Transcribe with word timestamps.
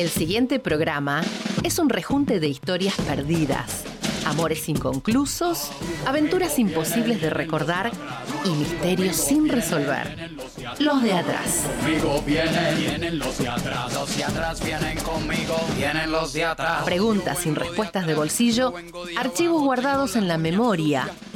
El 0.00 0.08
siguiente 0.08 0.58
programa 0.58 1.20
es 1.62 1.78
un 1.78 1.90
rejunte 1.90 2.40
de 2.40 2.48
historias 2.48 2.94
perdidas, 3.06 3.84
amores 4.24 4.66
inconclusos, 4.70 5.70
aventuras 6.06 6.58
imposibles 6.58 7.20
de 7.20 7.28
recordar 7.28 7.92
y 8.46 8.48
misterios 8.48 9.14
sin 9.16 9.50
resolver. 9.50 10.30
Los 10.78 11.02
de 11.02 11.12
atrás. 11.12 11.64
Conmigo 11.82 12.22
vienen, 12.26 12.78
vienen 12.78 13.18
los 13.18 13.36
de 13.36 13.48
atrás. 13.50 13.92
Los 13.92 14.16
de 14.16 14.24
atrás 14.24 14.64
vienen 14.64 14.98
conmigo, 15.00 15.60
vienen 15.76 16.10
los 16.10 16.32
de 16.32 16.46
atrás. 16.46 16.82
Preguntas 16.84 17.40
sin 17.40 17.54
respuestas 17.54 18.06
de 18.06 18.14
bolsillo, 18.14 18.72
archivos 19.18 19.60
guardados 19.62 20.16
en 20.16 20.28
la 20.28 20.38
memoria, 20.38 21.10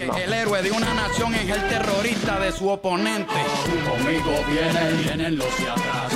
El 0.00 0.32
héroe 0.32 0.62
de 0.62 0.70
una 0.70 0.94
nación 0.94 1.34
es 1.34 1.48
el 1.48 1.68
terrorista 1.68 2.38
de 2.38 2.52
su 2.52 2.68
oponente. 2.68 3.34
Conmigo 3.88 4.44
vienen, 4.48 5.02
vienen 5.02 5.38
los 5.38 5.58
de 5.58 5.70
atrás. 5.70 6.12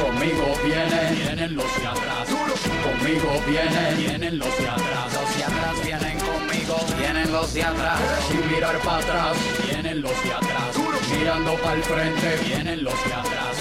Conmigo 0.00 0.54
vienen, 0.64 1.16
vienen 1.16 1.56
los 1.56 1.80
de 1.80 1.86
atrás. 1.86 2.28
Conmigo 2.28 3.42
vienen, 3.46 3.96
vienen 3.98 4.38
los 4.38 4.56
de 4.56 4.68
atrás. 4.68 5.12
Los 5.14 5.36
de 5.36 5.44
atrás 5.44 5.84
vienen 5.84 6.18
conmigo, 6.20 6.76
vienen 6.96 7.32
los 7.32 7.54
de 7.54 7.64
atrás. 7.64 8.00
Sin 8.28 8.52
mirar 8.52 8.78
para 8.78 8.98
atrás, 8.98 9.36
vienen 9.68 10.00
los 10.00 10.22
de 10.22 10.32
atrás. 10.32 10.76
Mirando 11.18 11.54
para 11.54 11.74
el 11.74 11.82
frente, 11.82 12.36
vienen 12.44 12.84
los 12.84 13.04
de 13.04 13.14
atrás. 13.14 13.56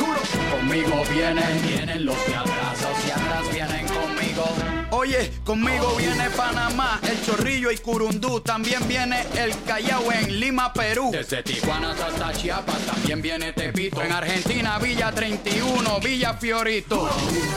Conmigo 0.51 1.03
vienen, 1.11 1.61
vienen 1.67 2.05
los 2.05 2.27
de 2.27 2.35
atrás. 2.35 2.81
Los 2.81 3.05
de 3.05 3.11
atrás 3.11 3.51
vienen 3.51 3.87
conmigo. 3.87 4.82
Oye, 4.95 5.33
conmigo 5.43 5.95
viene 5.95 6.29
Panamá, 6.29 6.99
el 7.01 7.19
Chorrillo 7.25 7.71
y 7.71 7.77
Curundú. 7.77 8.41
También 8.41 8.87
viene 8.87 9.25
el 9.35 9.51
Callao 9.63 10.11
en 10.11 10.39
Lima, 10.39 10.71
Perú. 10.71 11.09
Desde 11.11 11.41
Tijuana 11.41 11.93
hasta 11.93 12.31
Chiapas 12.31 12.77
también 12.85 13.19
viene 13.19 13.53
Tepito. 13.53 14.03
En 14.03 14.11
Argentina, 14.11 14.77
Villa 14.77 15.11
31, 15.11 15.99
Villa 15.99 16.35
Fiorito. 16.35 17.09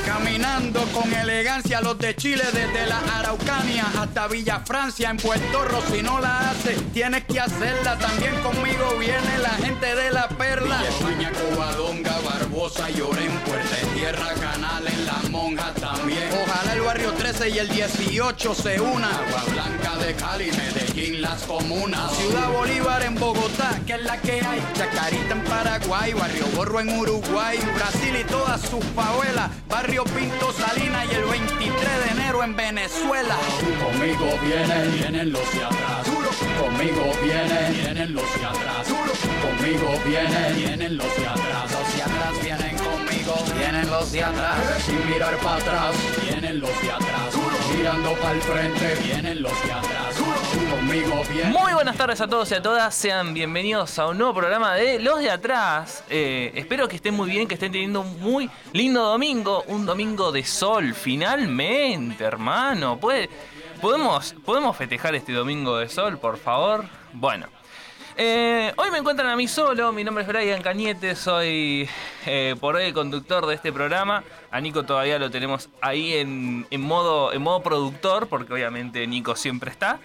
Caminando 0.07 0.81
con 0.95 1.13
elegancia 1.13 1.83
los 1.83 1.99
de 1.99 2.17
Chile 2.17 2.43
desde 2.55 2.87
la 2.87 3.01
Araucanía 3.19 3.85
hasta 3.99 4.29
Villa 4.29 4.61
Francia 4.61 5.11
en 5.11 5.19
Puerto 5.19 5.65
Rico. 5.67 5.83
Si 5.93 6.03
no 6.03 6.19
la 6.19 6.51
hace, 6.51 6.73
tienes 6.95 7.25
que 7.27 7.39
hacerla. 7.39 7.99
También 7.99 8.35
conmigo 8.41 8.97
viene 8.99 9.39
la 9.43 9.51
gente 9.51 9.95
de 9.95 10.11
la 10.11 10.27
Perla. 10.29 10.79
Villa 10.79 10.89
España, 10.89 11.33
Covadonga, 11.33 12.19
Barbosa, 12.21 12.89
Llorén, 12.89 13.39
Puerta 13.41 13.77
de 13.77 13.87
Tierra, 13.95 14.33
Canal 14.41 14.87
en 14.89 15.05
La 15.05 15.21
Monja 15.31 15.75
también. 16.07 16.29
Ojalá 16.43 16.73
el 16.73 16.81
barrio 16.83 17.13
13 17.13 17.51
y 17.51 17.59
el 17.59 17.69
18 17.69 18.55
se 18.55 18.81
una. 18.81 19.11
Agua 19.11 19.43
Blanca 19.53 19.97
de 20.05 20.15
Cali, 20.15 20.51
Medellín, 20.53 21.23
las 21.23 21.43
comunas. 21.43 22.13
Ciudad 22.17 22.51
Bolívar 22.53 23.03
en 23.03 23.15
Bogotá, 23.17 23.71
que 23.87 23.95
es 23.95 24.03
la 24.03 24.21
que 24.21 24.33
hay. 24.33 24.63
Chacarita 24.75 25.35
en 25.35 25.45
Paraguay, 25.45 26.13
Barrio 26.13 26.47
Borro 26.55 26.81
en 26.81 26.91
Uruguay, 26.91 27.59
Brasil 27.75 28.15
y 28.21 28.25
todas 28.25 28.61
sus 28.61 28.85
favelas. 28.95 29.51
Barrio 29.69 30.05
Pinto 30.05 30.53
Salina 30.53 31.05
y 31.07 31.15
el 31.15 31.25
23 31.25 32.05
de 32.05 32.11
enero 32.13 32.45
en 32.45 32.57
Venezuela. 32.57 33.37
Conmigo 33.85 34.39
vienen, 34.43 34.95
vienen 34.95 35.33
los 35.33 35.53
de 35.53 35.65
atrás. 35.65 36.07
Conmigo 36.61 37.13
vienen, 37.23 37.75
vienen 37.75 38.15
los 38.15 38.35
de 38.35 38.47
atrás. 38.47 38.87
Conmigo 38.87 40.01
vienen, 40.07 40.57
vienen 40.57 40.97
los 40.97 41.17
de 41.17 41.27
atrás. 41.27 41.73
Los 41.73 41.97
de 41.97 42.03
atrás 42.03 42.43
vienen 42.43 42.66
vienen 43.59 43.91
los 43.91 44.13
de 44.13 44.23
atrás. 44.23 44.83
Sin 44.85 45.11
mirar 45.11 45.37
para 45.39 45.57
atrás, 45.57 45.97
vienen 46.23 46.61
los 46.61 46.83
de 46.83 46.93
atrás. 46.93 47.35
Mirando 47.77 48.13
para 48.15 48.33
el 48.33 48.43
frente, 48.43 48.95
vienen 49.03 49.43
los 49.43 49.65
de 49.65 49.73
atrás. 49.73 50.21
Muy 51.51 51.73
buenas 51.73 51.97
tardes 51.97 52.21
a 52.21 52.29
todos 52.29 52.51
y 52.51 52.55
a 52.55 52.63
todas, 52.63 52.95
sean 52.95 53.35
bienvenidos 53.35 53.99
a 53.99 54.07
un 54.09 54.19
nuevo 54.19 54.35
programa 54.35 54.75
de 54.75 54.99
Los 54.99 55.19
de 55.19 55.31
Atrás. 55.31 56.05
Eh, 56.09 56.53
espero 56.55 56.89
que 56.89 56.97
estén 56.97 57.15
muy 57.15 57.31
bien, 57.31 57.49
que 57.49 57.55
estén 57.55 57.73
teniendo 57.73 58.01
un 58.01 58.21
muy 58.21 58.49
lindo 58.73 59.03
domingo, 59.03 59.65
un 59.67 59.85
domingo 59.85 60.33
de 60.33 60.45
sol, 60.45 60.95
finalmente, 60.95 62.25
hermano. 62.25 62.99
¿Puede, 62.99 63.29
podemos, 63.81 64.35
¿Podemos 64.45 64.77
festejar 64.77 65.15
este 65.15 65.33
domingo 65.33 65.77
de 65.77 65.89
sol, 65.89 66.19
por 66.19 66.39
favor? 66.39 66.85
Bueno. 67.13 67.56
Eh, 68.19 68.73
hoy 68.77 68.91
me 68.91 68.97
encuentran 68.97 69.29
a 69.29 69.37
mí 69.37 69.47
solo, 69.47 69.93
mi 69.93 70.03
nombre 70.03 70.23
es 70.25 70.29
Brian 70.29 70.63
Cañete, 70.63 71.15
soy 71.15 71.87
eh, 72.25 72.57
por 72.59 72.75
hoy 72.77 72.85
el 72.85 72.95
conductor 72.95 73.45
de 73.45 73.55
este 73.55 73.75
programa. 73.75 74.25
A 74.51 74.59
Nico 74.59 74.85
todavía 74.85 75.19
lo 75.19 75.31
tenemos 75.31 75.69
ahí 75.83 76.15
en, 76.15 76.67
modo, 76.81 77.61
productor, 77.63 78.27
porque 78.29 78.55
obviamente 78.55 79.07
Nico 79.07 79.37
siempre 79.37 79.71
está. 79.71 79.99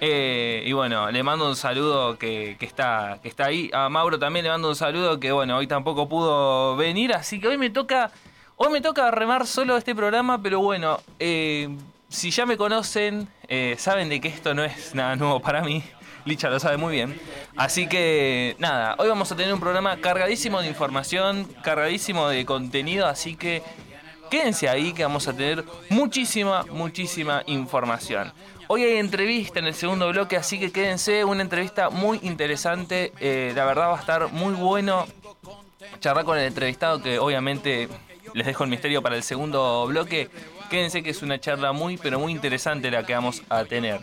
Eh, 0.00 0.64
y 0.66 0.72
bueno, 0.72 1.08
le 1.12 1.22
mando 1.22 1.48
un 1.48 1.54
saludo 1.54 2.18
que, 2.18 2.56
que, 2.58 2.66
está, 2.66 3.20
que 3.22 3.28
está 3.28 3.46
ahí. 3.46 3.70
A 3.72 3.88
Mauro 3.88 4.18
también 4.18 4.44
le 4.44 4.50
mando 4.50 4.68
un 4.68 4.74
saludo 4.74 5.20
que 5.20 5.30
bueno, 5.30 5.56
hoy 5.56 5.68
tampoco 5.68 6.08
pudo 6.08 6.74
venir, 6.74 7.14
así 7.14 7.38
que 7.38 7.46
hoy 7.46 7.58
me 7.58 7.70
toca, 7.70 8.10
hoy 8.56 8.72
me 8.72 8.80
toca 8.80 9.08
remar 9.12 9.46
solo 9.46 9.76
este 9.76 9.94
programa, 9.94 10.42
pero 10.42 10.58
bueno, 10.58 10.98
si 11.20 12.30
ya 12.32 12.44
me 12.44 12.56
conocen, 12.56 13.28
saben 13.78 14.08
de 14.08 14.20
que 14.20 14.26
esto 14.26 14.52
no 14.52 14.64
es 14.64 14.96
nada 14.96 15.14
nuevo 15.14 15.38
para 15.38 15.62
mí. 15.62 15.84
Licha 16.24 16.48
lo 16.48 16.60
sabe 16.60 16.76
muy 16.76 16.94
bien. 16.94 17.20
Así 17.56 17.86
que 17.88 18.56
nada, 18.58 18.94
hoy 18.98 19.08
vamos 19.08 19.30
a 19.32 19.36
tener 19.36 19.52
un 19.52 19.60
programa 19.60 19.96
cargadísimo 19.96 20.60
de 20.60 20.68
información, 20.68 21.48
cargadísimo 21.62 22.28
de 22.28 22.44
contenido, 22.44 23.06
así 23.06 23.34
que 23.36 23.62
quédense 24.30 24.68
ahí 24.68 24.92
que 24.92 25.02
vamos 25.02 25.26
a 25.28 25.32
tener 25.32 25.64
muchísima, 25.90 26.64
muchísima 26.70 27.42
información. 27.46 28.32
Hoy 28.68 28.84
hay 28.84 28.96
entrevista 28.96 29.58
en 29.58 29.66
el 29.66 29.74
segundo 29.74 30.08
bloque, 30.08 30.36
así 30.36 30.58
que 30.58 30.70
quédense, 30.70 31.24
una 31.24 31.42
entrevista 31.42 31.90
muy 31.90 32.20
interesante, 32.22 33.12
eh, 33.20 33.52
la 33.54 33.64
verdad 33.64 33.88
va 33.88 33.96
a 33.96 34.00
estar 34.00 34.32
muy 34.32 34.54
bueno 34.54 35.06
charlar 36.00 36.24
con 36.24 36.38
el 36.38 36.44
entrevistado 36.44 37.02
que 37.02 37.18
obviamente 37.18 37.88
les 38.34 38.46
dejo 38.46 38.64
el 38.64 38.70
misterio 38.70 39.02
para 39.02 39.16
el 39.16 39.22
segundo 39.22 39.86
bloque. 39.86 40.30
Quédense 40.70 41.02
que 41.02 41.10
es 41.10 41.22
una 41.22 41.38
charla 41.38 41.72
muy, 41.72 41.98
pero 41.98 42.18
muy 42.18 42.32
interesante 42.32 42.90
la 42.90 43.04
que 43.04 43.14
vamos 43.14 43.42
a 43.50 43.64
tener. 43.64 44.00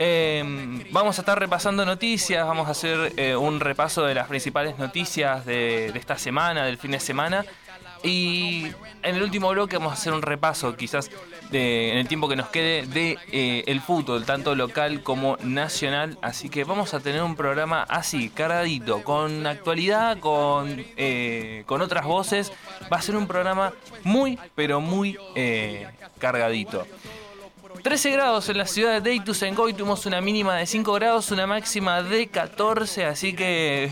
Eh, 0.00 0.84
vamos 0.92 1.18
a 1.18 1.22
estar 1.22 1.38
repasando 1.38 1.84
noticias, 1.84 2.46
vamos 2.46 2.68
a 2.68 2.70
hacer 2.70 3.12
eh, 3.16 3.34
un 3.34 3.58
repaso 3.58 4.04
de 4.04 4.14
las 4.14 4.28
principales 4.28 4.78
noticias 4.78 5.44
de, 5.44 5.90
de, 5.92 5.98
esta 5.98 6.16
semana, 6.16 6.64
del 6.64 6.78
fin 6.78 6.92
de 6.92 7.00
semana. 7.00 7.44
Y 8.02 8.66
en 9.02 9.16
el 9.16 9.22
último 9.22 9.48
bloque 9.50 9.76
vamos 9.76 9.92
a 9.92 9.94
hacer 9.94 10.12
un 10.12 10.22
repaso, 10.22 10.76
quizás 10.76 11.10
de, 11.50 11.92
en 11.92 11.98
el 11.98 12.06
tiempo 12.06 12.28
que 12.28 12.36
nos 12.36 12.48
quede, 12.48 12.86
de 12.86 13.18
eh, 13.32 13.64
el 13.66 13.80
fútbol, 13.80 14.24
tanto 14.24 14.54
local 14.54 15.02
como 15.02 15.36
nacional. 15.42 16.18
Así 16.22 16.48
que 16.48 16.64
vamos 16.64 16.94
a 16.94 17.00
tener 17.00 17.22
un 17.22 17.34
programa 17.36 17.82
así, 17.88 18.30
cargadito, 18.30 19.02
con 19.02 19.46
actualidad, 19.46 20.18
con, 20.18 20.84
eh, 20.96 21.64
con 21.66 21.80
otras 21.82 22.04
voces. 22.04 22.52
Va 22.92 22.98
a 22.98 23.02
ser 23.02 23.16
un 23.16 23.26
programa 23.26 23.72
muy, 24.04 24.38
pero 24.54 24.80
muy 24.80 25.18
eh, 25.34 25.88
cargadito. 26.18 26.86
13 27.88 28.10
grados 28.10 28.46
en 28.50 28.58
la 28.58 28.66
ciudad 28.66 28.92
de 28.92 29.00
Deitus, 29.00 29.40
en 29.40 29.54
Goy 29.54 29.72
tuvimos 29.72 30.04
una 30.04 30.20
mínima 30.20 30.54
de 30.56 30.66
5 30.66 30.92
grados, 30.92 31.30
una 31.30 31.46
máxima 31.46 32.02
de 32.02 32.26
14, 32.26 33.06
así 33.06 33.32
que 33.32 33.90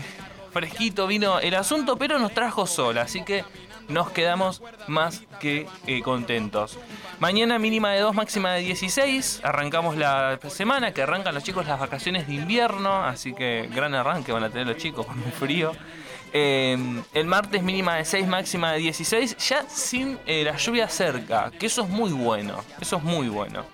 fresquito 0.51 1.07
vino 1.07 1.39
el 1.39 1.55
asunto, 1.55 1.97
pero 1.97 2.19
nos 2.19 2.31
trajo 2.31 2.67
sol, 2.67 2.99
así 2.99 3.23
que 3.23 3.43
nos 3.87 4.11
quedamos 4.11 4.61
más 4.85 5.23
que 5.39 5.65
eh, 5.87 6.03
contentos. 6.03 6.77
Mañana 7.17 7.57
mínima 7.57 7.91
de 7.93 8.01
2, 8.01 8.13
máxima 8.13 8.53
de 8.53 8.61
16, 8.61 9.41
arrancamos 9.43 9.97
la 9.97 10.37
semana, 10.47 10.91
que 10.91 11.01
arrancan 11.01 11.33
los 11.33 11.43
chicos 11.43 11.65
las 11.65 11.79
vacaciones 11.79 12.27
de 12.27 12.35
invierno, 12.35 13.03
así 13.03 13.33
que 13.33 13.67
gran 13.73 13.95
arranque 13.95 14.31
van 14.31 14.43
a 14.43 14.51
tener 14.51 14.67
los 14.67 14.77
chicos 14.77 15.05
con 15.07 15.17
un 15.17 15.31
frío. 15.31 15.71
Eh, 16.33 16.77
el 17.13 17.25
martes 17.25 17.63
mínima 17.63 17.95
de 17.95 18.05
6, 18.05 18.27
máxima 18.27 18.73
de 18.73 18.79
16, 18.79 19.37
ya 19.37 19.65
sin 19.69 20.19
eh, 20.25 20.43
la 20.43 20.57
lluvia 20.57 20.87
cerca, 20.89 21.51
que 21.57 21.65
eso 21.65 21.83
es 21.83 21.89
muy 21.89 22.11
bueno, 22.11 22.63
eso 22.79 22.97
es 22.97 23.03
muy 23.03 23.29
bueno. 23.29 23.65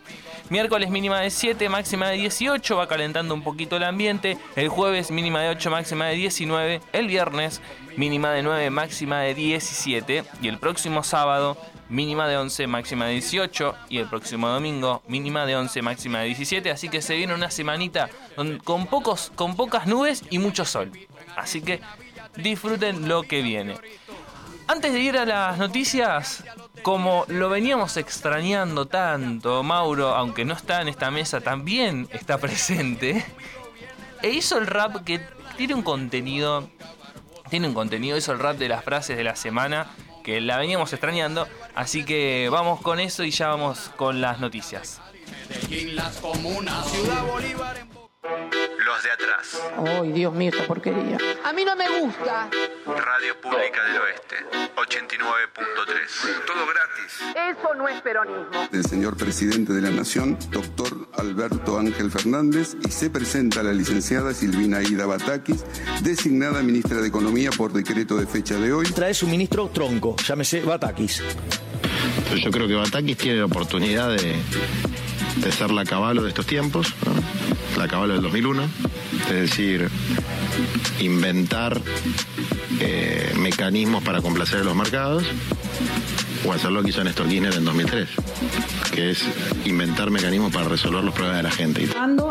Miércoles 0.49 0.89
mínima 0.89 1.21
de 1.21 1.31
7, 1.31 1.69
máxima 1.69 2.09
de 2.09 2.17
18, 2.17 2.75
va 2.75 2.87
calentando 2.87 3.33
un 3.33 3.41
poquito 3.41 3.77
el 3.77 3.83
ambiente. 3.83 4.37
El 4.55 4.67
jueves 4.67 5.09
mínima 5.09 5.41
de 5.41 5.49
8, 5.49 5.71
máxima 5.71 6.07
de 6.07 6.15
19. 6.15 6.81
El 6.91 7.07
viernes 7.07 7.61
mínima 7.95 8.31
de 8.31 8.43
9, 8.43 8.69
máxima 8.69 9.21
de 9.21 9.33
17. 9.33 10.23
Y 10.41 10.47
el 10.49 10.59
próximo 10.59 11.01
sábado 11.01 11.57
mínima 11.89 12.27
de 12.27 12.37
11, 12.37 12.67
máxima 12.67 13.05
de 13.05 13.13
18. 13.13 13.73
Y 13.89 13.99
el 13.99 14.07
próximo 14.07 14.49
domingo 14.49 15.01
mínima 15.07 15.45
de 15.45 15.55
11, 15.55 15.81
máxima 15.81 16.19
de 16.19 16.25
17. 16.25 16.69
Así 16.71 16.89
que 16.89 17.01
se 17.01 17.15
viene 17.15 17.33
una 17.33 17.49
semanita 17.49 18.09
con, 18.35 18.85
pocos, 18.87 19.31
con 19.35 19.55
pocas 19.55 19.87
nubes 19.87 20.23
y 20.29 20.39
mucho 20.39 20.65
sol. 20.65 20.91
Así 21.37 21.61
que 21.61 21.79
disfruten 22.35 23.07
lo 23.07 23.23
que 23.23 23.41
viene. 23.41 23.77
Antes 24.67 24.93
de 24.93 24.99
ir 24.99 25.17
a 25.17 25.25
las 25.25 25.57
noticias, 25.57 26.43
como 26.81 27.25
lo 27.27 27.49
veníamos 27.49 27.97
extrañando 27.97 28.87
tanto, 28.87 29.61
Mauro, 29.61 30.15
aunque 30.15 30.45
no 30.45 30.53
está 30.53 30.81
en 30.81 30.87
esta 30.87 31.11
mesa, 31.11 31.41
también 31.41 32.07
está 32.11 32.37
presente. 32.37 33.25
E 34.21 34.29
hizo 34.29 34.57
el 34.57 34.67
rap 34.67 35.03
que 35.03 35.19
tiene 35.57 35.73
un 35.73 35.83
contenido. 35.83 36.69
Tiene 37.49 37.67
un 37.67 37.73
contenido, 37.73 38.17
hizo 38.17 38.31
el 38.31 38.39
rap 38.39 38.57
de 38.57 38.69
las 38.69 38.83
frases 38.83 39.17
de 39.17 39.23
la 39.23 39.35
semana, 39.35 39.87
que 40.23 40.41
la 40.41 40.57
veníamos 40.57 40.91
extrañando. 40.93 41.47
Así 41.75 42.03
que 42.03 42.49
vamos 42.49 42.81
con 42.81 42.99
eso 42.99 43.23
y 43.23 43.31
ya 43.31 43.49
vamos 43.49 43.91
con 43.95 44.21
las 44.21 44.39
noticias. 44.39 45.01
Los 48.23 49.03
de 49.03 49.11
atrás. 49.11 49.61
Ay, 50.01 50.13
Dios 50.13 50.33
mío, 50.33 50.49
esta 50.53 50.65
porquería. 50.65 51.17
A 51.43 51.51
mí 51.51 51.65
no 51.65 51.75
me 51.75 51.89
gusta. 51.99 52.49
Radio 52.85 53.39
Pública 53.41 53.83
del 53.83 53.97
Oeste, 54.01 54.35
89.3. 54.77 56.45
Todo 56.45 56.65
gratis. 56.65 57.59
Eso 57.59 57.73
no 57.75 57.87
es 57.89 58.01
peronismo. 58.01 58.69
El 58.71 58.85
señor 58.85 59.17
presidente 59.17 59.73
de 59.73 59.81
la 59.81 59.89
Nación, 59.89 60.37
doctor 60.51 61.09
Alberto 61.17 61.77
Ángel 61.77 62.09
Fernández, 62.11 62.77
y 62.87 62.91
se 62.91 63.09
presenta 63.09 63.61
la 63.61 63.73
licenciada 63.73 64.33
Silvina 64.33 64.81
Ida 64.81 65.05
Batakis, 65.05 65.65
designada 66.01 66.61
ministra 66.61 67.01
de 67.01 67.07
Economía 67.09 67.49
por 67.51 67.73
decreto 67.73 68.15
de 68.15 68.25
fecha 68.25 68.55
de 68.55 68.71
hoy. 68.71 68.85
Trae 68.85 69.13
su 69.13 69.27
ministro 69.27 69.67
tronco, 69.69 70.15
llámese 70.25 70.61
Batakis. 70.61 71.21
Yo 72.41 72.51
creo 72.51 72.67
que 72.69 72.75
Batakis 72.75 73.17
tiene 73.17 73.39
la 73.39 73.45
oportunidad 73.45 74.09
de, 74.09 74.35
de 75.37 75.51
ser 75.51 75.71
la 75.71 75.83
caballo 75.83 76.23
de 76.23 76.29
estos 76.29 76.45
tiempos, 76.45 76.93
la 77.77 77.87
caballo 77.87 78.13
del 78.13 78.21
2001, 78.21 78.63
es 79.29 79.33
decir, 79.33 79.89
inventar 80.99 81.81
eh, 82.79 83.33
mecanismos 83.37 84.03
para 84.03 84.21
complacer 84.21 84.61
a 84.61 84.63
los 84.63 84.75
mercados 84.75 85.23
o 86.45 86.53
hacer 86.53 86.71
lo 86.71 86.83
que 86.83 86.89
hizo 86.89 87.03
Néstor 87.03 87.27
Kirchner 87.27 87.53
en 87.53 87.65
2003, 87.65 88.09
que 88.93 89.11
es 89.11 89.23
inventar 89.65 90.11
mecanismos 90.11 90.51
para 90.53 90.67
resolver 90.67 91.03
los 91.03 91.13
problemas 91.13 91.37
de 91.37 91.43
la 91.43 91.51
gente. 91.51 91.87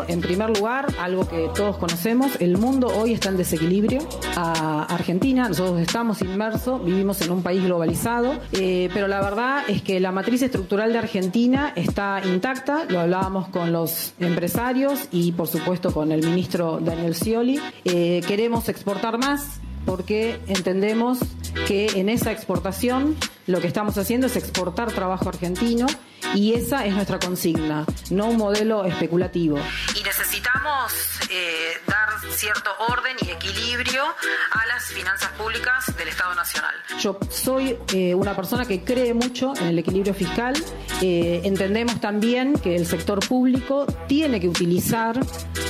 En 0.07 0.21
primer 0.21 0.55
lugar, 0.57 0.93
algo 0.99 1.27
que 1.27 1.49
todos 1.55 1.77
conocemos, 1.77 2.31
el 2.39 2.57
mundo 2.57 2.87
hoy 2.87 3.13
está 3.13 3.29
en 3.29 3.37
desequilibrio. 3.37 3.99
A 4.35 4.83
Argentina, 4.83 5.47
nosotros 5.47 5.81
estamos 5.81 6.21
inmersos, 6.21 6.83
vivimos 6.83 7.21
en 7.21 7.31
un 7.31 7.43
país 7.43 7.63
globalizado, 7.63 8.39
eh, 8.51 8.89
pero 8.93 9.07
la 9.07 9.21
verdad 9.21 9.63
es 9.67 9.81
que 9.81 9.99
la 9.99 10.11
matriz 10.11 10.41
estructural 10.41 10.93
de 10.93 10.99
Argentina 10.99 11.73
está 11.75 12.21
intacta, 12.25 12.85
lo 12.85 12.99
hablábamos 12.99 13.47
con 13.49 13.71
los 13.71 14.13
empresarios 14.19 15.07
y 15.11 15.31
por 15.31 15.47
supuesto 15.47 15.93
con 15.93 16.11
el 16.11 16.25
ministro 16.25 16.79
Daniel 16.81 17.15
Scioli. 17.15 17.59
Eh, 17.85 18.21
queremos 18.27 18.69
exportar 18.69 19.17
más, 19.17 19.59
porque 19.85 20.39
entendemos 20.47 21.19
que 21.67 21.87
en 21.95 22.09
esa 22.09 22.31
exportación 22.31 23.15
lo 23.47 23.59
que 23.61 23.67
estamos 23.67 23.97
haciendo 23.97 24.27
es 24.27 24.35
exportar 24.35 24.91
trabajo 24.91 25.29
argentino 25.29 25.85
y 26.33 26.53
esa 26.53 26.85
es 26.85 26.93
nuestra 26.93 27.19
consigna, 27.19 27.85
no 28.09 28.27
un 28.27 28.37
modelo 28.37 28.85
especulativo. 28.85 29.57
Y 29.99 30.03
necesitamos 30.03 31.12
eh, 31.35 31.81
dar 31.87 32.09
cierto 32.31 32.69
orden 32.89 33.17
y 33.25 33.31
equilibrio 33.31 34.03
a 34.03 34.65
las 34.67 34.85
finanzas 34.85 35.31
públicas 35.31 35.95
del 35.97 36.07
Estado 36.09 36.35
Nacional. 36.35 36.75
Yo 36.99 37.17
soy 37.31 37.75
eh, 37.91 38.13
una 38.13 38.35
persona 38.35 38.65
que 38.65 38.83
cree 38.83 39.15
mucho 39.15 39.53
en 39.57 39.67
el 39.67 39.79
equilibrio 39.79 40.13
fiscal. 40.13 40.53
Eh, 41.01 41.41
entendemos 41.43 41.99
también 41.99 42.53
que 42.59 42.75
el 42.75 42.85
sector 42.85 43.27
público 43.27 43.87
tiene 44.07 44.39
que 44.39 44.47
utilizar 44.47 45.19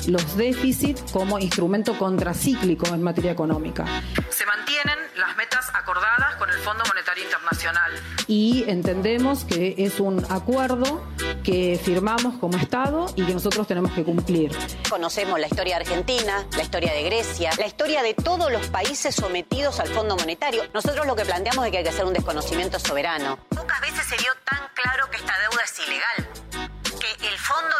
los 0.08 0.36
déficits 0.36 1.10
como 1.14 1.40
instrumento 1.40 1.98
contracíclico 1.98 2.88
en 2.88 3.02
materia 3.02 3.32
económica. 3.32 3.86
Se 4.30 4.46
mantienen 4.46 5.00
las 5.16 5.38
metas 5.38 5.70
acordadas 5.74 6.36
con 6.36 6.50
el 6.50 6.58
Fondo 6.58 6.84
Monetario 6.88 7.24
Internacional. 7.24 7.92
Y 8.28 8.66
entendemos 8.68 9.46
que 9.46 9.76
es 9.78 10.00
un 10.00 10.26
acuerdo 10.30 11.06
que 11.44 11.80
firmamos 11.84 12.38
como 12.40 12.58
Estado 12.58 13.06
y 13.16 13.26
que 13.26 13.34
nosotros 13.34 13.68
tenemos 13.68 13.92
que 13.92 14.04
cumplir. 14.04 14.52
Conocemos 14.90 15.40
la 15.40 15.48
historia 15.54 15.78
Argentina, 15.78 16.48
la 16.58 16.64
historia 16.64 16.94
de 16.94 17.04
Grecia, 17.04 17.52
la 17.60 17.68
historia 17.68 18.02
de 18.02 18.16
todos 18.16 18.52
los 18.52 18.66
países 18.70 19.14
sometidos 19.14 19.80
al 19.80 19.88
Fondo 19.88 20.18
Monetario. 20.18 20.64
Nosotros 20.74 21.06
lo 21.06 21.16
que 21.16 21.26
planteamos 21.26 21.64
es 21.66 21.72
que 21.72 21.78
hay 21.78 21.84
que 21.84 21.92
hacer 21.92 22.06
un 22.06 22.14
desconocimiento 22.14 22.80
soberano. 22.80 23.38
Pocas 23.50 23.80
veces 23.82 24.04
se 24.04 24.18
dio 24.18 24.32
tan 24.46 24.68
claro 24.74 25.08
que 25.12 25.18
esta 25.18 25.34
deuda 25.38 25.64
es 25.64 25.80
ilegal 25.88 26.33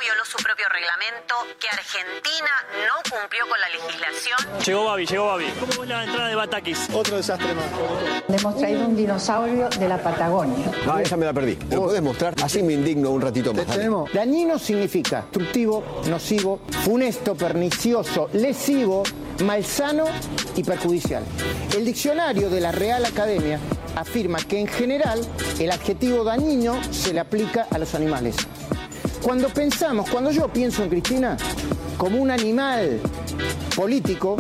violó 0.04 0.26
su 0.26 0.38
propio 0.44 0.66
reglamento, 0.68 1.36
que 1.60 1.68
Argentina 1.70 2.52
no 2.88 2.96
cumplió 3.10 3.48
con 3.48 3.60
la 3.60 3.70
legislación. 3.70 4.38
Llegó 4.66 4.86
Babi, 4.86 5.06
llegó 5.06 5.26
Babi. 5.28 5.46
¿Cómo 5.60 5.72
fue 5.72 5.88
la 5.88 6.04
entrada 6.04 6.28
de 6.28 6.36
Batakis? 6.36 6.90
Otro 6.94 7.18
desastre 7.18 7.54
más. 7.54 7.66
Le 8.28 8.36
hemos 8.36 8.58
traído 8.58 8.86
un 8.86 8.96
dinosaurio 8.98 9.70
de 9.70 9.88
la 9.88 9.98
Patagonia. 9.98 10.72
No, 10.86 11.00
esa 11.00 11.16
me 11.16 11.26
la 11.26 11.34
perdí. 11.34 11.56
¿Me 11.70 11.76
lo 11.76 11.84
podés 11.84 12.02
mostrar? 12.02 12.36
Así 12.44 12.62
me 12.62 12.74
indigno 12.74 13.12
un 13.12 13.22
ratito 13.22 13.54
más. 13.54 13.66
Tenemos. 13.66 14.12
Dañino 14.12 14.60
significa 14.60 15.22
destructivo, 15.22 16.02
nocivo, 16.10 16.60
funesto, 16.84 17.36
pernicioso, 17.36 18.30
lesivo, 18.34 19.04
malsano 19.46 20.06
y 20.56 20.64
perjudicial. 20.64 21.24
El 21.76 21.86
diccionario 21.86 22.50
de 22.50 22.60
la 22.60 22.72
Real 22.72 23.06
Academia 23.06 23.60
afirma 23.96 24.40
que 24.40 24.60
en 24.60 24.68
general 24.68 25.22
el 25.60 25.72
adjetivo 25.72 26.24
dañino 26.24 26.82
se 26.92 27.14
le 27.14 27.20
aplica 27.20 27.68
a 27.72 27.78
los 27.78 27.96
animales. 27.96 28.36
Cuando 29.24 29.48
pensamos, 29.48 30.10
cuando 30.10 30.32
yo 30.32 30.50
pienso 30.50 30.84
en 30.84 30.90
Cristina 30.90 31.38
como 31.98 32.18
un 32.18 32.30
animal 32.30 33.00
político, 33.74 34.36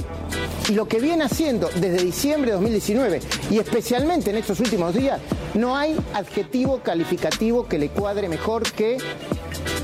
y 0.67 0.73
lo 0.73 0.87
que 0.87 0.99
viene 0.99 1.23
haciendo 1.23 1.69
desde 1.75 2.03
diciembre 2.03 2.51
de 2.51 2.57
2019 2.57 3.21
y 3.49 3.59
especialmente 3.59 4.29
en 4.29 4.37
estos 4.37 4.59
últimos 4.59 4.93
días, 4.93 5.21
no 5.53 5.75
hay 5.77 5.97
adjetivo 6.13 6.83
calificativo 6.83 7.67
que 7.67 7.77
le 7.77 7.89
cuadre 7.89 8.27
mejor 8.27 8.63
que 8.73 8.97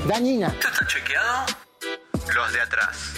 dañina. 0.05 0.47
¿Esto 0.47 0.67
está 0.67 0.87
chequeado? 0.87 1.45
Los 2.35 2.53
de 2.53 2.61
atrás. 2.61 3.13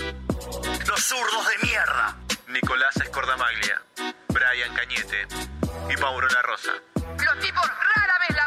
Los 0.88 1.00
zurdos 1.03 1.48
de 1.48 1.67
mierda. 1.67 2.17
Nicolás 2.48 2.96
Escordamaglia, 2.98 3.82
Brian 4.29 4.74
Cañete 4.75 5.27
y 5.91 6.00
Mauro 6.00 6.27
La 6.27 6.41
Rosa. 6.44 6.72
Los 6.96 7.39
tipos 7.39 7.63
rara 7.63 8.20
vez. 8.27 8.40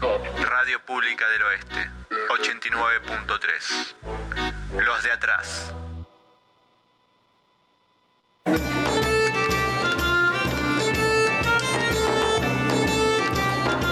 Radio 0.00 0.80
Pública 0.86 1.28
del 1.28 1.42
Oeste, 1.42 1.90
89.3. 2.30 3.94
Los 4.82 5.02
de 5.02 5.12
atrás. 5.12 5.74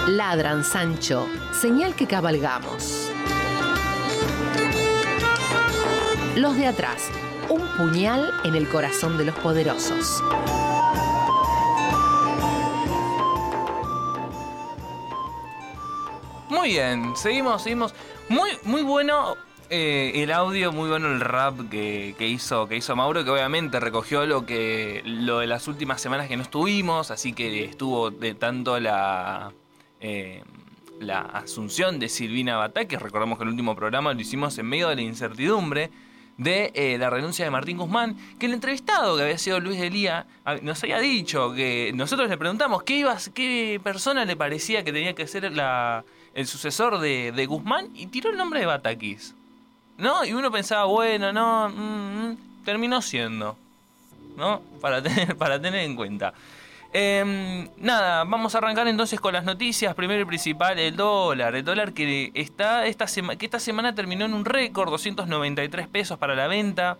Ladran, 0.07 0.63
Sancho, 0.63 1.29
señal 1.53 1.95
que 1.95 2.07
cabalgamos. 2.07 3.11
Los 6.35 6.57
de 6.57 6.65
atrás, 6.65 7.11
un 7.49 7.67
puñal 7.77 8.33
en 8.43 8.55
el 8.55 8.67
corazón 8.67 9.19
de 9.19 9.25
los 9.25 9.35
poderosos. 9.35 10.23
Muy 16.59 16.71
bien, 16.71 17.15
seguimos, 17.15 17.63
seguimos. 17.63 17.95
Muy, 18.27 18.49
muy 18.63 18.81
bueno 18.81 19.37
eh, 19.69 20.11
el 20.15 20.29
audio, 20.33 20.73
muy 20.73 20.89
bueno 20.89 21.07
el 21.07 21.21
rap 21.21 21.69
que, 21.69 22.15
que, 22.17 22.27
hizo, 22.27 22.67
que 22.67 22.75
hizo 22.75 22.97
Mauro, 22.97 23.23
que 23.23 23.31
obviamente 23.31 23.79
recogió 23.79 24.25
lo 24.25 24.45
que 24.45 25.01
lo 25.05 25.39
de 25.39 25.47
las 25.47 25.69
últimas 25.69 26.01
semanas 26.01 26.27
que 26.27 26.35
no 26.35 26.43
estuvimos, 26.43 27.11
así 27.11 27.31
que 27.31 27.63
estuvo 27.63 28.11
de 28.11 28.33
tanto 28.33 28.77
la 28.77 29.53
eh, 30.01 30.43
la 30.99 31.21
asunción 31.21 31.97
de 31.97 32.09
Silvina 32.09 32.57
Batá, 32.57 32.83
que 32.83 32.99
recordamos 32.99 33.37
que 33.37 33.45
el 33.45 33.51
último 33.51 33.73
programa 33.73 34.13
lo 34.13 34.19
hicimos 34.19 34.57
en 34.57 34.65
medio 34.65 34.89
de 34.89 34.97
la 34.97 35.01
incertidumbre 35.01 35.91
de 36.35 36.73
eh, 36.75 36.97
la 36.97 37.09
renuncia 37.09 37.45
de 37.45 37.51
Martín 37.51 37.77
Guzmán, 37.77 38.17
que 38.37 38.47
el 38.47 38.53
entrevistado 38.53 39.15
que 39.15 39.23
había 39.23 39.37
sido 39.37 39.61
Luis 39.61 39.79
Delía 39.79 40.27
ah, 40.43 40.57
nos 40.61 40.83
había 40.83 40.99
dicho 40.99 41.53
que 41.53 41.93
nosotros 41.95 42.29
le 42.29 42.37
preguntamos 42.37 42.83
qué, 42.83 42.97
iba, 42.97 43.15
qué 43.33 43.79
persona 43.81 44.25
le 44.25 44.35
parecía 44.35 44.83
que 44.83 44.91
tenía 44.91 45.15
que 45.15 45.25
ser 45.25 45.49
la, 45.53 46.03
el 46.39 46.47
sucesor 46.47 46.99
de, 46.99 47.33
de 47.33 47.45
Guzmán 47.45 47.89
y 47.93 48.07
tiró 48.07 48.29
el 48.29 48.37
nombre 48.37 48.61
de 48.61 48.65
Batakis. 48.65 49.35
¿No? 49.97 50.23
Y 50.23 50.31
uno 50.31 50.49
pensaba, 50.49 50.85
bueno, 50.85 51.33
no, 51.33 51.67
mm, 51.67 52.29
mm, 52.29 52.37
terminó 52.63 53.01
siendo. 53.01 53.57
¿No? 54.37 54.61
Para 54.79 55.03
tener, 55.03 55.35
para 55.35 55.61
tener 55.61 55.81
en 55.81 55.97
cuenta. 55.97 56.33
Em, 56.93 57.67
nada, 57.77 58.23
vamos 58.23 58.55
a 58.55 58.59
arrancar 58.59 58.87
entonces 58.87 59.19
con 59.19 59.33
las 59.33 59.43
noticias. 59.43 59.93
Primero 59.95 60.21
y 60.21 60.25
principal, 60.25 60.79
el 60.79 60.95
dólar. 60.95 61.55
El 61.55 61.65
dólar 61.65 61.91
que, 61.91 62.31
está 62.33 62.85
esta 62.85 63.05
que 63.37 63.45
esta 63.45 63.59
semana 63.59 63.93
terminó 63.93 64.23
en 64.23 64.33
un 64.33 64.45
récord, 64.45 64.89
293 64.89 65.89
pesos 65.89 66.17
para 66.17 66.35
la 66.35 66.47
venta. 66.47 66.97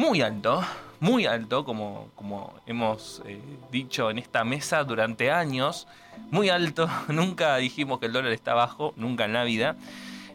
Muy 0.00 0.22
alto, 0.22 0.64
muy 0.98 1.26
alto, 1.26 1.62
como, 1.62 2.08
como 2.14 2.54
hemos 2.64 3.20
eh, 3.26 3.38
dicho 3.70 4.08
en 4.08 4.18
esta 4.18 4.44
mesa 4.44 4.82
durante 4.82 5.30
años. 5.30 5.86
Muy 6.30 6.48
alto, 6.48 6.88
nunca 7.08 7.56
dijimos 7.58 8.00
que 8.00 8.06
el 8.06 8.14
dólar 8.14 8.32
está 8.32 8.54
bajo, 8.54 8.94
nunca 8.96 9.26
en 9.26 9.34
la 9.34 9.44
vida. 9.44 9.76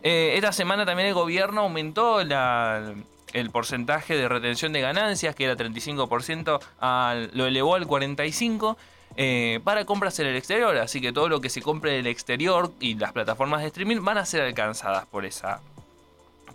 Eh, 0.03 0.33
esta 0.35 0.51
semana 0.51 0.85
también 0.85 1.07
el 1.07 1.15
gobierno 1.15 1.61
aumentó 1.61 2.21
el 2.21 3.49
porcentaje 3.49 4.15
de 4.15 4.29
retención 4.29 4.71
de 4.71 4.81
ganancias, 4.81 5.33
que 5.33 5.45
era 5.45 5.57
35%, 5.57 6.59
al, 6.79 7.31
lo 7.33 7.47
elevó 7.47 7.73
al 7.73 7.87
45%. 7.87 8.77
Eh, 9.17 9.61
para 9.63 9.85
compras 9.85 10.19
en 10.19 10.27
el 10.27 10.35
exterior, 10.35 10.77
así 10.77 11.01
que 11.01 11.11
todo 11.11 11.27
lo 11.27 11.41
que 11.41 11.49
se 11.49 11.63
compre 11.63 11.93
en 11.93 12.01
el 12.01 12.07
exterior 12.07 12.71
y 12.79 12.95
las 12.95 13.13
plataformas 13.13 13.61
de 13.61 13.67
streaming 13.67 14.03
van 14.03 14.19
a 14.19 14.25
ser 14.25 14.41
alcanzadas 14.41 15.07
por 15.07 15.25
esa, 15.25 15.61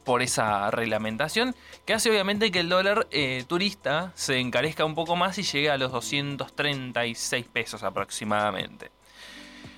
por 0.05 0.23
esa 0.23 0.71
reglamentación, 0.71 1.55
que 1.85 1.95
hace 1.95 2.11
obviamente 2.11 2.51
que 2.51 2.61
el 2.61 2.69
dólar 2.69 3.07
eh, 3.11 3.45
turista 3.47 4.13
se 4.15 4.39
encarezca 4.39 4.85
un 4.85 4.95
poco 4.95 5.17
más 5.17 5.39
y 5.39 5.43
llegue 5.43 5.71
a 5.71 5.79
los 5.79 5.93
236 5.93 7.47
pesos 7.47 7.83
aproximadamente. 7.83 8.91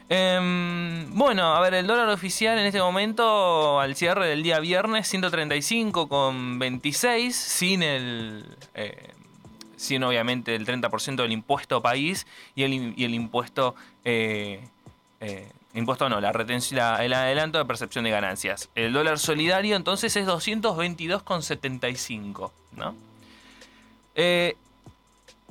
Em, 0.08 1.14
bueno, 1.14 1.54
a 1.54 1.60
ver, 1.60 1.74
el 1.74 1.86
dólar 1.86 2.08
oficial 2.10 2.58
en 2.58 2.66
este 2.66 2.80
momento, 2.80 3.78
al 3.80 3.94
cierre 3.96 4.26
del 4.26 4.42
día 4.42 4.58
viernes, 4.60 5.12
135,26, 5.12 7.30
sin 7.30 7.82
el. 7.82 8.44
Eh, 8.74 9.10
sin 9.76 10.02
obviamente 10.04 10.54
el 10.54 10.66
30% 10.66 11.22
del 11.22 11.32
impuesto 11.32 11.80
país 11.82 12.26
y 12.54 12.62
el, 12.64 12.92
y 12.96 13.04
el 13.04 13.14
impuesto. 13.14 13.74
Eh, 14.04 14.68
impuesto 15.74 16.08
no, 16.08 16.20
la 16.20 16.32
retención, 16.32 16.80
el 17.00 17.12
adelanto 17.12 17.58
de 17.58 17.64
percepción 17.64 18.04
de 18.04 18.10
ganancias. 18.10 18.68
El 18.74 18.92
dólar 18.92 19.18
solidario 19.18 19.74
entonces 19.76 20.16
es 20.16 20.26
222,75, 20.26 22.50
¿no? 22.76 22.94
Eh, 24.14 24.56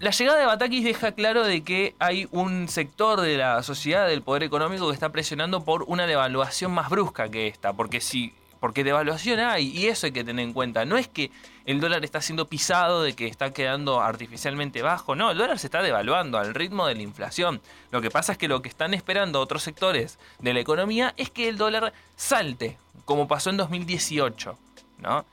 la 0.02 0.10
llegada 0.10 0.40
de 0.40 0.48
Batakis 0.48 0.84
deja 0.84 1.12
claro 1.12 1.44
de 1.44 1.64
que 1.64 1.94
hay 2.00 2.28
un 2.32 2.68
sector 2.68 3.22
de 3.22 3.38
la 3.38 3.62
sociedad, 3.62 4.08
del 4.08 4.24
poder 4.24 4.42
económico, 4.42 4.88
que 4.88 4.96
está 4.96 5.12
presionando 5.12 5.64
por 5.64 5.84
una 5.84 6.08
devaluación 6.08 6.72
más 6.72 6.90
brusca 6.90 7.30
que 7.30 7.48
esta. 7.48 7.74
Porque 7.74 8.02
si. 8.02 8.34
Porque 8.62 8.84
devaluación 8.84 9.40
hay, 9.40 9.76
y 9.76 9.88
eso 9.88 10.06
hay 10.06 10.14
que 10.14 10.24
tener 10.24 10.46
en 10.46 10.54
cuenta. 10.54 10.86
No 10.86 10.96
es 10.96 11.08
que 11.08 11.32
el 11.66 11.82
dólar 11.82 12.06
está 12.06 12.22
siendo 12.22 12.46
pisado, 12.48 13.02
de 13.02 13.14
que 13.14 13.26
está 13.26 13.52
quedando 13.52 14.00
artificialmente 14.00 14.84
bajo. 14.84 15.16
No, 15.16 15.32
el 15.32 15.38
dólar 15.38 15.58
se 15.58 15.66
está 15.66 15.82
devaluando 15.82 16.38
al 16.38 16.54
ritmo 16.54 16.86
de 16.86 16.94
la 16.94 17.02
inflación. 17.02 17.60
Lo 17.90 18.02
que 18.02 18.12
pasa 18.12 18.34
es 18.34 18.38
que 18.38 18.48
lo 18.48 18.62
que 18.62 18.70
están 18.70 18.94
esperando 18.94 19.42
otros 19.42 19.64
sectores 19.64 20.20
de 20.38 20.54
la 20.54 20.60
economía 20.60 21.16
es 21.18 21.32
que 21.32 21.50
el 21.50 21.58
dólar 21.58 21.92
salte, 22.16 22.78
como 23.06 23.28
pasó 23.28 23.50
en 23.50 23.58
2018. 23.58 24.56
¿no? 25.00 25.26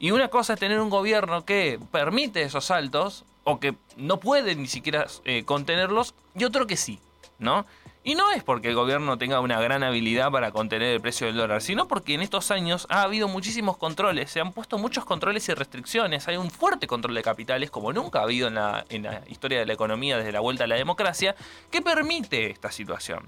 Y 0.00 0.10
una 0.10 0.26
cosa 0.26 0.54
es 0.54 0.60
tener 0.60 0.80
un 0.80 0.90
gobierno 0.90 1.44
que 1.44 1.78
permite 1.92 2.42
esos 2.42 2.64
saltos, 2.64 3.24
o 3.44 3.60
que 3.60 3.76
no 3.96 4.18
puede 4.18 4.56
ni 4.56 4.66
siquiera 4.66 5.06
eh, 5.24 5.44
contenerlos, 5.44 6.14
y 6.34 6.42
otro 6.42 6.66
que 6.66 6.76
sí, 6.76 6.98
¿no? 7.38 7.66
Y 8.06 8.16
no 8.16 8.30
es 8.32 8.42
porque 8.44 8.68
el 8.68 8.74
gobierno 8.74 9.16
tenga 9.16 9.40
una 9.40 9.58
gran 9.62 9.82
habilidad 9.82 10.30
para 10.30 10.52
contener 10.52 10.88
el 10.88 11.00
precio 11.00 11.26
del 11.26 11.36
dólar, 11.36 11.62
sino 11.62 11.88
porque 11.88 12.12
en 12.12 12.20
estos 12.20 12.50
años 12.50 12.86
ha 12.90 13.00
habido 13.00 13.28
muchísimos 13.28 13.78
controles, 13.78 14.30
se 14.30 14.40
han 14.40 14.52
puesto 14.52 14.76
muchos 14.76 15.06
controles 15.06 15.48
y 15.48 15.54
restricciones, 15.54 16.28
hay 16.28 16.36
un 16.36 16.50
fuerte 16.50 16.86
control 16.86 17.14
de 17.14 17.22
capitales 17.22 17.70
como 17.70 17.94
nunca 17.94 18.18
ha 18.18 18.24
habido 18.24 18.48
en 18.48 18.56
la, 18.56 18.84
historia 19.28 19.58
de 19.58 19.64
la 19.64 19.72
economía 19.72 20.18
desde 20.18 20.32
la 20.32 20.40
vuelta 20.40 20.64
a 20.64 20.66
la 20.66 20.74
democracia, 20.74 21.34
que 21.70 21.80
permite 21.80 22.50
esta 22.50 22.70
situación. 22.70 23.24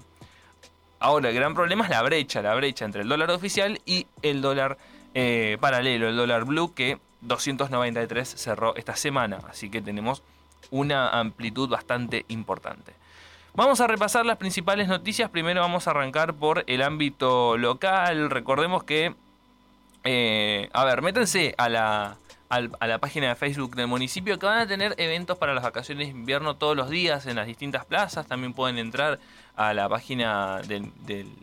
Ahora, 0.99 1.29
el 1.29 1.35
gran 1.35 1.55
problema 1.55 1.83
es 1.85 1.89
la 1.89 2.03
brecha, 2.03 2.43
la 2.43 2.53
brecha 2.53 2.85
entre 2.85 3.01
el 3.01 3.09
dólar 3.09 3.31
oficial 3.31 3.81
y 3.83 4.05
el 4.21 4.41
dólar 4.41 4.77
eh, 5.15 5.57
paralelo, 5.59 6.07
el 6.07 6.15
dólar 6.15 6.45
blue, 6.45 6.75
que 6.75 6.99
293 7.21 8.27
cerró 8.27 8.75
esta 8.75 8.95
semana, 8.95 9.39
así 9.49 9.71
que 9.71 9.81
tenemos 9.81 10.21
una 10.69 11.09
amplitud 11.19 11.67
bastante 11.67 12.25
importante. 12.27 12.93
Vamos 13.53 13.81
a 13.81 13.87
repasar 13.87 14.25
las 14.25 14.37
principales 14.37 14.87
noticias. 14.87 15.29
Primero 15.29 15.61
vamos 15.61 15.87
a 15.87 15.91
arrancar 15.91 16.33
por 16.33 16.63
el 16.67 16.81
ámbito 16.81 17.57
local. 17.57 18.29
Recordemos 18.29 18.83
que, 18.83 19.15
eh, 20.03 20.69
a 20.73 20.85
ver, 20.85 21.01
métanse 21.01 21.55
a 21.57 21.67
la, 21.67 22.17
a 22.49 22.87
la 22.87 22.99
página 22.99 23.29
de 23.29 23.35
Facebook 23.35 23.75
del 23.75 23.87
municipio 23.87 24.39
que 24.39 24.45
van 24.45 24.59
a 24.59 24.67
tener 24.67 24.95
eventos 24.97 25.37
para 25.37 25.53
las 25.53 25.63
vacaciones 25.63 26.07
de 26.07 26.11
invierno 26.11 26.55
todos 26.55 26.77
los 26.77 26.89
días 26.89 27.25
en 27.25 27.35
las 27.35 27.47
distintas 27.47 27.85
plazas. 27.85 28.27
También 28.27 28.53
pueden 28.53 28.77
entrar 28.77 29.19
a 29.55 29.73
la 29.73 29.89
página 29.89 30.61
del, 30.61 30.91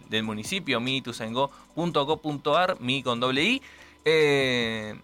del, 0.09 0.23
municipio, 0.23 0.81
mitusengo.co.ar, 0.81 2.81
mi 2.81 3.03
con 3.03 3.21
doble 3.21 3.43
i. 3.43 3.63
Eh, 4.05 4.95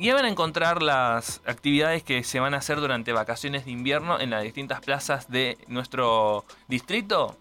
y 0.00 0.10
van 0.12 0.24
a 0.24 0.30
encontrar 0.30 0.82
las 0.82 1.42
actividades 1.44 2.02
que 2.02 2.24
se 2.24 2.40
van 2.40 2.54
a 2.54 2.56
hacer 2.56 2.80
durante 2.80 3.12
vacaciones 3.12 3.66
de 3.66 3.72
invierno 3.72 4.18
en 4.18 4.30
las 4.30 4.42
distintas 4.42 4.80
plazas 4.80 5.30
de 5.30 5.58
nuestro 5.68 6.46
distrito. 6.68 7.36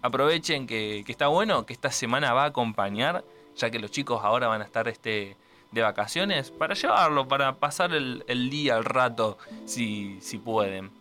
Aprovechen 0.00 0.68
que, 0.68 1.04
está 1.08 1.26
bueno, 1.26 1.66
que 1.66 1.72
esta 1.72 1.90
semana 1.90 2.32
va 2.32 2.44
a 2.44 2.46
acompañar, 2.46 3.24
ya 3.56 3.68
que 3.68 3.80
los 3.80 3.90
chicos 3.90 4.20
ahora 4.22 4.46
van 4.46 4.62
a 4.62 4.64
estar 4.64 4.86
este, 4.86 5.36
de 5.72 5.82
vacaciones, 5.82 6.52
para 6.52 6.74
llevarlo, 6.74 7.26
para 7.26 7.56
pasar 7.56 7.92
el, 7.92 8.48
día, 8.48 8.76
el 8.76 8.84
rato, 8.84 9.36
si, 9.66 10.20
si 10.20 10.38
pueden. 10.38 10.92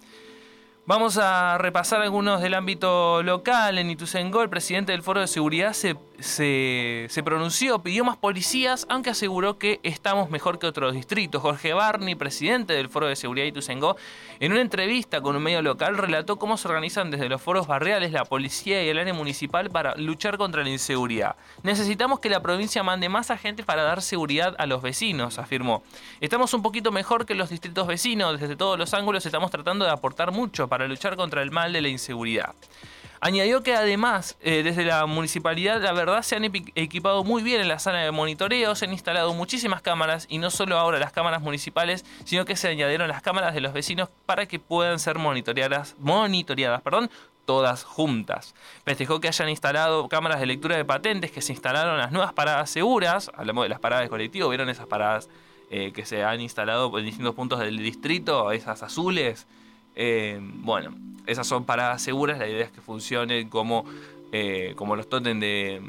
Vamos 0.88 1.18
a 1.18 1.60
repasar 1.60 2.02
algunos 2.02 2.42
del 2.42 2.56
ámbito 2.56 3.22
local. 3.22 3.78
En 3.78 3.92
Ituzaingó, 3.92 4.42
el 4.42 4.50
presidente 4.50 4.92
del 4.92 5.04
Foro 5.04 5.22
de 5.22 5.28
Seguridad 5.28 5.74
se, 5.74 5.96
se, 6.20 7.22
pronunció, 7.24 7.80
pidió 7.80 8.06
más 8.06 8.18
policías, 8.18 8.86
aunque 8.90 9.10
aseguró 9.10 9.58
que 9.58 9.80
estamos 9.84 10.30
mejor 10.30 10.60
que 10.60 10.68
otros 10.68 10.94
distritos. 10.94 11.42
Jorge 11.42 11.74
Barney, 11.74 12.16
presidente 12.16 12.74
del 12.74 12.90
Foro 12.90 13.08
de 13.08 13.16
Seguridad 13.16 13.46
Ituzaingó, 13.46 13.96
en 14.40 14.52
una 14.52 14.62
entrevista 14.62 15.22
con 15.22 15.36
un 15.36 15.44
medio 15.44 15.62
local 15.62 15.98
relató 15.98 16.38
cómo 16.38 16.58
se 16.58 16.68
organizan 16.68 17.12
desde 17.12 17.30
los 17.30 17.42
foros 17.42 17.68
barriales 17.68 18.12
la 18.12 18.26
policía 18.26 18.84
y 18.84 18.90
el 18.90 19.00
área 19.00 19.14
municipal 19.14 19.70
para 19.70 19.96
luchar 19.96 20.38
contra 20.38 20.64
la 20.64 20.70
inseguridad. 20.70 21.36
Necesitamos 21.64 22.20
que 22.20 22.30
la 22.30 22.42
provincia 22.42 22.84
mande 22.84 23.10
más 23.10 23.32
agentes 23.32 23.66
para 23.66 23.84
dar 23.84 24.02
seguridad 24.02 24.56
a 24.58 24.66
los 24.66 24.82
vecinos, 24.82 25.40
afirmó. 25.40 25.84
Estamos 26.22 26.54
un 26.54 26.62
poquito 26.62 26.92
mejor 26.92 27.26
que 27.26 27.36
los 27.36 27.50
distritos 27.50 27.88
vecinos, 27.88 28.40
desde 28.40 28.56
todos 28.56 28.78
los 28.78 28.94
ángulos 28.94 29.26
estamos 29.26 29.52
tratando 29.52 29.86
de 29.86 29.92
aportar 29.92 30.32
mucho 30.32 30.68
para 30.68 30.88
luchar 30.88 31.16
contra 31.16 31.42
el 31.42 31.52
mal 31.52 31.74
de 31.74 31.82
la 31.82 31.90
inseguridad. 31.90 32.54
Añadió 33.26 33.64
que 33.64 33.74
además, 33.74 34.36
eh, 34.42 34.64
desde 34.64 34.84
la 34.84 35.06
municipalidad, 35.06 35.82
la 35.82 35.94
verdad, 35.94 36.24
se 36.24 36.36
han 36.36 36.44
equipado 36.44 37.24
muy 37.24 37.42
bien 37.42 37.62
en 37.62 37.70
la 37.70 37.80
sala 37.80 38.00
de 38.00 38.12
monitoreo, 38.12 38.76
se 38.76 38.84
han 38.84 38.92
instalado 38.92 39.34
muchísimas 39.34 39.82
cámaras 39.82 40.26
y 40.28 40.40
no 40.40 40.52
solo 40.52 40.78
ahora 40.78 41.00
las 41.00 41.14
cámaras 41.14 41.42
municipales, 41.42 42.04
sino 42.26 42.44
que 42.44 42.58
se 42.58 42.68
añadieron 42.68 43.08
las 43.08 43.22
cámaras 43.22 43.54
de 43.54 43.62
los 43.62 43.72
vecinos 43.72 44.10
para 44.26 44.46
que 44.46 44.60
puedan 44.60 45.00
ser 45.00 45.20
monitoreadas, 45.20 45.96
monitoreadas 46.00 46.82
perdón, 46.82 47.10
todas 47.46 47.86
juntas. 47.86 48.56
Festejó 48.84 49.22
que 49.22 49.30
hayan 49.30 49.48
instalado 49.48 50.10
cámaras 50.10 50.42
de 50.42 50.46
lectura 50.46 50.76
de 50.76 50.84
patentes, 50.84 51.32
que 51.32 51.42
se 51.42 51.54
instalaron 51.54 51.98
las 51.98 52.12
nuevas 52.12 52.34
paradas 52.34 52.70
seguras, 52.72 53.32
hablamos 53.38 53.64
de 53.64 53.70
las 53.70 53.80
paradas 53.80 54.04
de 54.04 54.10
colectivo, 54.10 54.50
vieron 54.50 54.68
esas 54.68 54.88
paradas 54.88 55.30
eh, 55.72 55.94
que 55.94 56.06
se 56.06 56.26
han 56.26 56.42
instalado 56.42 57.00
en 57.00 57.06
distintos 57.06 57.36
puntos 57.36 57.62
del 57.62 57.78
distrito, 57.78 58.52
esas 58.52 58.84
azules, 58.84 59.48
eh, 59.96 60.40
bueno, 60.42 60.94
esas 61.26 61.48
son 61.48 61.66
paradas 61.66 62.02
seguras, 62.02 62.40
la 62.40 62.48
idea 62.48 62.66
es 62.66 62.72
que 62.72 62.82
funcionen 62.82 63.50
como, 63.50 63.86
eh, 64.32 64.74
como 64.76 64.96
los 64.96 65.08
totem 65.10 65.40
de, 65.40 65.82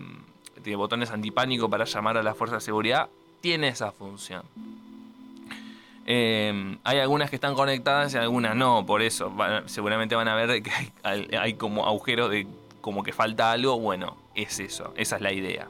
de, 0.62 0.76
botones 0.76 1.10
antipánico 1.10 1.68
para 1.68 1.84
llamar 1.84 2.16
a 2.16 2.22
la 2.22 2.34
fuerza 2.34 2.56
de 2.56 2.60
seguridad, 2.60 3.08
tiene 3.40 3.68
esa 3.68 3.92
función. 3.92 4.42
Eh, 6.06 6.76
hay 6.84 6.98
algunas 6.98 7.30
que 7.30 7.36
están 7.36 7.54
conectadas 7.54 8.12
y 8.14 8.18
algunas 8.18 8.54
no, 8.54 8.84
por 8.84 9.00
eso 9.00 9.32
seguramente 9.66 10.14
van 10.14 10.28
a 10.28 10.34
ver 10.34 10.62
que 10.62 10.70
hay, 11.02 11.28
hay 11.34 11.54
como 11.54 11.86
agujeros 11.86 12.30
de 12.30 12.46
como 12.82 13.02
que 13.02 13.12
falta 13.12 13.50
algo, 13.50 13.78
bueno, 13.78 14.16
es 14.34 14.60
eso, 14.60 14.92
esa 14.96 15.16
es 15.16 15.22
la 15.22 15.32
idea 15.32 15.68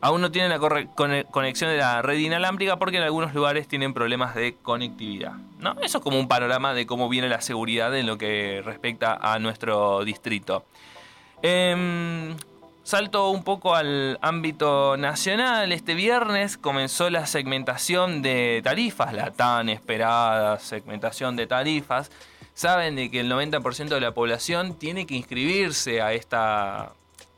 aún 0.00 0.20
no 0.20 0.30
tienen 0.30 0.50
la 0.50 0.58
conexión 0.58 1.70
de 1.70 1.78
la 1.78 2.02
red 2.02 2.18
inalámbrica 2.18 2.76
porque 2.76 2.98
en 2.98 3.02
algunos 3.02 3.34
lugares 3.34 3.68
tienen 3.68 3.94
problemas 3.94 4.34
de 4.34 4.54
conectividad. 4.62 5.34
¿no? 5.58 5.76
Eso 5.82 5.98
es 5.98 6.04
como 6.04 6.18
un 6.18 6.28
panorama 6.28 6.74
de 6.74 6.86
cómo 6.86 7.08
viene 7.08 7.28
la 7.28 7.40
seguridad 7.40 7.96
en 7.96 8.06
lo 8.06 8.18
que 8.18 8.62
respecta 8.64 9.14
a 9.14 9.38
nuestro 9.38 10.04
distrito. 10.04 10.64
Em, 11.42 12.34
salto 12.82 13.30
un 13.30 13.42
poco 13.42 13.74
al 13.74 14.18
ámbito 14.22 14.96
nacional. 14.96 15.72
Este 15.72 15.94
viernes 15.94 16.56
comenzó 16.56 17.10
la 17.10 17.26
segmentación 17.26 18.22
de 18.22 18.60
tarifas, 18.64 19.12
la 19.12 19.32
tan 19.32 19.68
esperada 19.68 20.58
segmentación 20.58 21.36
de 21.36 21.46
tarifas. 21.46 22.10
Saben 22.54 22.96
de 22.96 23.10
que 23.10 23.20
el 23.20 23.30
90% 23.30 23.88
de 23.88 24.00
la 24.00 24.12
población 24.12 24.74
tiene 24.74 25.06
que 25.06 25.14
inscribirse 25.14 26.00
a 26.00 26.12
esta... 26.14 26.92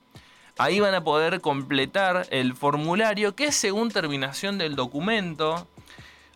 Ahí 0.58 0.80
van 0.80 0.94
a 0.94 1.02
poder 1.02 1.40
completar 1.40 2.26
el 2.30 2.54
formulario 2.54 3.34
que 3.34 3.52
según 3.52 3.90
terminación 3.90 4.58
del 4.58 4.76
documento 4.76 5.66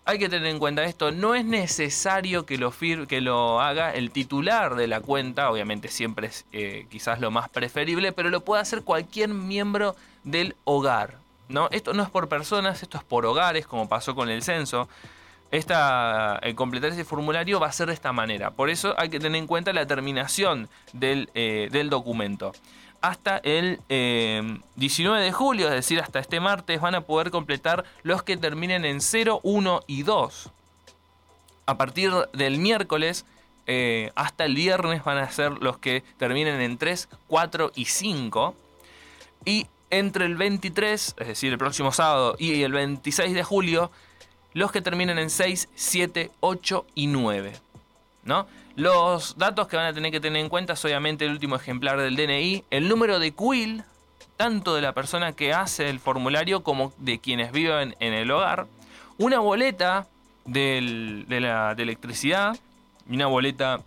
hay 0.06 0.20
que 0.20 0.28
tener 0.28 0.46
en 0.46 0.60
cuenta 0.60 0.84
esto, 0.84 1.10
no 1.10 1.34
es 1.34 1.44
necesario 1.44 2.46
que 2.46 2.58
lo, 2.58 2.72
que 3.08 3.20
lo 3.20 3.60
haga 3.60 3.90
el 3.92 4.12
titular 4.12 4.76
de 4.76 4.86
la 4.86 5.00
cuenta, 5.00 5.50
obviamente 5.50 5.88
siempre 5.88 6.28
es 6.28 6.46
eh, 6.52 6.86
quizás 6.88 7.20
lo 7.20 7.32
más 7.32 7.48
preferible, 7.48 8.12
pero 8.12 8.30
lo 8.30 8.44
puede 8.44 8.62
hacer 8.62 8.84
cualquier 8.84 9.30
miembro 9.30 9.96
del 10.22 10.54
hogar. 10.62 11.18
¿no? 11.48 11.68
Esto 11.72 11.92
no 11.92 12.04
es 12.04 12.08
por 12.08 12.28
personas, 12.28 12.84
esto 12.84 12.98
es 12.98 13.04
por 13.04 13.26
hogares, 13.26 13.66
como 13.66 13.88
pasó 13.88 14.14
con 14.14 14.30
el 14.30 14.44
censo. 14.44 14.88
Esta, 15.50 16.38
el 16.42 16.54
completar 16.54 16.90
ese 16.90 17.04
formulario 17.04 17.58
va 17.58 17.66
a 17.66 17.72
ser 17.72 17.88
de 17.88 17.94
esta 17.94 18.12
manera. 18.12 18.52
Por 18.52 18.70
eso 18.70 18.94
hay 18.98 19.08
que 19.08 19.18
tener 19.18 19.40
en 19.40 19.48
cuenta 19.48 19.72
la 19.72 19.86
terminación 19.86 20.68
del, 20.92 21.30
eh, 21.34 21.68
del 21.72 21.90
documento 21.90 22.52
hasta 23.06 23.38
el 23.38 23.78
19 23.88 25.20
eh, 25.20 25.24
de 25.24 25.32
julio, 25.32 25.68
es 25.68 25.74
decir, 25.74 26.00
hasta 26.00 26.18
este 26.18 26.40
martes, 26.40 26.80
van 26.80 26.96
a 26.96 27.02
poder 27.02 27.30
completar 27.30 27.84
los 28.02 28.24
que 28.24 28.36
terminen 28.36 28.84
en 28.84 29.00
0, 29.00 29.40
1 29.44 29.80
y 29.86 30.02
2. 30.02 30.50
A 31.66 31.78
partir 31.78 32.10
del 32.32 32.58
miércoles 32.58 33.24
eh, 33.68 34.10
hasta 34.16 34.44
el 34.44 34.56
viernes 34.56 35.04
van 35.04 35.18
a 35.18 35.30
ser 35.30 35.52
los 35.60 35.78
que 35.78 36.02
terminen 36.18 36.60
en 36.60 36.78
3, 36.78 37.08
4 37.28 37.72
y 37.76 37.84
5. 37.84 38.56
Y 39.44 39.68
entre 39.90 40.26
el 40.26 40.34
23, 40.34 41.14
es 41.16 41.26
decir, 41.28 41.52
el 41.52 41.58
próximo 41.58 41.92
sábado, 41.92 42.34
y 42.40 42.62
el 42.62 42.72
26 42.72 43.34
de 43.34 43.44
julio, 43.44 43.92
los 44.52 44.72
que 44.72 44.82
terminen 44.82 45.20
en 45.20 45.30
6, 45.30 45.68
7, 45.76 46.32
8 46.40 46.86
y 46.96 47.06
9. 47.06 47.52
¿No? 48.24 48.48
Los 48.76 49.38
datos 49.38 49.68
que 49.68 49.76
van 49.76 49.86
a 49.86 49.94
tener 49.94 50.12
que 50.12 50.20
tener 50.20 50.42
en 50.42 50.50
cuenta 50.50 50.74
es 50.74 50.84
obviamente 50.84 51.24
el 51.24 51.30
último 51.30 51.56
ejemplar 51.56 51.98
del 51.98 52.14
DNI, 52.14 52.62
el 52.70 52.90
número 52.90 53.18
de 53.18 53.32
quill, 53.32 53.82
tanto 54.36 54.74
de 54.74 54.82
la 54.82 54.92
persona 54.92 55.32
que 55.32 55.54
hace 55.54 55.88
el 55.88 55.98
formulario 55.98 56.62
como 56.62 56.92
de 56.98 57.18
quienes 57.18 57.52
viven 57.52 57.96
en 58.00 58.12
el 58.12 58.30
hogar, 58.30 58.66
una 59.16 59.38
boleta 59.38 60.06
de, 60.44 61.24
la, 61.26 61.72
electricidad 61.72 62.54
y 63.08 63.14
una 63.14 63.28
boleta 63.28 63.80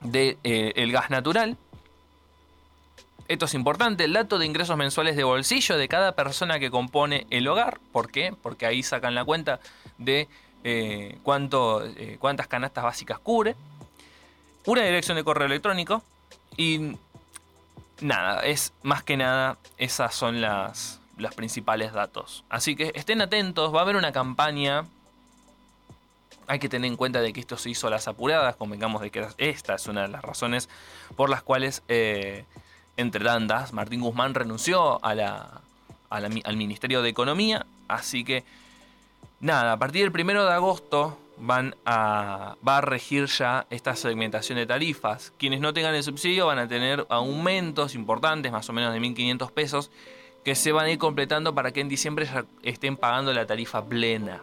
del 0.00 0.36
de, 0.42 0.72
eh, 0.76 0.90
gas 0.90 1.08
natural. 1.08 1.56
Esto 3.26 3.46
es 3.46 3.54
importante, 3.54 4.04
el 4.04 4.12
dato 4.12 4.38
de 4.38 4.44
ingresos 4.44 4.76
mensuales 4.76 5.16
de 5.16 5.24
bolsillo 5.24 5.78
de 5.78 5.88
cada 5.88 6.12
persona 6.12 6.58
que 6.58 6.70
compone 6.70 7.26
el 7.30 7.48
hogar. 7.48 7.80
¿Por 7.90 8.12
qué? 8.12 8.34
Porque 8.42 8.66
ahí 8.66 8.82
sacan 8.82 9.14
la 9.14 9.24
cuenta 9.24 9.60
de 9.96 10.28
eh, 10.62 11.16
cuánto, 11.22 11.82
eh, 11.86 12.18
cuántas 12.20 12.48
canastas 12.48 12.84
básicas 12.84 13.18
cubre 13.18 13.56
una 14.66 14.82
dirección 14.82 15.16
de 15.16 15.24
correo 15.24 15.46
electrónico 15.46 16.02
y 16.56 16.96
nada, 18.00 18.40
es 18.42 18.72
más 18.82 19.02
que 19.02 19.16
nada, 19.16 19.58
esas 19.78 20.14
son 20.14 20.40
las, 20.40 21.00
los 21.16 21.34
principales 21.34 21.92
datos. 21.92 22.44
Así 22.48 22.76
que 22.76 22.92
estén 22.94 23.20
atentos, 23.20 23.74
va 23.74 23.80
a 23.80 23.82
haber 23.82 23.96
una 23.96 24.12
campaña. 24.12 24.84
Hay 26.46 26.58
que 26.58 26.68
tener 26.68 26.90
en 26.90 26.96
cuenta 26.96 27.20
de 27.20 27.32
que 27.32 27.40
esto 27.40 27.56
se 27.56 27.70
hizo 27.70 27.86
a 27.86 27.90
las 27.90 28.08
apuradas, 28.08 28.56
convengamos 28.56 29.02
de 29.02 29.10
que 29.10 29.26
esta 29.38 29.74
es 29.74 29.86
una 29.86 30.02
de 30.02 30.08
las 30.08 30.22
razones 30.22 30.68
por 31.16 31.30
las 31.30 31.42
cuales, 31.42 31.82
eh, 31.88 32.44
entre 32.96 33.24
tantas, 33.24 33.72
Martín 33.72 34.00
Guzmán 34.00 34.34
renunció 34.34 35.04
a 35.04 35.14
la, 35.14 35.60
al 36.10 36.56
Ministerio 36.56 37.02
de 37.02 37.08
Economía. 37.08 37.66
Así 37.86 38.24
que, 38.24 38.44
nada, 39.38 39.72
a 39.72 39.76
partir 39.78 40.02
del 40.02 40.12
primero 40.12 40.44
de 40.44 40.52
agosto 40.52 41.18
van 41.40 41.74
a, 41.84 42.56
va 42.66 42.78
a 42.78 42.80
regir 42.80 43.26
ya 43.26 43.66
esta 43.70 43.96
segmentación 43.96 44.58
de 44.58 44.66
tarifas. 44.66 45.32
Quienes 45.38 45.60
no 45.60 45.72
tengan 45.72 45.94
el 45.94 46.02
subsidio 46.02 46.46
van 46.46 46.58
a 46.58 46.68
tener 46.68 47.06
aumentos 47.08 47.94
importantes, 47.94 48.52
más 48.52 48.68
o 48.68 48.72
menos 48.72 48.92
de 48.92 49.00
1.500 49.00 49.50
pesos, 49.50 49.90
que 50.44 50.54
se 50.54 50.72
van 50.72 50.86
a 50.86 50.90
ir 50.90 50.98
completando 50.98 51.54
para 51.54 51.72
que 51.72 51.80
en 51.80 51.88
diciembre 51.88 52.26
ya 52.26 52.44
estén 52.62 52.96
pagando 52.96 53.32
la 53.32 53.46
tarifa 53.46 53.84
plena. 53.84 54.42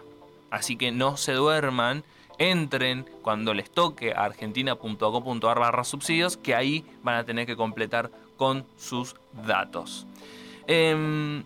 Así 0.49 0.75
que 0.75 0.91
no 0.91 1.17
se 1.17 1.33
duerman, 1.33 2.03
entren 2.37 3.05
cuando 3.21 3.53
les 3.53 3.69
toque 3.69 4.13
a 4.13 4.25
argentina.co.ar 4.25 5.59
barra 5.59 5.83
subsidios, 5.83 6.37
que 6.37 6.55
ahí 6.55 6.85
van 7.03 7.15
a 7.15 7.23
tener 7.23 7.45
que 7.45 7.55
completar 7.55 8.11
con 8.37 8.65
sus 8.77 9.15
datos. 9.45 10.05
Em, 10.67 11.43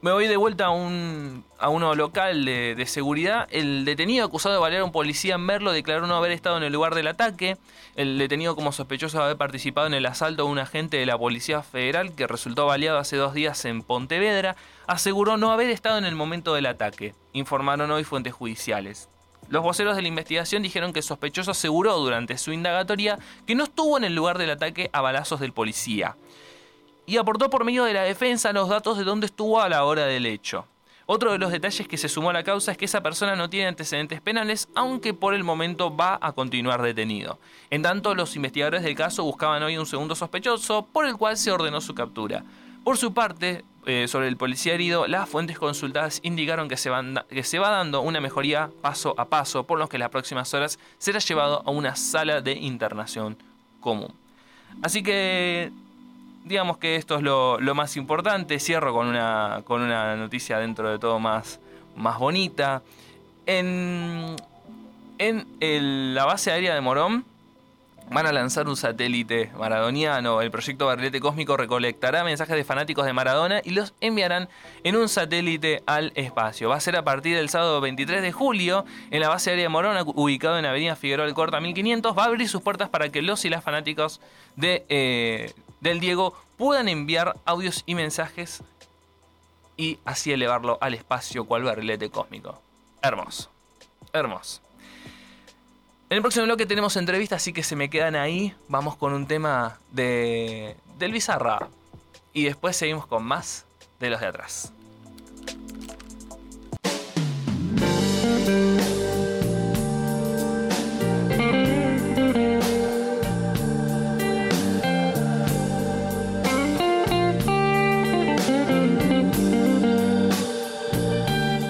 me 0.00 0.12
voy 0.12 0.28
de 0.28 0.36
vuelta 0.36 0.66
a, 0.66 0.70
un, 0.70 1.44
a 1.58 1.68
uno 1.70 1.94
local 1.94 2.44
de, 2.44 2.84
seguridad. 2.86 3.48
El 3.50 3.84
detenido 3.84 4.24
acusado 4.24 4.54
de 4.54 4.60
balear 4.60 4.82
a 4.82 4.84
un 4.84 4.92
policía 4.92 5.34
en 5.34 5.40
Merlo 5.40 5.72
declaró 5.72 6.06
no 6.06 6.16
haber 6.16 6.30
estado 6.30 6.56
en 6.56 6.62
el 6.62 6.72
lugar 6.72 6.94
del 6.94 7.08
ataque. 7.08 7.56
El 7.96 8.16
detenido 8.16 8.54
como 8.54 8.70
sospechoso 8.70 9.18
de 9.18 9.24
haber 9.24 9.36
participado 9.36 9.88
en 9.88 9.94
el 9.94 10.06
asalto 10.06 10.42
a 10.42 10.46
un 10.46 10.60
agente 10.60 10.98
de 10.98 11.06
la 11.06 11.18
Policía 11.18 11.62
Federal 11.62 12.14
que 12.14 12.28
resultó 12.28 12.66
baleado 12.66 12.98
hace 12.98 13.16
dos 13.16 13.34
días 13.34 13.64
en 13.64 13.82
Pontevedra 13.82 14.54
aseguró 14.86 15.36
no 15.36 15.50
haber 15.50 15.68
estado 15.70 15.98
en 15.98 16.04
el 16.04 16.14
momento 16.14 16.54
del 16.54 16.66
ataque, 16.66 17.14
informaron 17.32 17.90
hoy 17.90 18.04
fuentes 18.04 18.32
judiciales. 18.32 19.08
Los 19.48 19.62
voceros 19.62 19.96
de 19.96 20.02
la 20.02 20.08
investigación 20.08 20.62
dijeron 20.62 20.92
que 20.92 21.00
el 21.00 21.04
sospechoso 21.04 21.50
aseguró 21.50 21.96
durante 21.98 22.38
su 22.38 22.52
indagatoria 22.52 23.18
que 23.46 23.54
no 23.54 23.64
estuvo 23.64 23.96
en 23.96 24.04
el 24.04 24.14
lugar 24.14 24.38
del 24.38 24.50
ataque 24.50 24.90
a 24.92 25.00
balazos 25.00 25.40
del 25.40 25.52
policía 25.52 26.16
y 27.08 27.16
aportó 27.16 27.48
por 27.48 27.64
medio 27.64 27.84
de 27.84 27.94
la 27.94 28.02
defensa 28.02 28.52
los 28.52 28.68
datos 28.68 28.98
de 28.98 29.04
dónde 29.04 29.26
estuvo 29.26 29.62
a 29.62 29.68
la 29.70 29.84
hora 29.84 30.04
del 30.04 30.26
hecho. 30.26 30.66
Otro 31.06 31.32
de 31.32 31.38
los 31.38 31.50
detalles 31.50 31.88
que 31.88 31.96
se 31.96 32.06
sumó 32.06 32.28
a 32.28 32.34
la 32.34 32.42
causa 32.42 32.70
es 32.70 32.76
que 32.76 32.84
esa 32.84 33.02
persona 33.02 33.34
no 33.34 33.48
tiene 33.48 33.66
antecedentes 33.66 34.20
penales, 34.20 34.68
aunque 34.74 35.14
por 35.14 35.32
el 35.32 35.42
momento 35.42 35.96
va 35.96 36.18
a 36.20 36.32
continuar 36.32 36.82
detenido. 36.82 37.38
En 37.70 37.80
tanto, 37.80 38.14
los 38.14 38.36
investigadores 38.36 38.82
del 38.82 38.94
caso 38.94 39.24
buscaban 39.24 39.62
hoy 39.62 39.78
un 39.78 39.86
segundo 39.86 40.14
sospechoso, 40.14 40.86
por 40.92 41.06
el 41.06 41.16
cual 41.16 41.38
se 41.38 41.50
ordenó 41.50 41.80
su 41.80 41.94
captura. 41.94 42.44
Por 42.84 42.98
su 42.98 43.14
parte, 43.14 43.64
eh, 43.86 44.06
sobre 44.06 44.28
el 44.28 44.36
policía 44.36 44.74
herido, 44.74 45.06
las 45.06 45.30
fuentes 45.30 45.58
consultadas 45.58 46.20
indicaron 46.22 46.68
que 46.68 46.76
se, 46.76 46.90
que 47.30 47.42
se 47.42 47.58
va 47.58 47.70
dando 47.70 48.02
una 48.02 48.20
mejoría 48.20 48.68
paso 48.82 49.14
a 49.16 49.24
paso, 49.24 49.64
por 49.64 49.78
lo 49.78 49.88
que 49.88 49.96
en 49.96 50.00
las 50.00 50.10
próximas 50.10 50.52
horas 50.52 50.78
será 50.98 51.20
llevado 51.20 51.62
a 51.64 51.70
una 51.70 51.96
sala 51.96 52.42
de 52.42 52.52
internación 52.52 53.38
común. 53.80 54.12
Así 54.82 55.02
que 55.02 55.72
digamos 56.44 56.78
que 56.78 56.96
esto 56.96 57.16
es 57.16 57.22
lo, 57.22 57.58
más 57.74 57.96
importante. 57.96 58.58
Cierro 58.58 58.92
con 58.92 59.06
una, 59.06 59.62
con 59.64 59.82
una 59.82 60.16
noticia 60.16 60.58
dentro 60.58 60.90
de 60.90 60.98
todo 60.98 61.18
más, 61.18 61.60
más 61.96 62.18
bonita. 62.18 62.82
En, 63.46 64.36
en 65.18 66.14
la 66.14 66.24
base 66.24 66.52
aérea 66.52 66.74
de 66.74 66.80
Morón 66.80 67.24
van 68.10 68.26
a 68.26 68.32
lanzar 68.32 68.68
un 68.68 68.76
satélite 68.76 69.50
maradoniano. 69.58 70.40
El 70.40 70.50
proyecto 70.50 70.86
Barrilete 70.86 71.20
Cósmico 71.20 71.56
recolectará 71.56 72.24
mensajes 72.24 72.56
de 72.56 72.64
fanáticos 72.64 73.04
de 73.04 73.12
Maradona 73.12 73.60
y 73.64 73.70
los 73.70 73.94
enviarán 74.00 74.48
en 74.84 74.96
un 74.96 75.08
satélite 75.08 75.82
al 75.86 76.12
espacio. 76.14 76.68
Va 76.68 76.76
a 76.76 76.80
ser 76.80 76.96
a 76.96 77.04
partir 77.04 77.36
del 77.36 77.48
sábado 77.48 77.80
23 77.80 78.22
de 78.22 78.32
julio 78.32 78.84
en 79.10 79.20
la 79.20 79.28
base 79.28 79.50
aérea 79.50 79.64
de 79.64 79.68
Morón, 79.68 79.96
ubicado 80.14 80.58
en 80.58 80.64
Avenida 80.64 80.96
Figueroa 80.96 81.26
del 81.26 81.34
Corta 81.34 81.60
1500. 81.60 82.16
Va 82.16 82.24
a 82.24 82.26
abrir 82.26 82.48
sus 82.48 82.62
puertas 82.62 82.88
para 82.88 83.10
que 83.10 83.22
los 83.22 83.44
y 83.44 83.50
las 83.50 83.62
fanáticos 83.62 84.20
de, 84.56 84.84
eh, 84.88 85.52
del 85.80 86.00
Diego 86.00 86.34
puedan 86.56 86.88
enviar 86.88 87.36
audios 87.44 87.82
y 87.86 87.94
mensajes 87.94 88.62
y 89.76 89.98
así 90.04 90.32
elevarlo 90.32 90.78
al 90.80 90.94
espacio 90.94 91.44
cual 91.44 91.62
barrilete 91.62 92.10
cósmico. 92.10 92.60
Hermoso, 93.02 93.50
hermoso. 94.12 94.60
En 96.10 96.16
el 96.16 96.22
próximo 96.22 96.46
bloque 96.46 96.64
tenemos 96.64 96.96
entrevistas, 96.96 97.42
así 97.42 97.52
que 97.52 97.62
se 97.62 97.76
me 97.76 97.90
quedan 97.90 98.16
ahí. 98.16 98.54
Vamos 98.68 98.96
con 98.96 99.12
un 99.12 99.26
tema 99.26 99.78
de 99.92 100.74
del 100.98 101.12
Bizarra. 101.12 101.68
Y 102.32 102.44
después 102.44 102.76
seguimos 102.76 103.06
con 103.06 103.24
más 103.24 103.66
de 104.00 104.10
los 104.10 104.20
de 104.20 104.26
atrás. 104.26 104.72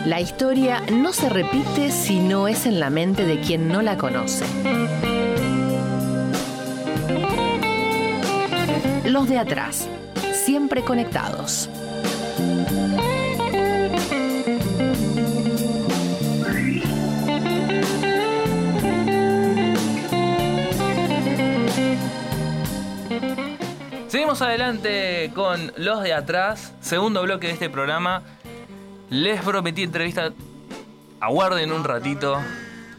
La 0.08 0.22
historia 0.22 0.80
no 0.90 1.12
se 1.12 1.28
repite 1.28 1.90
si 1.90 2.18
no 2.18 2.48
es 2.48 2.64
en 2.64 2.80
la 2.80 2.88
mente 2.88 3.26
de 3.26 3.40
quien 3.40 3.68
no 3.68 3.82
la 3.82 3.98
conoce. 3.98 4.46
Los 9.04 9.28
de 9.28 9.36
atrás, 9.36 9.86
siempre 10.32 10.80
conectados. 10.80 11.68
Seguimos 24.08 24.40
adelante 24.40 25.30
con 25.34 25.70
los 25.76 26.02
de 26.02 26.14
atrás, 26.14 26.72
segundo 26.80 27.20
bloque 27.24 27.48
de 27.48 27.52
este 27.52 27.68
programa. 27.68 28.22
Les 29.10 29.40
prometí 29.40 29.84
entrevista. 29.84 30.32
Aguarden 31.20 31.72
un 31.72 31.84
ratito. 31.84 32.38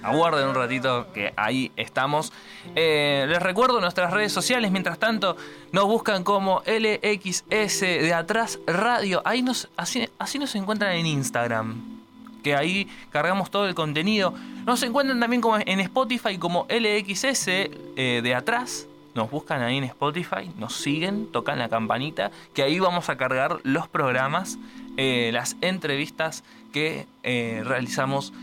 Aguarden 0.01 0.47
un 0.47 0.55
ratito 0.55 1.07
que 1.13 1.33
ahí 1.35 1.71
estamos. 1.75 2.33
Eh, 2.75 3.25
les 3.27 3.41
recuerdo 3.41 3.79
nuestras 3.79 4.11
redes 4.11 4.31
sociales. 4.31 4.71
Mientras 4.71 4.97
tanto, 4.97 5.37
nos 5.71 5.85
buscan 5.85 6.23
como 6.23 6.63
LXS 6.65 7.81
de 7.81 8.13
atrás 8.13 8.59
radio. 8.65 9.21
Ahí 9.23 9.43
nos, 9.43 9.69
así, 9.77 10.09
así 10.17 10.39
nos 10.39 10.55
encuentran 10.55 10.93
en 10.93 11.05
Instagram. 11.05 11.99
Que 12.43 12.55
ahí 12.55 12.87
cargamos 13.11 13.51
todo 13.51 13.67
el 13.67 13.75
contenido. 13.75 14.33
Nos 14.65 14.81
encuentran 14.81 15.19
también 15.19 15.41
como 15.41 15.57
en 15.57 15.79
Spotify 15.81 16.37
como 16.37 16.65
LXS 16.69 17.47
eh, 17.47 18.21
de 18.23 18.35
atrás 18.35 18.87
nos 19.15 19.31
buscan 19.31 19.61
ahí 19.61 19.77
en 19.77 19.83
Spotify, 19.85 20.51
nos 20.57 20.75
siguen, 20.75 21.27
tocan 21.31 21.59
la 21.59 21.67
campanita, 21.67 22.31
que 22.53 22.63
ahí 22.63 22.79
vamos 22.79 23.09
a 23.09 23.17
cargar 23.17 23.59
los 23.63 23.87
programas, 23.87 24.57
eh, 24.97 25.29
las 25.33 25.55
entrevistas 25.61 26.43
que 26.71 27.07
eh, 27.23 27.61
realizamos 27.65 28.33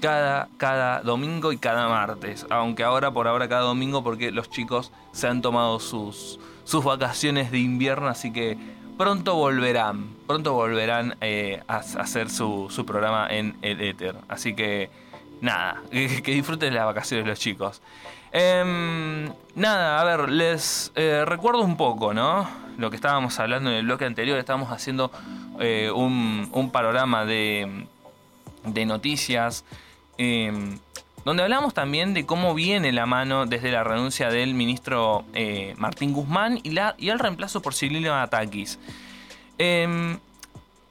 cada, 0.00 0.48
cada 0.58 1.00
domingo 1.00 1.52
y 1.52 1.58
cada 1.58 1.88
martes. 1.88 2.46
Aunque 2.50 2.84
ahora, 2.84 3.12
por 3.12 3.26
ahora, 3.26 3.48
cada 3.48 3.62
domingo, 3.62 4.04
porque 4.04 4.30
los 4.30 4.50
chicos 4.50 4.92
se 5.12 5.28
han 5.28 5.42
tomado 5.42 5.80
sus, 5.80 6.38
sus 6.64 6.84
vacaciones 6.84 7.50
de 7.50 7.58
invierno, 7.58 8.08
así 8.08 8.32
que 8.32 8.58
pronto 8.98 9.34
volverán, 9.34 10.08
pronto 10.26 10.52
volverán 10.52 11.16
eh, 11.20 11.62
a, 11.68 11.76
hacer 11.76 12.30
su, 12.30 12.68
su, 12.70 12.84
programa 12.84 13.26
en 13.30 13.56
el 13.62 13.80
éter. 13.80 14.16
Así 14.28 14.54
que 14.54 14.90
nada, 15.40 15.82
que, 15.90 16.22
que 16.22 16.32
disfruten 16.32 16.74
las 16.74 16.84
vacaciones 16.84 17.26
los 17.26 17.38
chicos. 17.38 17.80
Eh, 18.36 19.30
nada, 19.54 20.00
a 20.00 20.04
ver, 20.04 20.28
les 20.28 20.90
eh, 20.96 21.24
recuerdo 21.24 21.62
un 21.62 21.76
poco, 21.76 22.12
¿no? 22.12 22.48
Lo 22.78 22.90
que 22.90 22.96
estábamos 22.96 23.38
hablando 23.38 23.70
en 23.70 23.76
el 23.76 23.84
bloque 23.84 24.04
anterior, 24.04 24.36
estábamos 24.38 24.72
haciendo 24.72 25.12
eh, 25.60 25.88
un, 25.94 26.50
un, 26.52 26.70
panorama 26.72 27.24
de, 27.24 27.86
noticias, 28.86 29.64
em, 30.18 30.80
donde 31.24 31.44
hablamos 31.44 31.74
también 31.74 32.12
de 32.12 32.26
cómo 32.26 32.54
viene 32.54 32.90
la 32.90 33.06
mano 33.06 33.46
desde 33.46 33.70
la 33.70 33.84
renuncia 33.84 34.30
del 34.30 34.54
ministro 34.54 35.24
eh, 35.32 35.74
Martín 35.76 36.12
Guzmán 36.12 36.58
y, 36.64 36.76
el 37.08 37.18
reemplazo 37.20 37.62
por 37.62 37.72
Silvino 37.72 38.14
Atakis. 38.14 38.80
Em, 39.58 40.18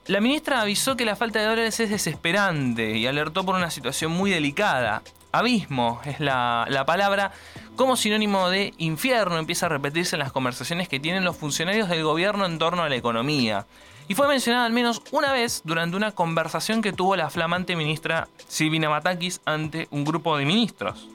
la 0.07 0.21
ministra 0.21 0.61
avisó 0.61 0.95
que 0.95 1.03
la 1.03 1.17
falta 1.17 1.39
de 1.39 1.45
dólares 1.45 1.77
es 1.81 1.89
desesperante 1.89 2.97
y 2.97 3.05
alertó 3.05 3.45
por 3.45 3.55
una 3.55 3.69
situación 3.69 4.13
muy 4.13 4.31
delicada 4.31 5.01
abismo 5.33 5.99
es 6.05 6.21
la, 6.21 6.65
la, 6.69 6.85
palabra, 6.85 7.33
como 7.75 7.97
sinónimo 7.97 8.49
de 8.49 8.73
infierno 8.77 9.37
empieza 9.37 9.65
a 9.65 9.69
repetirse 9.69 10.15
en 10.15 10.21
las 10.21 10.31
conversaciones 10.31 10.87
que 10.87 10.99
tienen 10.99 11.25
los 11.25 11.35
funcionarios 11.35 11.89
del 11.89 12.03
gobierno 12.03 12.45
en 12.45 12.59
torno 12.59 12.83
a 12.83 12.89
la 12.89 12.95
economía. 12.95 13.65
Y 14.07 14.15
fue 14.15 14.27
mencionada 14.27 14.65
al 14.65 14.73
menos 14.73 15.01
una 15.11 15.31
vez 15.31 15.61
durante 15.63 15.97
una 15.97 16.11
conversación 16.11 16.81
que 16.81 16.93
tuvo 16.93 17.15
la 17.15 17.29
flamante 17.29 17.75
ministra 17.75 18.27
Silvina 18.47 18.89
Matakis 18.89 19.41
ante 19.45 19.87
un 19.91 20.05
grupo 20.05 20.37
de 20.37 20.45
ministros. 20.45 21.07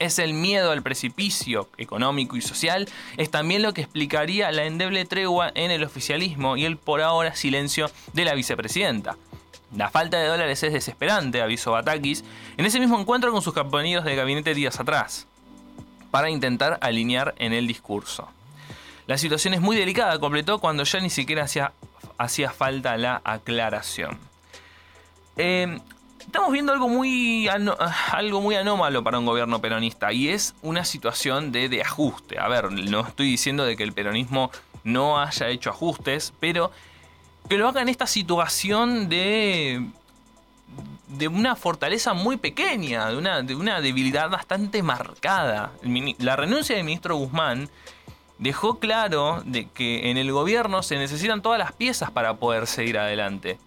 Es 0.00 0.18
el 0.18 0.34
miedo 0.34 0.72
al 0.72 0.82
precipicio 0.82 1.68
económico 1.78 2.36
y 2.36 2.40
social, 2.40 2.88
es 3.16 3.30
también 3.30 3.62
lo 3.62 3.72
que 3.74 3.82
explicaría 3.82 4.50
la 4.50 4.64
endeble 4.64 5.04
tregua 5.04 5.52
en 5.54 5.70
el 5.70 5.84
oficialismo 5.84 6.56
y 6.56 6.64
el 6.64 6.78
por 6.78 7.00
ahora 7.00 7.36
silencio 7.36 7.90
de 8.12 8.24
la 8.24 8.34
vicepresidenta. 8.34 9.16
La 9.76 9.90
falta 9.90 10.18
de 10.18 10.28
dólares 10.28 10.62
es 10.62 10.72
desesperante, 10.72 11.42
avisó 11.42 11.72
Batakis, 11.72 12.24
en 12.56 12.64
ese 12.64 12.78
mismo 12.78 12.98
encuentro 12.98 13.32
con 13.32 13.42
sus 13.42 13.54
compañeros 13.54 14.04
de 14.04 14.14
gabinete 14.14 14.54
días 14.54 14.78
atrás, 14.78 15.26
para 16.10 16.30
intentar 16.30 16.78
alinear 16.80 17.34
en 17.38 17.52
el 17.52 17.66
discurso. 17.66 18.28
La 19.06 19.18
situación 19.18 19.52
es 19.52 19.60
muy 19.60 19.76
delicada, 19.76 20.18
completó 20.20 20.60
cuando 20.60 20.84
ya 20.84 21.00
ni 21.00 21.10
siquiera 21.10 21.44
hacía, 21.44 21.72
hacía 22.18 22.50
falta 22.50 22.96
la 22.96 23.20
aclaración. 23.24 24.16
Eh, 25.36 25.78
estamos 26.20 26.52
viendo 26.52 26.72
algo 26.72 26.88
muy, 26.88 27.48
algo 28.12 28.40
muy 28.40 28.54
anómalo 28.54 29.02
para 29.02 29.18
un 29.18 29.26
gobierno 29.26 29.60
peronista 29.60 30.12
y 30.12 30.28
es 30.28 30.54
una 30.62 30.84
situación 30.84 31.50
de, 31.50 31.68
de 31.68 31.82
ajuste. 31.82 32.38
A 32.38 32.46
ver, 32.46 32.70
no 32.70 33.00
estoy 33.00 33.26
diciendo 33.26 33.64
de 33.64 33.76
que 33.76 33.82
el 33.82 33.92
peronismo 33.92 34.52
no 34.84 35.20
haya 35.20 35.48
hecho 35.48 35.70
ajustes, 35.70 36.32
pero 36.38 36.70
que 37.48 37.58
lo 37.58 37.68
haga 37.68 37.82
en 37.82 37.88
esta 37.88 38.06
situación 38.06 39.08
de 39.08 39.86
de 41.18 41.28
una 41.28 41.56
fortaleza 41.56 42.14
muy 42.14 42.36
pequeña, 42.36 43.08
de 43.08 43.16
una, 43.16 43.42
de 43.42 43.54
una 43.54 43.80
debilidad 43.80 44.30
bastante 44.30 44.82
marcada. 44.82 45.72
La 46.18 46.36
renuncia 46.36 46.76
del 46.76 46.84
ministro 46.84 47.16
Guzmán 47.16 47.68
dejó 48.38 48.78
claro 48.78 49.42
de 49.44 49.68
que 49.68 50.10
en 50.10 50.16
el 50.16 50.32
gobierno 50.32 50.82
se 50.82 50.98
necesitan 50.98 51.42
todas 51.42 51.58
las 51.58 51.72
piezas 51.72 52.10
para 52.10 52.34
poder 52.34 52.66
seguir 52.66 52.98
adelante. 52.98 53.58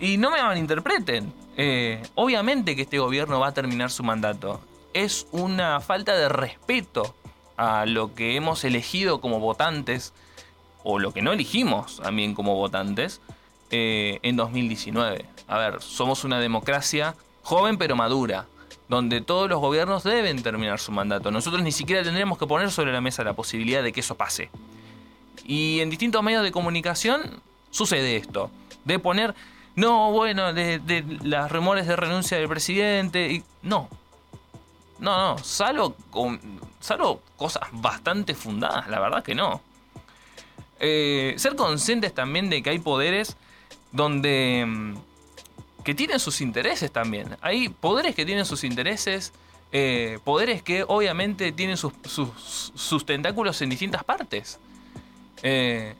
Y 0.00 0.16
no 0.16 0.30
me 0.30 0.42
malinterpreten, 0.42 1.32
eh, 1.56 2.02
obviamente 2.14 2.76
que 2.76 2.82
este 2.82 2.98
gobierno 2.98 3.40
va 3.40 3.48
a 3.48 3.54
terminar 3.54 3.90
su 3.90 4.02
mandato. 4.02 4.60
Es 4.94 5.26
una 5.32 5.80
falta 5.80 6.16
de 6.16 6.28
respeto 6.28 7.14
a 7.56 7.86
lo 7.86 8.14
que 8.14 8.36
hemos 8.36 8.64
elegido 8.64 9.20
como 9.20 9.40
votantes 9.40 10.12
o 10.84 10.98
lo 10.98 11.12
que 11.12 11.22
no 11.22 11.32
elegimos 11.32 12.00
también 12.02 12.34
como 12.34 12.54
votantes, 12.54 13.20
eh, 13.70 14.18
en 14.22 14.36
2019. 14.36 15.26
A 15.46 15.58
ver, 15.58 15.82
somos 15.82 16.24
una 16.24 16.40
democracia 16.40 17.14
joven 17.42 17.76
pero 17.76 17.96
madura, 17.96 18.46
donde 18.88 19.20
todos 19.20 19.48
los 19.48 19.60
gobiernos 19.60 20.04
deben 20.04 20.42
terminar 20.42 20.80
su 20.80 20.92
mandato. 20.92 21.30
Nosotros 21.30 21.62
ni 21.62 21.72
siquiera 21.72 22.02
tendríamos 22.02 22.38
que 22.38 22.46
poner 22.46 22.70
sobre 22.70 22.92
la 22.92 23.00
mesa 23.00 23.24
la 23.24 23.34
posibilidad 23.34 23.82
de 23.82 23.92
que 23.92 24.00
eso 24.00 24.16
pase. 24.16 24.50
Y 25.44 25.80
en 25.80 25.90
distintos 25.90 26.22
medios 26.22 26.42
de 26.42 26.52
comunicación 26.52 27.42
sucede 27.70 28.16
esto, 28.16 28.50
de 28.84 28.98
poner, 28.98 29.34
no, 29.76 30.12
bueno, 30.12 30.52
de, 30.52 30.78
de 30.78 31.04
las 31.22 31.50
rumores 31.52 31.86
de 31.86 31.96
renuncia 31.96 32.38
del 32.38 32.48
presidente, 32.48 33.30
y 33.30 33.44
no. 33.62 33.88
No, 34.98 35.16
no, 35.16 35.38
salvo, 35.38 35.94
con, 36.10 36.40
salvo 36.80 37.22
cosas 37.36 37.68
bastante 37.72 38.34
fundadas, 38.34 38.88
la 38.88 38.98
verdad 38.98 39.22
que 39.22 39.34
no. 39.34 39.60
Eh, 40.80 41.34
ser 41.38 41.56
conscientes 41.56 42.14
también 42.14 42.50
de 42.50 42.62
que 42.62 42.70
hay 42.70 42.78
poderes 42.78 43.36
donde 43.90 44.64
mm, 44.66 44.94
que 45.84 45.94
tienen 45.94 46.20
sus 46.20 46.40
intereses 46.40 46.92
también. 46.92 47.36
Hay 47.40 47.68
poderes 47.68 48.14
que 48.14 48.24
tienen 48.24 48.44
sus 48.44 48.62
intereses, 48.62 49.32
eh, 49.72 50.18
poderes 50.24 50.62
que 50.62 50.84
obviamente 50.86 51.50
tienen 51.52 51.76
sus, 51.76 51.92
sus, 52.04 52.72
sus, 52.74 53.04
tentáculos 53.04 53.60
en 53.62 53.70
distintas 53.70 54.04
partes. 54.04 54.60
Eh, 55.42 55.94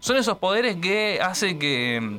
son 0.00 0.16
esos 0.16 0.38
poderes 0.38 0.76
que 0.76 1.20
hacen 1.20 1.58
que, 1.58 2.00
mm, 2.00 2.18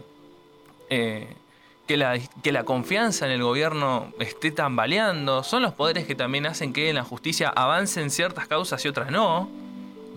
que, 1.87 1.97
la, 1.97 2.19
que 2.19 2.51
la 2.51 2.63
confianza 2.63 3.25
en 3.25 3.31
el 3.31 3.43
gobierno 3.43 4.11
esté 4.19 4.51
tambaleando. 4.51 5.43
Son 5.43 5.61
los 5.61 5.73
poderes 5.73 6.05
que 6.05 6.15
también 6.15 6.45
hacen 6.47 6.73
que 6.73 6.89
en 6.89 6.95
la 6.95 7.03
justicia 7.03 7.49
avancen 7.49 8.09
ciertas 8.09 8.47
causas 8.47 8.83
y 8.83 8.89
otras 8.89 9.09
no. 9.09 9.62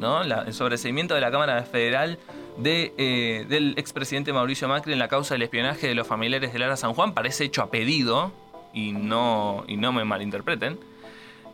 El 0.00 0.54
sobreseimiento 0.54 1.14
de 1.14 1.20
la 1.20 1.30
Cámara 1.30 1.62
Federal 1.64 2.18
de, 2.58 2.94
eh, 2.98 3.46
del 3.48 3.74
expresidente 3.78 4.32
Mauricio 4.32 4.68
Macri 4.68 4.92
en 4.92 4.98
la 4.98 5.08
causa 5.08 5.34
del 5.34 5.42
espionaje 5.42 5.88
de 5.88 5.94
los 5.94 6.06
familiares 6.06 6.52
de 6.52 6.58
Lara 6.58 6.76
San 6.76 6.94
Juan 6.94 7.12
parece 7.12 7.44
hecho 7.44 7.62
a 7.62 7.70
pedido 7.70 8.32
y 8.72 8.92
no, 8.92 9.64
y 9.66 9.76
no 9.76 9.92
me 9.92 10.04
malinterpreten. 10.04 10.78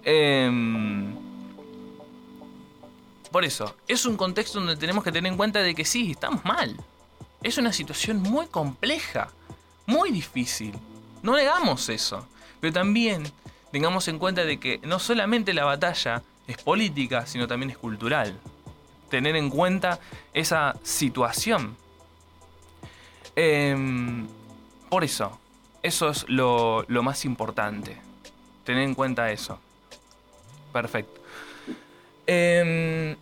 Eh, 0.05 0.50
por 3.33 3.44
eso, 3.46 3.74
es 3.88 4.05
un 4.05 4.18
contexto 4.18 4.59
donde 4.59 4.76
tenemos 4.76 5.02
que 5.02 5.11
tener 5.11 5.33
en 5.33 5.38
cuenta 5.38 5.61
de 5.61 5.74
que 5.74 5.87
sí, 5.87 6.11
estamos 6.11 6.44
mal. 6.44 6.76
Es 7.42 7.57
una 7.57 7.72
situación 7.72 8.20
muy 8.20 8.46
compleja, 8.46 9.31
muy 9.87 10.11
difícil. 10.11 10.74
No 11.22 11.35
negamos 11.35 11.88
eso. 11.88 12.28
Pero 12.61 12.74
también 12.74 13.24
tengamos 13.72 14.07
en 14.09 14.18
cuenta 14.18 14.44
de 14.44 14.61
que 14.61 14.81
no 14.85 14.98
solamente 14.98 15.55
la 15.55 15.64
batalla 15.64 16.22
es 16.52 16.62
política, 16.62 17.26
sino 17.26 17.46
también 17.46 17.70
es 17.70 17.78
cultural. 17.78 18.38
Tener 19.10 19.36
en 19.36 19.50
cuenta 19.50 19.98
esa 20.32 20.76
situación. 20.82 21.76
Eh, 23.36 24.24
por 24.88 25.04
eso, 25.04 25.38
eso 25.82 26.10
es 26.10 26.28
lo, 26.28 26.84
lo, 26.88 27.02
más 27.02 27.24
importante. 27.24 27.96
Tener 28.64 28.84
en 28.84 28.94
cuenta 28.94 29.30
eso. 29.30 29.58
Perfecto. 30.72 31.20
Eh, 32.26 33.16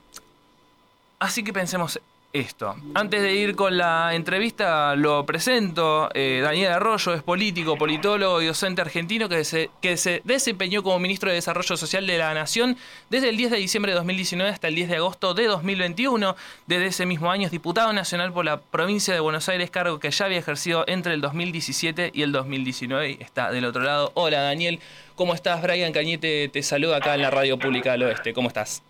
así 1.19 1.43
que 1.43 1.53
pensemos 1.53 2.01
esto. 2.33 2.77
Antes 2.95 3.23
de 3.23 3.35
ir 3.35 3.57
con 3.57 3.77
la 3.77 4.15
entrevista, 4.15 4.95
lo 4.95 5.27
presento. 5.27 6.09
Eh, 6.15 6.41
Daniel 6.43 6.73
Arroyo 6.73 7.13
es 7.15 7.23
político, 7.23 7.77
politólogo 7.77 8.41
y 8.41 8.47
docente 8.47 8.81
argentino 8.81 9.29
que 9.29 9.45
se, 9.45 9.71
que 9.81 9.97
se 9.97 10.23
desempeñó 10.25 10.83
como 10.83 10.99
ministro 10.99 11.31
de 11.31 11.37
Desarrollo 11.37 11.77
Social 11.77 12.07
de 12.07 12.19
la 12.19 12.33
Nación 12.33 12.77
desde 13.09 13.31
el 13.31 13.37
10 13.37 13.51
de 13.51 13.57
diciembre 13.57 13.93
de 13.93 13.97
2019 13.97 14.51
hasta 14.51 14.69
el 14.69 14.77
10 14.77 14.89
de 14.91 14.97
agosto 14.97 15.35
de 15.35 15.47
2021. 15.47 16.37
Desde 16.67 16.87
ese 16.87 17.07
mismo 17.07 17.31
año 17.31 17.47
es 17.47 17.53
diputado 17.53 17.93
nacional 17.93 18.33
por 18.33 18.45
la 18.45 18.61
provincia 18.61 19.13
de 19.13 19.21
Buenos 19.21 19.49
Aires, 19.49 19.71
cargo 19.71 19.99
que 19.99 20.11
ya 20.11 20.27
había 20.27 20.39
ejercido 20.39 20.85
entre 20.87 21.15
el 21.15 21.21
2017 21.21 22.13
y 22.15 22.23
el 22.23 22.33
2019. 22.33 23.19
Está 23.21 23.51
del 23.51 23.65
otro 23.65 23.83
lado. 23.83 24.13
Hola 24.15 24.43
Daniel, 24.43 24.79
¿cómo 25.17 25.35
estás? 25.35 25.63
Brian 25.63 25.93
Cañete 25.93 26.49
te 26.49 26.63
saluda 26.63 26.99
acá 26.99 27.15
en 27.15 27.23
la 27.23 27.31
Radio 27.31 27.59
Pública 27.59 27.93
del 27.93 28.05
Oeste. 28.05 28.33
¿Cómo 28.33 28.49
estás? 28.49 28.85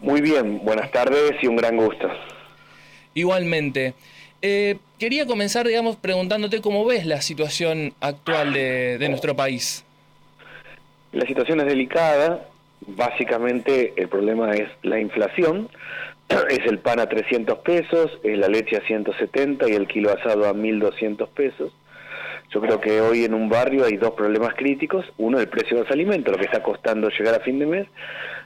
Muy 0.00 0.20
bien, 0.20 0.62
buenas 0.64 0.90
tardes 0.90 1.32
y 1.40 1.46
un 1.46 1.56
gran 1.56 1.76
gusto. 1.76 2.10
Igualmente. 3.14 3.94
Eh, 4.46 4.76
quería 4.98 5.26
comenzar, 5.26 5.66
digamos, 5.66 5.96
preguntándote 5.96 6.60
cómo 6.60 6.84
ves 6.84 7.06
la 7.06 7.22
situación 7.22 7.94
actual 8.00 8.52
de, 8.52 9.06
nuestro 9.08 9.34
país. 9.34 9.84
La 11.12 11.24
situación 11.24 11.60
es 11.60 11.66
delicada. 11.66 12.46
Básicamente 12.86 13.94
el 13.96 14.08
problema 14.08 14.52
es 14.52 14.68
la 14.82 15.00
inflación. 15.00 15.70
Es 16.50 16.60
el 16.66 16.78
pan 16.78 17.00
a 17.00 17.08
300 17.08 17.58
pesos, 17.58 18.18
es 18.22 18.38
la 18.38 18.48
leche 18.48 18.76
a 18.76 18.86
170 18.86 19.68
y 19.68 19.72
el 19.72 19.86
kilo 19.86 20.10
asado 20.10 20.46
a 20.46 20.54
1.200 20.54 21.28
pesos. 21.28 21.70
Yo 22.50 22.60
creo 22.62 22.80
que 22.80 23.00
hoy 23.00 23.24
en 23.24 23.34
un 23.34 23.48
barrio 23.48 23.84
hay 23.84 23.96
dos 23.96 24.12
problemas 24.12 24.54
críticos. 24.54 25.04
Uno, 25.18 25.38
el 25.38 25.48
precio 25.48 25.76
de 25.76 25.82
los 25.82 25.90
alimentos, 25.90 26.32
lo 26.32 26.38
que 26.38 26.46
está 26.46 26.62
costando 26.62 27.08
llegar 27.10 27.34
a 27.34 27.40
fin 27.40 27.58
de 27.58 27.66
mes. 27.66 27.86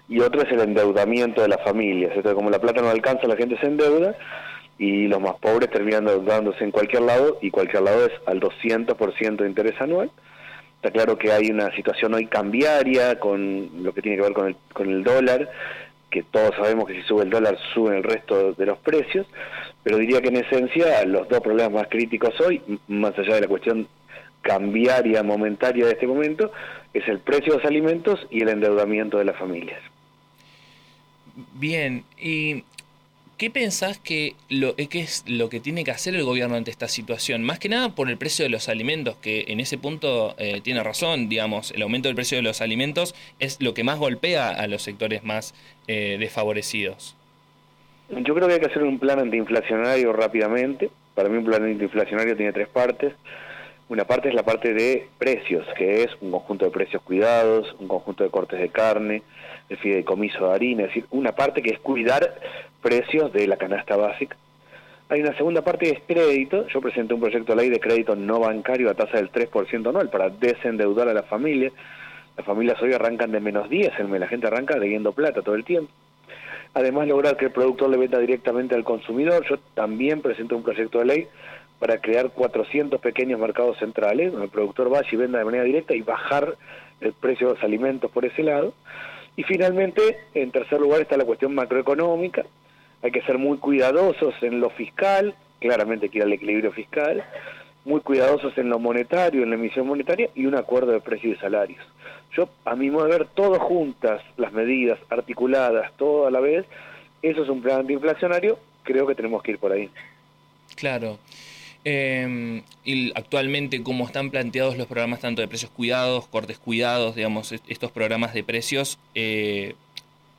Y 0.09 0.21
otro 0.21 0.43
es 0.43 0.51
el 0.51 0.61
endeudamiento 0.61 1.43
de 1.43 1.49
las 1.49 1.63
familias. 1.63 2.11
Entonces, 2.15 2.35
como 2.35 2.51
la 2.51 2.61
plata 2.61 2.83
no 2.83 2.89
alcanza, 2.89 3.27
la 3.27 3.37
gente 3.37 3.59
se 3.59 3.67
endeuda 3.67 4.17
y 4.79 5.09
los 5.09 5.21
más 5.21 5.37
pobres 5.37 5.71
terminan 5.71 6.07
endeudándose 6.07 6.63
en 6.63 6.71
cualquier 6.71 7.03
lado 7.03 7.39
y 7.43 7.51
cualquier 7.51 7.83
lado 7.83 8.07
es 8.07 8.13
al 8.27 8.41
200% 8.41 9.37
de 9.37 9.49
interés 9.49 9.81
anual. 9.81 10.11
Está 10.77 10.93
claro 10.93 11.19
que 11.19 11.33
hay 11.33 11.51
una 11.51 11.75
situación 11.75 12.15
hoy 12.15 12.27
cambiaria 12.27 13.19
con 13.19 13.83
lo 13.83 13.93
que 13.93 14.01
tiene 14.01 14.17
que 14.17 14.23
ver 14.23 14.33
con 14.33 14.47
el, 14.47 14.57
con 14.73 14.89
el 14.89 15.03
dólar, 15.03 15.51
que 16.09 16.23
todos 16.23 16.55
sabemos 16.55 16.87
que 16.87 16.95
si 16.95 17.03
sube 17.03 17.25
el 17.25 17.31
dólar 17.31 17.59
suben 17.75 17.95
el 17.95 18.05
resto 18.05 18.53
de 18.53 18.67
los 18.67 18.79
precios, 18.79 19.27
pero 19.83 19.99
diría 19.99 20.21
que 20.21 20.29
en 20.29 20.37
esencia 20.37 21.05
los 21.05 21.29
dos 21.29 21.41
problemas 21.41 21.73
más 21.73 21.89
críticos 21.89 22.41
hoy, 22.41 22.63
más 22.87 23.19
allá 23.19 23.35
de 23.35 23.41
la 23.43 23.49
cuestión 23.49 23.89
cambiaria 24.43 25.23
momentaria 25.25 25.85
de 25.85 25.93
este 25.93 26.07
momento, 26.07 26.53
es 26.95 27.07
el 27.09 27.19
precio 27.19 27.53
de 27.53 27.59
los 27.59 27.67
alimentos 27.67 28.27
y 28.31 28.43
el 28.43 28.49
endeudamiento 28.49 29.19
de 29.19 29.25
las 29.25 29.37
familias. 29.37 29.81
Bien, 31.55 32.05
y 32.21 32.65
¿Qué 33.39 33.51
pensás 33.51 34.01
que, 34.01 34.35
lo, 34.49 34.71
eh, 34.71 34.89
es 34.91 35.25
lo 35.29 35.49
que 35.49 35.61
tiene 35.61 35.85
que 35.85 35.93
hacer 35.93 36.17
el 36.17 36.25
gobierno 36.25 36.57
ante 36.57 36.73
esta 36.73 36.89
situación? 36.89 37.45
Más 37.45 37.61
que 37.61 37.69
nada 37.69 37.91
por 37.91 38.11
el 38.11 38.19
precio 38.19 38.45
de 38.45 38.49
los 38.49 38.69
alimentos, 38.69 39.15
que 39.23 39.45
en 39.47 39.61
ese 39.61 39.79
punto 39.79 40.35
eh, 40.39 40.61
tiene 40.61 40.83
razón, 40.83 41.29
digamos, 41.29 41.71
el 41.71 41.83
aumento 41.83 42.09
del 42.09 42.17
precio 42.17 42.37
de 42.37 42.43
los 42.43 42.61
alimentos 42.61 43.15
es 43.39 43.63
lo 43.63 43.75
que 43.75 43.85
más 43.85 44.01
golpea 44.01 44.49
a 44.49 44.67
los 44.67 44.83
sectores 44.83 45.23
más 45.23 45.55
eh, 45.87 46.17
desfavorecidos. 46.19 47.15
Yo 48.11 48.35
creo 48.35 48.49
que 48.49 48.55
hay 48.55 48.61
que 48.61 48.67
hacer 48.67 48.83
un 48.83 48.99
plan 48.99 49.21
antiinflacionario 49.21 50.13
rápidamente. 50.13 50.91
Para 51.15 51.29
mí 51.29 51.39
un 51.39 51.45
plan 51.45 51.63
antiinflacionario 51.63 52.37
tiene 52.37 52.53
tres 52.53 52.67
partes. 52.67 53.13
Una 53.89 54.05
parte 54.05 54.31
es 54.31 54.35
la 54.35 54.43
parte 54.43 54.75
de 54.75 55.07
precios, 55.17 55.65
que 55.77 56.03
es 56.03 56.11
un 56.21 56.33
conjunto 56.33 56.65
de 56.65 56.73
precios 56.73 57.03
cuidados, 57.03 57.73
un 57.79 57.87
conjunto 57.87 58.25
de 58.25 58.31
cortes 58.31 58.59
de 58.59 58.69
carne, 58.69 59.23
el 59.69 59.77
fideicomiso 59.79 60.49
de 60.49 60.55
harina, 60.55 60.83
es 60.85 60.89
decir, 60.89 61.05
una 61.11 61.33
parte 61.33 61.63
que 61.63 61.71
es 61.71 61.79
cuidar 61.81 62.35
precios 62.83 63.33
de 63.33 63.47
la 63.47 63.57
canasta 63.57 63.97
básica. 63.97 64.37
Hay 65.11 65.21
una 65.21 65.35
segunda 65.37 65.63
parte 65.63 65.87
que 65.87 65.93
es 65.93 66.03
crédito. 66.07 66.67
Yo 66.69 66.81
presenté 66.83 67.15
un 67.15 67.21
proyecto 67.21 67.55
de 67.55 67.63
ley 67.63 67.71
de 67.71 67.81
crédito 67.81 68.15
no 68.15 68.41
bancario 68.41 68.91
a 68.91 68.95
tasa 68.95 69.17
del 69.17 69.33
3% 69.33 69.89
anual 69.89 70.11
para 70.11 70.29
desendeudar 70.29 71.09
a 71.09 71.15
la 71.15 71.23
familia. 71.23 71.73
Las 72.37 72.47
familias 72.47 72.81
hoy 72.83 72.93
arrancan 72.93 73.33
de 73.33 73.41
menos 73.41 73.69
10, 73.69 73.93
la 73.99 74.29
gente 74.29 74.47
arranca 74.47 74.79
debiendo 74.79 75.13
plata 75.13 75.43
todo 75.43 75.55
el 75.55 75.65
tiempo. 75.65 75.91
Además, 76.75 77.09
lograr 77.09 77.37
que 77.37 77.47
el 77.47 77.51
productor 77.51 77.89
le 77.89 77.97
venda 77.97 78.19
directamente 78.19 78.75
al 78.75 78.85
consumidor. 78.85 79.45
Yo 79.49 79.59
también 79.75 80.21
presenté 80.21 80.55
un 80.55 80.63
proyecto 80.63 80.99
de 80.99 81.07
ley 81.07 81.29
para 81.79 81.99
crear 81.99 82.31
400 82.31 83.01
pequeños 83.01 83.41
mercados 83.41 83.79
centrales, 83.79 84.31
donde 84.33 84.47
el 84.47 84.53
productor 84.53 84.91
vaya 84.91 85.09
y 85.11 85.17
venda 85.17 85.39
de 85.39 85.45
manera 85.45 85.65
directa 85.65 85.95
y 85.95 86.03
bajar 86.03 86.57
el 87.01 87.13
precio 87.13 87.49
de 87.49 87.55
los 87.55 87.65
alimentos 87.65 88.11
por 88.11 88.25
ese 88.25 88.43
lado. 88.43 88.75
Y 89.39 89.45
finalmente, 89.45 90.19
en 90.35 90.51
tercer 90.51 90.81
lugar, 90.81 91.01
está 91.01 91.17
la 91.17 91.25
cuestión 91.25 91.55
macroeconómica. 91.55 92.45
Hay 93.03 93.13
que 93.13 93.23
ser 93.23 93.39
muy 93.39 93.59
cuidadosos 93.59 94.35
en 94.43 94.59
lo 94.59 94.69
fiscal, 94.69 95.33
claramente 95.61 96.09
que 96.09 96.21
al 96.21 96.33
equilibrio 96.33 96.73
fiscal, 96.73 97.23
muy 97.85 98.01
cuidadosos 98.01 98.59
en 98.59 98.69
lo 98.69 98.81
monetario, 98.81 99.45
en 99.45 99.51
la 99.51 99.55
emisión 99.55 99.87
monetaria 99.87 100.29
y 100.35 100.47
un 100.47 100.57
acuerdo 100.57 100.91
de 100.91 101.01
precios 101.01 101.37
y 101.37 101.41
salarios. 101.41 101.79
Yo, 102.37 102.49
a 102.65 102.75
mi 102.75 102.91
modo 102.91 103.05
de 103.05 103.11
ver, 103.11 103.29
todo 103.29 103.61
juntas, 103.61 104.21
las 104.37 104.53
medidas 104.53 104.99
articuladas, 105.09 105.93
todo 105.97 106.27
a 106.27 106.33
la 106.33 106.41
vez, 106.41 106.67
eso 107.23 107.45
es 107.45 107.49
un 107.49 107.63
plan 107.63 107.83
antiinflacionario, 107.83 108.59
creo 108.83 109.07
que 109.07 109.15
tenemos 109.15 109.41
que 109.45 109.53
ir 109.53 109.59
por 109.59 109.71
ahí. 109.71 109.89
Claro. 110.75 111.21
Eh, 111.85 112.63
y 112.85 113.13
actualmente, 113.15 113.83
cómo 113.83 114.05
están 114.05 114.31
planteados 114.31 114.77
los 114.77 114.87
programas 114.87 115.21
tanto 115.21 115.41
de 115.41 115.49
precios 115.49 115.71
cuidados, 115.71 116.27
cortes 116.27 116.59
cuidados, 116.59 117.15
digamos, 117.15 117.53
estos 117.53 117.93
programas 117.93 118.35
de 118.35 118.43
precios, 118.43 118.99
eh, 119.15 119.75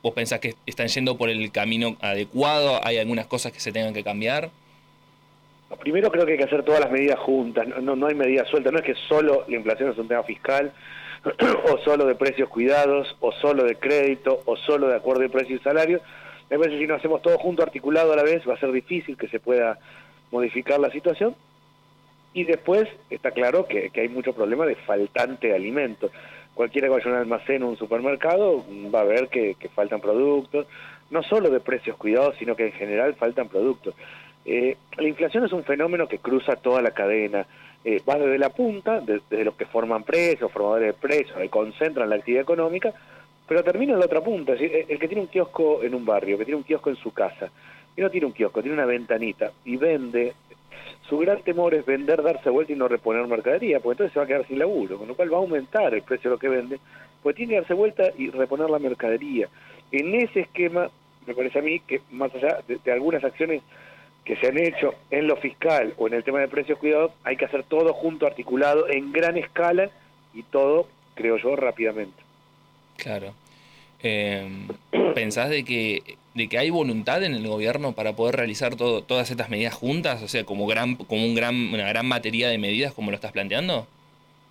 ¿vos 0.02 0.12
pensás 0.14 0.40
que 0.40 0.54
están 0.66 0.88
yendo 0.88 1.16
por 1.16 1.28
el 1.28 1.50
camino 1.50 1.96
adecuado? 2.00 2.80
¿Hay 2.84 2.98
algunas 2.98 3.26
cosas 3.26 3.52
que 3.52 3.60
se 3.60 3.72
tengan 3.72 3.94
que 3.94 4.04
cambiar? 4.04 4.50
Primero 5.80 6.10
creo 6.10 6.26
que 6.26 6.32
hay 6.32 6.38
que 6.38 6.44
hacer 6.44 6.64
todas 6.64 6.80
las 6.80 6.90
medidas 6.90 7.18
juntas, 7.20 7.66
no, 7.80 7.94
no 7.94 8.06
hay 8.06 8.14
medidas 8.14 8.48
sueltas, 8.48 8.72
no 8.72 8.80
es 8.80 8.84
que 8.84 8.96
solo 9.08 9.44
la 9.48 9.56
inflación 9.56 9.90
es 9.90 9.98
un 9.98 10.08
tema 10.08 10.24
fiscal, 10.24 10.72
o 11.72 11.78
solo 11.78 12.06
de 12.06 12.16
precios 12.16 12.48
cuidados, 12.48 13.16
o 13.20 13.30
solo 13.32 13.64
de 13.64 13.76
crédito, 13.76 14.42
o 14.46 14.56
solo 14.56 14.88
de 14.88 14.96
acuerdo 14.96 15.22
de 15.22 15.28
precios 15.28 15.60
y 15.60 15.62
salarios. 15.62 16.02
Me 16.48 16.58
parece 16.58 16.78
si 16.78 16.86
no 16.86 16.96
hacemos 16.96 17.22
todo 17.22 17.38
junto, 17.38 17.62
articulado 17.62 18.12
a 18.12 18.16
la 18.16 18.24
vez, 18.24 18.42
va 18.48 18.54
a 18.54 18.60
ser 18.60 18.72
difícil 18.72 19.16
que 19.16 19.28
se 19.28 19.38
pueda 19.38 19.78
modificar 20.30 20.80
la 20.80 20.90
situación. 20.90 21.34
Y 22.32 22.44
después 22.44 22.88
está 23.10 23.32
claro 23.32 23.66
que, 23.66 23.90
hay 23.94 24.08
mucho 24.08 24.32
problema 24.32 24.64
de 24.66 24.76
faltante 24.76 25.48
de 25.48 25.54
alimentos. 25.54 26.12
Cualquiera 26.54 26.88
que 26.88 26.94
vaya 26.94 27.06
a 27.06 27.14
un 27.14 27.18
almacén 27.18 27.62
o 27.62 27.68
un 27.68 27.76
supermercado 27.76 28.64
va 28.94 29.00
a 29.00 29.04
ver 29.04 29.28
que, 29.28 29.56
faltan 29.74 30.00
productos, 30.00 30.66
no 31.10 31.22
solo 31.22 31.50
de 31.50 31.60
precios 31.60 31.96
cuidados, 31.96 32.36
sino 32.38 32.54
que 32.54 32.66
en 32.66 32.72
general 32.72 33.14
faltan 33.14 33.48
productos. 33.48 33.94
Eh, 34.44 34.76
la 34.96 35.08
inflación 35.08 35.44
es 35.44 35.52
un 35.52 35.64
fenómeno 35.64 36.06
que 36.06 36.18
cruza 36.18 36.56
toda 36.56 36.82
la 36.82 36.92
cadena. 36.92 37.46
Eh, 37.84 38.00
va 38.08 38.16
desde 38.16 38.38
la 38.38 38.50
punta, 38.50 39.00
desde 39.00 39.44
los 39.44 39.54
que 39.54 39.64
forman 39.64 40.04
precios, 40.04 40.52
formadores 40.52 40.88
de 40.88 40.92
precios, 40.92 41.36
que 41.36 41.48
concentran 41.48 42.10
la 42.10 42.16
actividad 42.16 42.42
económica, 42.42 42.92
pero 43.48 43.64
termina 43.64 43.94
en 43.94 43.98
la 43.98 44.04
otra 44.04 44.20
punta. 44.20 44.52
Es 44.52 44.60
decir, 44.60 44.86
el 44.88 44.98
que 44.98 45.08
tiene 45.08 45.22
un 45.22 45.28
kiosco 45.28 45.82
en 45.82 45.94
un 45.94 46.04
barrio, 46.04 46.38
que 46.38 46.44
tiene 46.44 46.58
un 46.58 46.64
kiosco 46.64 46.90
en 46.90 46.96
su 46.96 47.12
casa, 47.12 47.50
no 48.02 48.10
tiene 48.10 48.26
un 48.26 48.32
kiosco, 48.32 48.62
tiene 48.62 48.76
una 48.76 48.86
ventanita 48.86 49.52
y 49.64 49.76
vende, 49.76 50.34
su 51.08 51.18
gran 51.18 51.42
temor 51.42 51.74
es 51.74 51.84
vender, 51.84 52.22
darse 52.22 52.50
vuelta 52.50 52.72
y 52.72 52.76
no 52.76 52.88
reponer 52.88 53.26
mercadería, 53.26 53.80
porque 53.80 53.94
entonces 53.94 54.12
se 54.12 54.20
va 54.20 54.24
a 54.24 54.28
quedar 54.28 54.46
sin 54.46 54.58
laburo, 54.58 54.98
con 54.98 55.08
lo 55.08 55.14
cual 55.14 55.32
va 55.32 55.38
a 55.38 55.40
aumentar 55.40 55.92
el 55.92 56.02
precio 56.02 56.30
de 56.30 56.36
lo 56.36 56.38
que 56.38 56.48
vende, 56.48 56.78
pues 57.22 57.36
tiene 57.36 57.50
que 57.50 57.60
darse 57.60 57.74
vuelta 57.74 58.04
y 58.16 58.30
reponer 58.30 58.70
la 58.70 58.78
mercadería. 58.78 59.48
En 59.90 60.14
ese 60.14 60.40
esquema, 60.40 60.88
me 61.26 61.34
parece 61.34 61.58
a 61.58 61.62
mí 61.62 61.80
que 61.80 62.00
más 62.10 62.34
allá 62.34 62.60
de, 62.66 62.92
algunas 62.92 63.24
acciones 63.24 63.62
que 64.24 64.36
se 64.36 64.48
han 64.48 64.58
hecho 64.58 64.94
en 65.10 65.26
lo 65.26 65.36
fiscal 65.36 65.94
o 65.98 66.06
en 66.06 66.14
el 66.14 66.22
tema 66.22 66.40
de 66.40 66.48
precios 66.48 66.78
cuidados, 66.78 67.12
hay 67.24 67.36
que 67.36 67.44
hacer 67.44 67.64
todo 67.64 67.92
junto, 67.92 68.26
articulado, 68.26 68.88
en 68.88 69.12
gran 69.12 69.36
escala 69.36 69.90
y 70.32 70.42
todo, 70.44 70.86
creo 71.14 71.38
yo, 71.38 71.56
rápidamente. 71.56 72.22
Claro. 72.96 73.34
Eh, 74.02 74.68
¿Pensás 75.14 75.50
de 75.50 75.64
que 75.64 76.16
de 76.34 76.48
que 76.48 76.58
hay 76.58 76.70
voluntad 76.70 77.22
en 77.24 77.34
el 77.34 77.46
gobierno 77.46 77.92
para 77.92 78.14
poder 78.14 78.36
realizar 78.36 78.76
todo, 78.76 79.02
todas 79.02 79.30
estas 79.30 79.50
medidas 79.50 79.74
juntas, 79.74 80.22
o 80.22 80.28
sea, 80.28 80.44
como 80.44 80.66
gran 80.66 80.96
como 80.96 81.24
un 81.24 81.34
gran 81.34 81.54
una 81.72 81.88
gran 81.88 82.08
batería 82.08 82.48
de 82.48 82.58
medidas 82.58 82.92
como 82.92 83.10
lo 83.10 83.16
estás 83.16 83.32
planteando? 83.32 83.86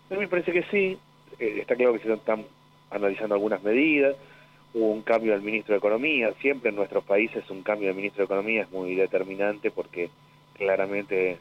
A 0.10 0.14
mí 0.14 0.20
me 0.20 0.28
parece 0.28 0.52
que 0.52 0.64
sí. 0.64 0.98
Eh, 1.40 1.58
está 1.62 1.76
claro 1.76 1.94
que 1.94 2.00
se 2.00 2.14
están 2.14 2.46
analizando 2.90 3.36
algunas 3.36 3.64
medidas. 3.64 4.16
Hubo 4.74 4.92
un 4.92 5.02
cambio 5.02 5.32
del 5.32 5.42
ministro 5.42 5.74
de 5.74 5.80
Economía. 5.80 6.34
Siempre 6.42 6.70
en 6.70 6.76
nuestros 6.76 7.04
países 7.04 7.50
un 7.50 7.64
cambio 7.64 7.88
del 7.88 7.96
ministro 7.96 8.22
de 8.22 8.26
Economía 8.26 8.64
es 8.64 8.72
muy 8.72 8.96
determinante 8.96 9.72
porque 9.72 10.10
claramente 10.56 11.38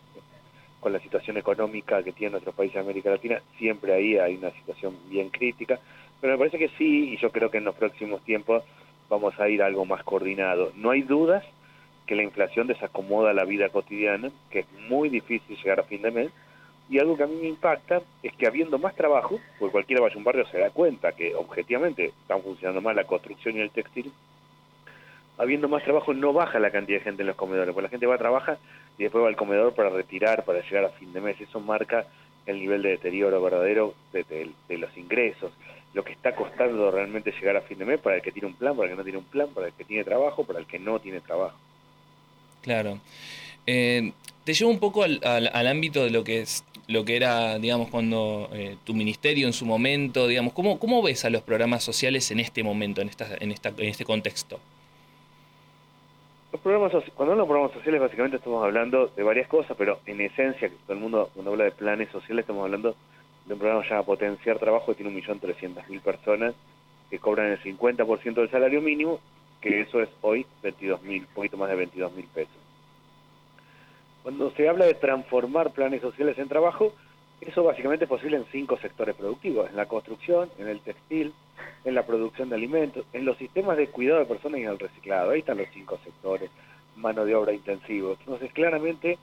con 0.81 0.92
la 0.92 1.01
situación 1.01 1.37
económica 1.37 2.03
que 2.03 2.12
tiene 2.12 2.33
nuestros 2.33 2.55
países 2.55 2.74
de 2.74 2.81
América 2.81 3.11
Latina, 3.11 3.42
siempre 3.59 3.92
ahí 3.92 4.16
hay 4.16 4.37
una 4.37 4.53
situación 4.53 4.96
bien 5.09 5.29
crítica. 5.31 5.81
Pero 6.20 6.35
me 6.35 6.38
parece 6.38 6.59
que 6.59 6.70
sí, 6.79 7.14
y 7.14 7.16
yo 7.16 7.31
creo 7.31 7.51
que 7.51 7.59
en 7.59 7.64
los 7.64 7.74
próximos 7.74 8.22
tiempos 8.22 8.62
vamos 9.09 9.38
a 9.40 9.49
ir 9.49 9.62
a 9.62 9.66
algo 9.66 9.85
más 9.85 10.03
coordinado. 10.05 10.73
No 10.77 10.90
hay 10.90 11.03
dudas 11.03 11.44
que 12.07 12.14
la 12.16 12.23
inflación 12.23 12.66
desacomoda 12.66 13.33
la 13.33 13.44
vida 13.44 13.68
cotidiana, 13.68 14.31
que 14.51 14.61
es 14.61 14.66
muy 14.88 15.09
difícil 15.09 15.57
llegar 15.57 15.81
a 15.81 15.85
fin 15.85 16.03
de 16.03 16.11
mes, 16.11 16.31
y 16.90 16.99
algo 16.99 17.16
que 17.18 17.25
a 17.25 17.27
mí 17.27 17.37
me 17.40 17.49
impacta 17.49 18.01
es 18.23 18.33
que 18.35 18.47
habiendo 18.47 18.79
más 18.79 18.94
trabajo, 18.94 19.38
porque 19.59 19.73
cualquiera 19.73 20.01
vaya 20.01 20.14
a 20.14 20.18
un 20.18 20.25
barrio 20.25 20.47
se 20.47 20.59
da 20.59 20.71
cuenta 20.71 21.12
que 21.12 21.35
objetivamente 21.35 22.07
están 22.23 22.42
funcionando 22.42 22.81
mal 22.81 22.97
la 22.97 23.05
construcción 23.05 23.57
y 23.57 23.61
el 23.61 23.71
textil, 23.71 24.11
habiendo 25.37 25.68
más 25.68 25.85
trabajo 25.85 26.14
no 26.14 26.33
baja 26.33 26.59
la 26.59 26.71
cantidad 26.71 26.99
de 26.99 27.05
gente 27.05 27.23
en 27.23 27.29
los 27.29 27.37
comedores, 27.37 27.73
porque 27.75 27.85
la 27.87 27.90
gente 27.90 28.07
va 28.07 28.14
a 28.16 28.18
trabajar 28.18 28.59
y 28.97 29.03
después 29.05 29.23
va 29.23 29.29
al 29.29 29.37
comedor 29.37 29.75
para 29.75 29.90
retirar, 29.90 30.44
para 30.44 30.62
llegar 30.62 30.85
a 30.87 30.88
fin 30.90 31.12
de 31.12 31.21
mes. 31.21 31.40
Eso 31.40 31.61
marca 31.61 32.07
el 32.47 32.59
nivel 32.59 32.83
de 32.83 32.90
deterioro 32.90 33.40
verdadero 33.42 33.94
de, 34.12 34.25
de- 34.25 34.51
de 34.68 34.79
los 34.79 34.97
ingresos, 34.97 35.53
lo 35.94 36.05
que 36.05 36.12
está 36.12 36.35
costando 36.35 36.90
realmente 36.90 37.33
llegar 37.33 37.57
a 37.57 37.62
fin 37.62 37.79
de 37.79 37.85
mes 37.85 38.01
para 38.01 38.16
el 38.16 38.22
que 38.22 38.33
tiene 38.33 38.48
un 38.48 38.55
plan, 38.55 38.77
para 38.77 38.88
el 38.88 38.92
que 38.92 38.96
no 38.98 39.05
tiene 39.05 39.18
un 39.18 39.24
plan, 39.24 39.48
para 39.48 39.66
el 39.68 39.72
que 39.72 39.85
tiene 39.85 40.05
trabajo, 40.05 40.44
para 40.44 40.59
el 40.61 40.66
que 40.66 40.79
no 40.79 40.98
tiene 41.01 41.20
trabajo. 41.20 41.57
Claro. 42.62 42.98
Eh, 43.66 44.12
te 44.44 44.55
llevo 44.55 44.70
un 44.70 44.79
poco 44.81 45.03
al, 45.03 45.20
al- 45.24 45.51
al 45.53 45.66
ámbito 45.66 46.05
de 46.05 46.11
lo 46.11 46.24
que 46.24 46.40
es 46.40 46.64
lo 46.87 47.05
que 47.05 47.16
era, 47.16 47.59
digamos, 47.59 47.90
cuando 47.90 48.48
eh, 48.53 48.77
tu 48.85 48.94
ministerio 48.94 49.46
en 49.46 49.53
su 49.53 49.66
momento, 49.66 50.27
digamos, 50.27 50.55
¿cómo, 50.55 50.79
¿cómo 50.79 51.03
ves 51.03 51.24
a 51.27 51.31
los 51.31 51.42
programas 51.42 51.85
sociales 51.85 52.31
en 52.31 52.40
este 52.40 52.62
momento, 52.62 53.03
en, 53.03 53.11
esta, 53.11 53.29
en, 53.40 53.53
esta, 53.53 53.68
en 53.70 53.88
este 53.88 54.07
contexto? 54.07 54.59
Los 56.51 56.62
programas 56.62 56.92
cuando 57.14 57.33
hablamos 57.33 57.46
de 57.46 57.48
programas 57.53 57.72
sociales 57.74 58.01
básicamente 58.01 58.37
estamos 58.38 58.64
hablando 58.64 59.09
de 59.09 59.22
varias 59.22 59.48
cosas, 59.48 59.77
pero 59.77 60.01
en 60.07 60.20
esencia, 60.22 60.70
que 60.70 60.77
todo 60.87 60.94
el 60.94 61.01
mundo 61.01 61.31
cuando 61.35 61.51
habla 61.53 61.64
de 61.64 61.72
planes 61.72 62.09
sociales 62.11 62.44
estamos 62.44 62.64
hablando 62.64 62.96
de 63.48 63.54
un 63.54 63.61
programa 63.61 63.82
llamado 63.82 64.04
Potenciar 64.04 64.58
Trabajo 64.58 64.87
que 64.87 65.02
tiene 65.02 65.22
1.300.000 65.22 66.00
personas 66.02 66.54
que 67.08 67.18
cobran 67.18 67.50
el 67.50 67.62
50% 67.62 68.34
del 68.34 68.50
salario 68.50 68.82
mínimo, 68.82 69.20
que 69.62 69.80
eso 69.80 70.02
es 70.02 70.11
hoy 70.20 70.46
22.000, 70.62 71.20
un 71.20 71.26
poquito 71.34 71.56
más 71.56 71.70
de 71.70 71.87
22.000 71.87 72.26
pesos. 72.28 72.54
Cuando 74.22 74.50
se 74.50 74.68
habla 74.68 74.84
de 74.84 74.94
transformar 74.94 75.70
planes 75.72 76.02
sociales 76.02 76.37
en 76.38 76.48
trabajo, 76.48 76.92
eso 77.40 77.64
básicamente 77.64 78.04
es 78.04 78.11
posible 78.11 78.37
en 78.37 78.44
cinco 78.52 78.76
sectores 78.78 79.14
productivos, 79.16 79.70
en 79.70 79.76
la 79.76 79.87
construcción, 79.87 80.50
en 80.58 80.68
el 80.68 80.80
textil, 80.80 81.32
en 81.84 81.94
la 81.94 82.04
producción 82.04 82.50
de 82.50 82.56
alimentos, 82.56 83.06
en 83.14 83.24
los 83.24 83.38
sistemas 83.38 83.78
de 83.78 83.88
cuidado 83.88 84.20
de 84.20 84.26
personas 84.26 84.61
y 84.61 84.64
en 84.64 84.68
el 84.68 84.78
reciclado. 84.78 85.30
Ahí 85.30 85.40
están 85.40 85.56
los 85.56 85.68
cinco 85.72 85.98
sectores, 86.04 86.50
mano 86.96 87.24
de 87.24 87.34
obra 87.34 87.54
intensivo. 87.54 88.16
Entonces, 88.20 88.52
claramente 88.52 89.16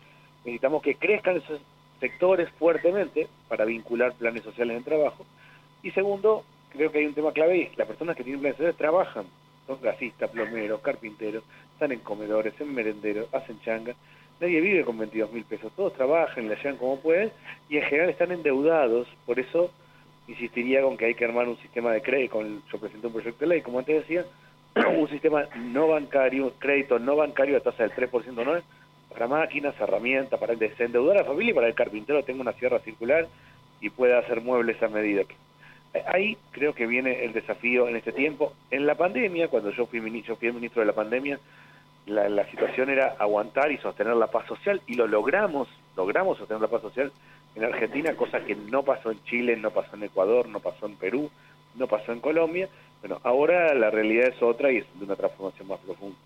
necesitamos 0.43 0.81
que 0.81 0.95
crezcan 0.95 1.37
esos 1.37 1.61
sectores 2.05 2.47
fuertemente 2.59 3.27
para 3.47 3.65
vincular 3.65 4.13
planes 4.13 4.43
sociales 4.43 4.77
en 4.77 4.83
trabajo. 4.83 5.25
Y 5.81 5.89
segundo, 5.89 6.43
creo 6.69 6.91
que 6.91 6.99
hay 6.99 7.07
un 7.07 7.15
tema 7.15 7.31
clave 7.31 7.57
y 7.57 7.75
las 7.75 7.87
personas 7.87 8.15
que 8.15 8.23
tienen 8.23 8.41
planes 8.41 8.57
sociales 8.57 8.77
trabajan. 8.77 9.25
Son 9.65 9.81
gasistas, 9.81 10.29
plomeros, 10.29 10.81
carpinteros, 10.81 11.43
están 11.73 11.91
en 11.91 11.99
comedores, 12.01 12.53
en 12.61 12.75
merenderos, 12.75 13.33
hacen 13.33 13.59
changa. 13.61 13.95
Nadie 14.39 14.61
vive 14.61 14.85
con 14.85 14.99
22 14.99 15.31
mil 15.31 15.45
pesos. 15.45 15.71
Todos 15.75 15.93
trabajan, 15.93 16.47
le 16.47 16.55
llevan 16.57 16.77
como 16.77 16.99
pueden 16.99 17.31
y 17.69 17.77
en 17.77 17.83
general 17.85 18.09
están 18.11 18.31
endeudados. 18.31 19.07
Por 19.25 19.39
eso 19.39 19.71
insistiría 20.27 20.83
con 20.83 20.97
que 20.97 21.05
hay 21.05 21.15
que 21.15 21.25
armar 21.25 21.47
un 21.47 21.57
sistema 21.57 21.91
de 21.91 22.03
crédito. 22.03 22.39
Yo 22.71 22.79
presenté 22.79 23.07
un 23.07 23.13
proyecto 23.13 23.39
de 23.39 23.47
ley, 23.47 23.61
como 23.63 23.79
antes 23.79 24.01
decía, 24.01 24.25
un 24.95 25.09
sistema 25.09 25.45
no 25.55 25.87
bancario, 25.87 26.53
crédito 26.59 26.99
no 26.99 27.15
bancario 27.15 27.57
a 27.57 27.61
tasa 27.61 27.81
del 27.81 27.93
3% 27.93 28.45
no 28.45 28.61
para 29.15 29.27
máquinas, 29.29 29.73
herramientas, 29.79 30.37
para 30.37 30.55
desendeudar 30.55 31.15
a 31.15 31.19
la 31.21 31.25
familia 31.25 31.55
para 31.55 31.67
el 31.67 31.73
carpintero 31.73 32.21
tenga 32.23 32.41
una 32.41 32.51
sierra 32.51 32.79
circular 32.79 33.25
y 33.79 33.89
pueda 33.89 34.19
hacer 34.19 34.41
muebles 34.41 34.81
a 34.83 34.89
medida. 34.89 35.23
Ahí 36.07 36.37
creo 36.51 36.75
que 36.75 36.85
viene 36.85 37.23
el 37.23 37.31
desafío 37.31 37.87
en 37.87 37.95
este 37.95 38.11
tiempo. 38.11 38.51
En 38.69 38.85
la 38.85 38.95
pandemia, 38.95 39.47
cuando 39.47 39.71
yo 39.71 39.85
fui 39.85 40.01
ministro, 40.01 40.35
fui 40.35 40.49
el 40.49 40.53
ministro 40.53 40.81
de 40.81 40.87
la 40.87 40.93
pandemia, 40.93 41.39
la, 42.07 42.27
la 42.27 42.45
situación 42.51 42.89
era 42.89 43.15
aguantar 43.17 43.71
y 43.71 43.77
sostener 43.77 44.17
la 44.17 44.27
paz 44.27 44.45
social 44.47 44.81
y 44.85 44.95
lo 44.95 45.07
logramos, 45.07 45.69
logramos 45.95 46.37
sostener 46.37 46.61
la 46.61 46.67
paz 46.67 46.81
social 46.81 47.13
en 47.55 47.63
Argentina, 47.63 48.13
cosa 48.17 48.41
que 48.41 48.53
no 48.55 48.83
pasó 48.83 49.11
en 49.11 49.23
Chile, 49.23 49.55
no 49.55 49.71
pasó 49.71 49.95
en 49.95 50.03
Ecuador, 50.03 50.49
no 50.49 50.59
pasó 50.59 50.87
en 50.87 50.97
Perú, 50.97 51.31
no 51.75 51.87
pasó 51.87 52.11
en 52.11 52.19
Colombia. 52.19 52.67
Bueno, 52.99 53.21
ahora 53.23 53.73
la 53.73 53.89
realidad 53.89 54.27
es 54.27 54.41
otra 54.43 54.73
y 54.73 54.77
es 54.79 54.85
de 54.99 55.05
una 55.05 55.15
transformación 55.15 55.69
más 55.69 55.79
profunda. 55.79 56.17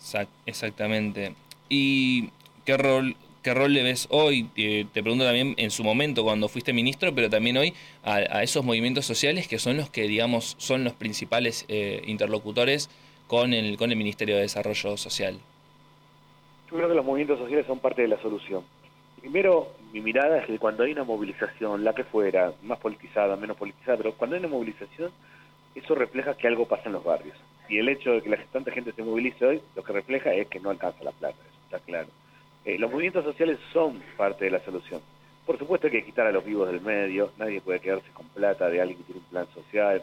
Exact- 0.00 0.28
Exactamente. 0.46 1.34
¿Y 1.74 2.28
qué 2.66 2.76
rol, 2.76 3.16
qué 3.42 3.54
rol 3.54 3.72
le 3.72 3.82
ves 3.82 4.06
hoy? 4.10 4.44
Te, 4.54 4.84
te 4.92 5.02
pregunto 5.02 5.24
también 5.24 5.54
en 5.56 5.70
su 5.70 5.82
momento 5.82 6.22
cuando 6.22 6.50
fuiste 6.50 6.74
ministro, 6.74 7.14
pero 7.14 7.30
también 7.30 7.56
hoy 7.56 7.72
a, 8.04 8.16
a 8.16 8.42
esos 8.42 8.62
movimientos 8.62 9.06
sociales 9.06 9.48
que 9.48 9.58
son 9.58 9.78
los 9.78 9.88
que, 9.88 10.02
digamos, 10.02 10.54
son 10.58 10.84
los 10.84 10.92
principales 10.92 11.64
eh, 11.68 12.02
interlocutores 12.04 12.90
con 13.26 13.54
el, 13.54 13.78
con 13.78 13.90
el 13.90 13.96
Ministerio 13.96 14.34
de 14.34 14.42
Desarrollo 14.42 14.98
Social. 14.98 15.38
Yo 16.70 16.76
creo 16.76 16.90
que 16.90 16.94
los 16.94 17.06
movimientos 17.06 17.38
sociales 17.38 17.64
son 17.66 17.78
parte 17.78 18.02
de 18.02 18.08
la 18.08 18.20
solución. 18.20 18.64
Primero, 19.22 19.72
mi 19.94 20.02
mirada 20.02 20.40
es 20.40 20.46
que 20.48 20.58
cuando 20.58 20.82
hay 20.82 20.92
una 20.92 21.04
movilización, 21.04 21.84
la 21.84 21.94
que 21.94 22.04
fuera, 22.04 22.52
más 22.64 22.78
politizada, 22.80 23.34
menos 23.36 23.56
politizada, 23.56 23.96
pero 23.96 24.12
cuando 24.12 24.36
hay 24.36 24.40
una 24.40 24.50
movilización, 24.50 25.10
eso 25.74 25.94
refleja 25.94 26.36
que 26.36 26.48
algo 26.48 26.66
pasa 26.66 26.82
en 26.86 26.92
los 26.92 27.04
barrios. 27.04 27.38
Y 27.70 27.78
el 27.78 27.88
hecho 27.88 28.10
de 28.12 28.20
que 28.20 28.28
la 28.28 28.36
tanta 28.52 28.72
gente 28.72 28.92
se 28.92 29.02
movilice 29.02 29.46
hoy, 29.46 29.62
lo 29.74 29.82
que 29.82 29.94
refleja 29.94 30.34
es 30.34 30.48
que 30.48 30.60
no 30.60 30.68
alcanza 30.68 31.02
la 31.02 31.12
plata, 31.12 31.38
está 31.72 31.84
claro. 31.84 32.08
Eh, 32.64 32.78
los 32.78 32.90
movimientos 32.90 33.24
sociales 33.24 33.58
son 33.72 34.02
parte 34.16 34.44
de 34.44 34.50
la 34.50 34.64
solución. 34.64 35.00
Por 35.46 35.58
supuesto 35.58 35.86
hay 35.86 35.92
que 35.92 36.04
quitar 36.04 36.26
a 36.26 36.32
los 36.32 36.44
vivos 36.44 36.70
del 36.70 36.80
medio, 36.80 37.32
nadie 37.38 37.60
puede 37.60 37.80
quedarse 37.80 38.08
con 38.12 38.26
plata 38.28 38.68
de 38.68 38.80
alguien 38.80 38.98
que 38.98 39.04
tiene 39.04 39.20
un 39.20 39.26
plan 39.26 39.46
social, 39.54 40.02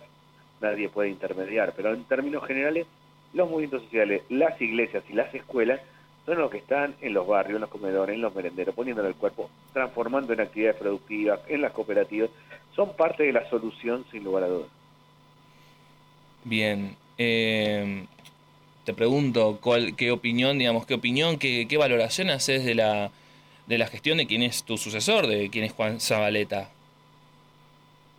nadie 0.60 0.90
puede 0.90 1.10
intermediar, 1.10 1.74
pero 1.76 1.94
en 1.94 2.04
términos 2.04 2.46
generales, 2.46 2.88
los 3.34 3.50
movimientos 3.50 3.84
sociales, 3.84 4.24
las 4.30 4.60
iglesias 4.62 5.04
y 5.10 5.14
las 5.14 5.34
escuelas 5.34 5.80
son 6.26 6.40
los 6.40 6.52
que 6.52 6.58
están 6.58 6.96
en 7.02 7.14
los 7.14 7.26
barrios, 7.26 7.56
en 7.56 7.62
los 7.62 7.70
comedores, 7.70 8.16
en 8.16 8.22
los 8.22 8.36
merenderos, 8.36 8.76
poniéndole 8.76 9.10
el 9.10 9.16
cuerpo, 9.16 9.50
transformando 9.72 10.34
en 10.34 10.42
actividades 10.42 10.78
productivas, 10.78 11.40
en 11.48 11.62
las 11.62 11.72
cooperativas, 11.72 12.30
son 12.76 12.96
parte 12.96 13.24
de 13.24 13.34
la 13.34 13.50
solución 13.50 14.04
sin 14.12 14.24
lugar 14.24 14.44
a 14.44 14.48
dudas. 14.48 14.70
Bien. 16.44 16.96
eh, 17.18 18.06
te 18.90 18.96
pregunto, 18.96 19.60
¿cuál, 19.62 19.96
¿qué 19.96 20.10
opinión, 20.10 20.58
digamos, 20.58 20.88
qué 20.88 20.96
opinión, 20.96 21.38
qué, 21.38 21.68
qué 21.70 21.78
valoración 21.78 22.32
haces 22.32 22.66
de 22.66 22.74
la, 22.74 23.12
de 23.68 23.78
la 23.78 23.86
gestión 23.86 24.18
de 24.18 24.26
quién 24.26 24.42
es 24.42 24.64
tu 24.64 24.78
sucesor, 24.80 25.28
de 25.28 25.52
quién 25.52 25.64
es 25.64 25.74
Juan 25.74 26.00
Zabaleta? 26.00 26.72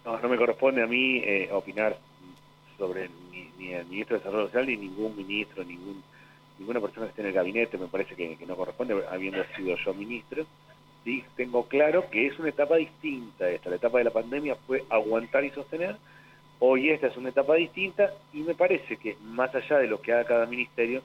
No, 0.04 0.16
no 0.20 0.28
me 0.28 0.37
corresponde 0.37 0.80
a 0.80 0.87
mí 0.87 1.22
eh, 1.24 1.48
opinar 1.50 1.98
sobre 2.78 3.11
ni, 3.33 3.50
ni 3.59 3.72
el 3.72 3.85
ministro 3.87 4.14
de 4.14 4.20
Desarrollo 4.22 4.46
Social 4.46 4.68
ni 4.68 4.76
ningún 4.76 5.16
ministro, 5.16 5.64
ningún 5.64 6.04
ninguna 6.61 6.80
persona 6.80 7.06
que 7.06 7.11
esté 7.11 7.22
en 7.22 7.28
el 7.28 7.35
gabinete, 7.35 7.76
me 7.76 7.88
parece 7.88 8.14
que, 8.14 8.37
que 8.37 8.46
no 8.46 8.54
corresponde, 8.54 8.94
habiendo 9.11 9.42
sido 9.56 9.76
yo 9.76 9.92
ministro. 9.92 10.46
Sí, 11.02 11.24
tengo 11.35 11.64
claro 11.64 12.09
que 12.11 12.28
es 12.28 12.38
una 12.38 12.50
etapa 12.50 12.76
distinta 12.76 13.50
esta. 13.50 13.70
La 13.70 13.76
etapa 13.76 13.98
de 13.98 14.04
la 14.04 14.12
pandemia 14.12 14.54
fue 14.68 14.85
aguantar 14.88 15.44
y 15.44 15.50
sostener. 15.50 15.96
Hoy 16.62 16.90
esta 16.90 17.07
es 17.07 17.16
una 17.16 17.31
etapa 17.31 17.55
distinta 17.55 18.12
y 18.35 18.40
me 18.42 18.55
parece 18.55 18.99
que 18.99 19.16
más 19.23 19.55
allá 19.55 19.79
de 19.79 19.87
lo 19.88 20.01
que 20.03 20.12
haga 20.12 20.25
cada 20.25 20.46
ministerio, 20.46 21.03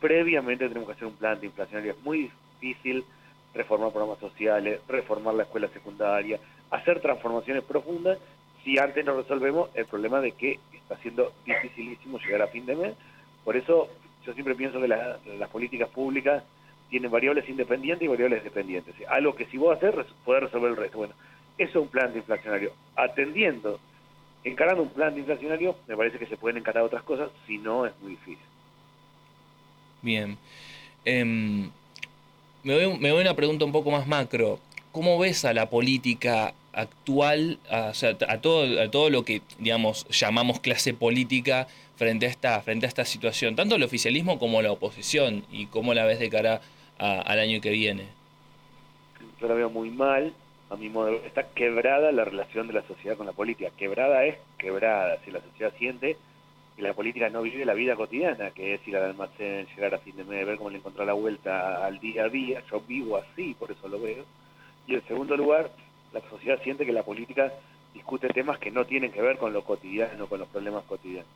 previamente 0.00 0.66
tenemos 0.68 0.88
que 0.88 0.94
hacer 0.94 1.06
un 1.06 1.16
plan 1.16 1.34
antiinflacionario. 1.34 1.92
Es 1.92 2.02
muy 2.02 2.30
difícil 2.60 3.04
reformar 3.52 3.90
programas 3.90 4.18
sociales, 4.20 4.80
reformar 4.88 5.34
la 5.34 5.42
escuela 5.42 5.68
secundaria, 5.68 6.40
hacer 6.70 7.00
transformaciones 7.00 7.62
profundas 7.64 8.18
si 8.64 8.78
antes 8.78 9.04
no 9.04 9.16
resolvemos 9.16 9.68
el 9.74 9.84
problema 9.84 10.20
de 10.22 10.32
que 10.32 10.58
está 10.72 10.96
siendo 10.98 11.32
dificilísimo 11.44 12.18
llegar 12.18 12.42
a 12.42 12.48
fin 12.48 12.64
de 12.64 12.76
mes. 12.76 12.94
Por 13.44 13.54
eso 13.56 13.88
yo 14.24 14.32
siempre 14.32 14.54
pienso 14.54 14.80
que 14.80 14.88
la- 14.88 15.18
las 15.38 15.50
políticas 15.50 15.90
públicas 15.90 16.42
tienen 16.88 17.10
variables 17.10 17.46
independientes 17.50 18.06
y 18.06 18.08
variables 18.08 18.42
dependientes. 18.44 18.94
Algo 19.08 19.34
que 19.34 19.44
si 19.46 19.58
vos 19.58 19.76
haces, 19.76 20.06
podés 20.24 20.44
resolver 20.44 20.70
el 20.70 20.76
resto. 20.76 20.98
Bueno, 20.98 21.14
eso 21.58 21.70
es 21.70 21.76
un 21.76 21.88
plan 21.88 22.06
antiinflacionario. 22.06 22.72
Atendiendo, 22.96 23.78
encarando 24.46 24.82
un 24.82 24.88
plan 24.90 25.08
antiinflacionario, 25.08 25.76
me 25.88 25.96
parece 25.96 26.18
que 26.18 26.26
se 26.26 26.36
pueden 26.36 26.58
encarar 26.58 26.84
otras 26.84 27.02
cosas, 27.02 27.30
si 27.46 27.58
no 27.58 27.84
es 27.84 27.92
muy 28.00 28.12
difícil. 28.12 28.38
Bien. 30.02 30.38
Em, 31.04 31.70
me, 32.62 32.74
voy, 32.74 32.98
me 32.98 33.10
voy 33.10 33.20
a 33.20 33.22
una 33.22 33.34
pregunta 33.34 33.64
un 33.64 33.72
poco 33.72 33.90
más 33.90 34.06
macro. 34.06 34.60
¿Cómo 34.92 35.18
ves 35.18 35.44
a 35.44 35.52
la 35.52 35.68
política 35.68 36.54
actual, 36.72 37.58
a, 37.70 37.88
o 37.88 37.94
sea, 37.94 38.16
a 38.28 38.40
todo, 38.40 38.80
a 38.80 38.90
todo 38.90 39.10
lo 39.10 39.24
que, 39.24 39.42
digamos, 39.58 40.06
llamamos 40.10 40.60
clase 40.60 40.94
política 40.94 41.66
frente 41.96 42.26
a 42.26 42.28
esta, 42.28 42.60
frente 42.62 42.86
a 42.86 42.88
esta 42.88 43.04
situación? 43.04 43.56
Tanto 43.56 43.74
el 43.74 43.82
oficialismo 43.82 44.38
como 44.38 44.62
la 44.62 44.70
oposición. 44.72 45.44
¿Y 45.50 45.66
cómo 45.66 45.92
la 45.92 46.04
ves 46.04 46.20
de 46.20 46.30
cara 46.30 46.60
a- 46.98 47.20
al 47.20 47.40
año 47.40 47.60
que 47.60 47.70
viene? 47.70 48.04
Yo 49.40 49.48
la 49.48 49.54
veo 49.54 49.70
muy 49.70 49.90
mal. 49.90 50.32
A 50.68 50.74
mi 50.74 50.88
modo 50.88 51.10
está 51.24 51.48
quebrada 51.50 52.10
la 52.10 52.24
relación 52.24 52.66
de 52.66 52.72
la 52.72 52.82
sociedad 52.82 53.16
con 53.16 53.26
la 53.26 53.32
política. 53.32 53.70
Quebrada 53.76 54.24
es 54.24 54.36
quebrada. 54.58 55.16
Si 55.24 55.30
la 55.30 55.40
sociedad 55.40 55.72
siente 55.78 56.16
que 56.74 56.82
la 56.82 56.92
política 56.92 57.30
no 57.30 57.42
vive 57.42 57.64
la 57.64 57.74
vida 57.74 57.94
cotidiana, 57.94 58.50
que 58.50 58.74
es 58.74 58.88
ir 58.88 58.96
al 58.96 59.10
almacén, 59.10 59.68
llegar 59.76 59.94
a 59.94 59.98
fin 59.98 60.16
de 60.16 60.24
mes, 60.24 60.44
ver 60.44 60.56
cómo 60.56 60.70
le 60.70 60.78
encontró 60.78 61.04
la 61.04 61.12
vuelta 61.12 61.86
al 61.86 62.00
día 62.00 62.24
a 62.24 62.28
día. 62.28 62.64
Yo 62.68 62.80
vivo 62.80 63.16
así, 63.16 63.54
por 63.54 63.70
eso 63.70 63.86
lo 63.86 64.00
veo. 64.00 64.24
Y 64.88 64.94
en 64.94 65.06
segundo 65.06 65.36
lugar, 65.36 65.70
la 66.12 66.20
sociedad 66.28 66.60
siente 66.64 66.84
que 66.84 66.92
la 66.92 67.04
política 67.04 67.52
discute 67.94 68.28
temas 68.28 68.58
que 68.58 68.72
no 68.72 68.84
tienen 68.84 69.12
que 69.12 69.22
ver 69.22 69.38
con 69.38 69.52
lo 69.52 69.62
cotidiano, 69.62 70.26
con 70.26 70.40
los 70.40 70.48
problemas 70.48 70.82
cotidianos. 70.84 71.30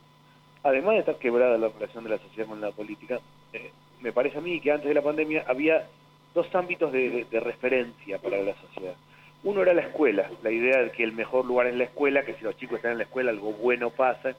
Además 0.65 0.95
de 0.95 1.01
estar 1.01 1.17
quebrada 1.19 1.57
la 1.57 1.69
relación 1.69 2.03
de 2.03 2.11
la 2.11 2.19
sociedad 2.19 2.49
con 2.49 2.61
la 2.61 2.73
política, 2.73 3.21
eh, 3.53 3.71
me 4.01 4.13
parece 4.13 4.39
a 4.39 4.41
mí 4.41 4.61
que 4.61 4.73
antes 4.73 4.89
de 4.89 4.95
la 4.95 5.03
pandemia 5.03 5.45
había 5.47 5.87
dos 6.35 6.53
ámbitos 6.53 6.93
de 6.93 7.41
referencia 7.41 8.19
para 8.19 8.43
la 8.43 8.55
sociedad. 8.61 8.95
Uno 9.43 9.63
era 9.63 9.73
la 9.73 9.81
escuela, 9.81 10.31
la 10.43 10.51
idea 10.51 10.83
de 10.83 10.91
que 10.91 11.03
el 11.03 11.13
mejor 11.13 11.47
lugar 11.47 11.67
es 11.67 11.75
la 11.75 11.85
escuela, 11.85 12.25
que 12.25 12.35
si 12.35 12.45
los 12.45 12.57
chicos 12.59 12.77
están 12.77 12.93
en 12.93 12.99
la 12.99 13.05
escuela 13.05 13.31
algo 13.31 13.53
bueno 13.53 13.89
pasa. 13.89 14.35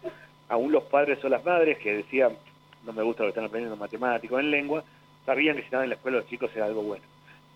Aún 0.48 0.72
los 0.72 0.84
padres 0.84 1.24
o 1.26 1.30
las 1.30 1.44
madres 1.44 1.80
que 1.80 1.94
decían, 1.94 2.38
no 2.86 2.94
me 2.94 3.02
gusta 3.02 3.24
lo 3.24 3.28
que 3.28 3.32
están 3.32 3.46
aprendiendo 3.46 3.74
en 3.74 3.80
matemáticos, 3.80 4.40
en 4.40 4.52
lengua, 4.52 4.84
sabían 5.26 5.56
que 5.56 5.62
si 5.62 5.66
estaban 5.66 5.86
en 5.86 5.90
la 5.90 5.96
escuela 5.96 6.18
los 6.18 6.28
chicos 6.28 6.52
era 6.56 6.66
algo 6.66 6.84
bueno. 6.84 7.04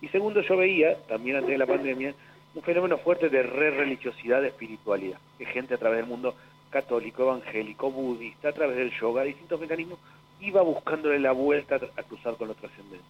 Y 0.01 0.07
segundo, 0.07 0.41
yo 0.41 0.57
veía, 0.57 0.97
también 1.07 1.37
antes 1.37 1.51
de 1.51 1.57
la 1.59 1.67
pandemia, 1.67 2.15
un 2.55 2.63
fenómeno 2.63 2.97
fuerte 2.97 3.29
de 3.29 3.43
re-religiosidad, 3.43 4.41
de 4.41 4.47
espiritualidad, 4.47 5.19
que 5.37 5.45
gente 5.45 5.75
a 5.75 5.77
través 5.77 5.99
del 5.99 6.07
mundo 6.07 6.33
católico, 6.71 7.23
evangélico, 7.23 7.91
budista, 7.91 8.49
a 8.49 8.53
través 8.53 8.77
del 8.77 8.91
yoga, 8.99 9.23
distintos 9.23 9.59
mecanismos, 9.59 9.99
iba 10.39 10.63
buscándole 10.63 11.19
la 11.19 11.31
vuelta 11.31 11.75
a 11.75 12.03
cruzar 12.03 12.37
con 12.37 12.47
lo 12.47 12.55
trascendente. 12.55 13.05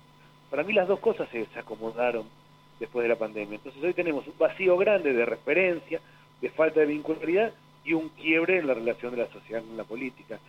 Para 0.49 0.63
mí 0.63 0.73
las 0.73 0.87
dos 0.89 0.99
cosas 0.99 1.29
se 1.29 1.47
acomodaron 1.57 2.25
después 2.79 3.03
de 3.03 3.09
la 3.09 3.15
pandemia. 3.15 3.55
Entonces 3.55 3.83
hoy 3.83 3.93
tenemos 3.93 4.27
un 4.27 4.37
vacío 4.37 4.77
grande 4.77 5.13
de 5.13 5.25
referencia, 5.25 6.01
de 6.41 6.49
falta 6.49 6.81
de 6.81 6.87
vincularidad 6.87 7.53
y 7.83 7.93
un 7.93 8.09
quiebre 8.09 8.59
en 8.59 8.67
la 8.67 8.73
relación 8.73 9.11
de 9.11 9.23
la 9.23 9.31
sociedad 9.31 9.63
con 9.63 9.77
la 9.77 9.83
política. 9.83 10.39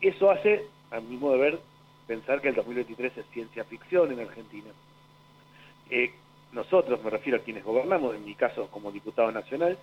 Eso 0.00 0.30
hace, 0.30 0.64
a 0.90 1.00
mi 1.00 1.16
modo 1.16 1.32
de 1.32 1.38
ver, 1.38 1.60
pensar 2.06 2.40
que 2.40 2.48
el 2.48 2.54
2023 2.54 3.18
es 3.18 3.26
ciencia 3.32 3.64
ficción 3.64 4.12
en 4.12 4.20
Argentina. 4.20 4.70
Eh, 5.90 6.12
nosotros, 6.52 7.02
me 7.02 7.10
refiero 7.10 7.38
a 7.38 7.42
quienes 7.42 7.64
gobernamos, 7.64 8.14
en 8.14 8.24
mi 8.24 8.34
caso 8.34 8.68
como 8.70 8.92
diputado 8.92 9.30
nacional, 9.32 9.76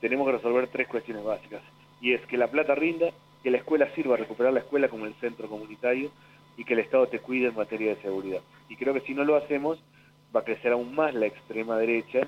tenemos 0.00 0.26
que 0.26 0.32
resolver 0.32 0.68
tres 0.68 0.88
cuestiones 0.88 1.24
básicas. 1.24 1.62
Y 2.00 2.12
es 2.12 2.20
que 2.26 2.36
la 2.36 2.48
plata 2.48 2.74
rinda, 2.74 3.10
que 3.42 3.50
la 3.50 3.58
escuela 3.58 3.88
sirva 3.94 4.16
recuperar 4.16 4.52
la 4.52 4.60
escuela 4.60 4.88
como 4.88 5.06
el 5.06 5.14
centro 5.14 5.48
comunitario 5.48 6.10
y 6.56 6.64
que 6.64 6.74
el 6.74 6.80
Estado 6.80 7.06
te 7.06 7.20
cuide 7.20 7.48
en 7.48 7.54
materia 7.54 7.94
de 7.94 8.02
seguridad. 8.02 8.40
Y 8.68 8.76
creo 8.76 8.94
que 8.94 9.00
si 9.00 9.14
no 9.14 9.24
lo 9.24 9.36
hacemos, 9.36 9.78
va 10.34 10.40
a 10.40 10.44
crecer 10.44 10.72
aún 10.72 10.94
más 10.94 11.14
la 11.14 11.26
extrema 11.26 11.76
derecha 11.78 12.20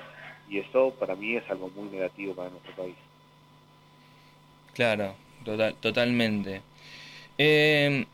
y 0.48 0.58
eso 0.58 0.94
para 0.98 1.14
mí 1.14 1.36
es 1.36 1.48
algo 1.50 1.70
muy 1.74 1.88
negativo 1.90 2.34
para 2.34 2.50
nuestro 2.50 2.74
país. 2.74 2.96
Claro, 4.74 5.14
total, 5.44 5.74
totalmente. 5.80 6.62
Eh, 7.38 8.04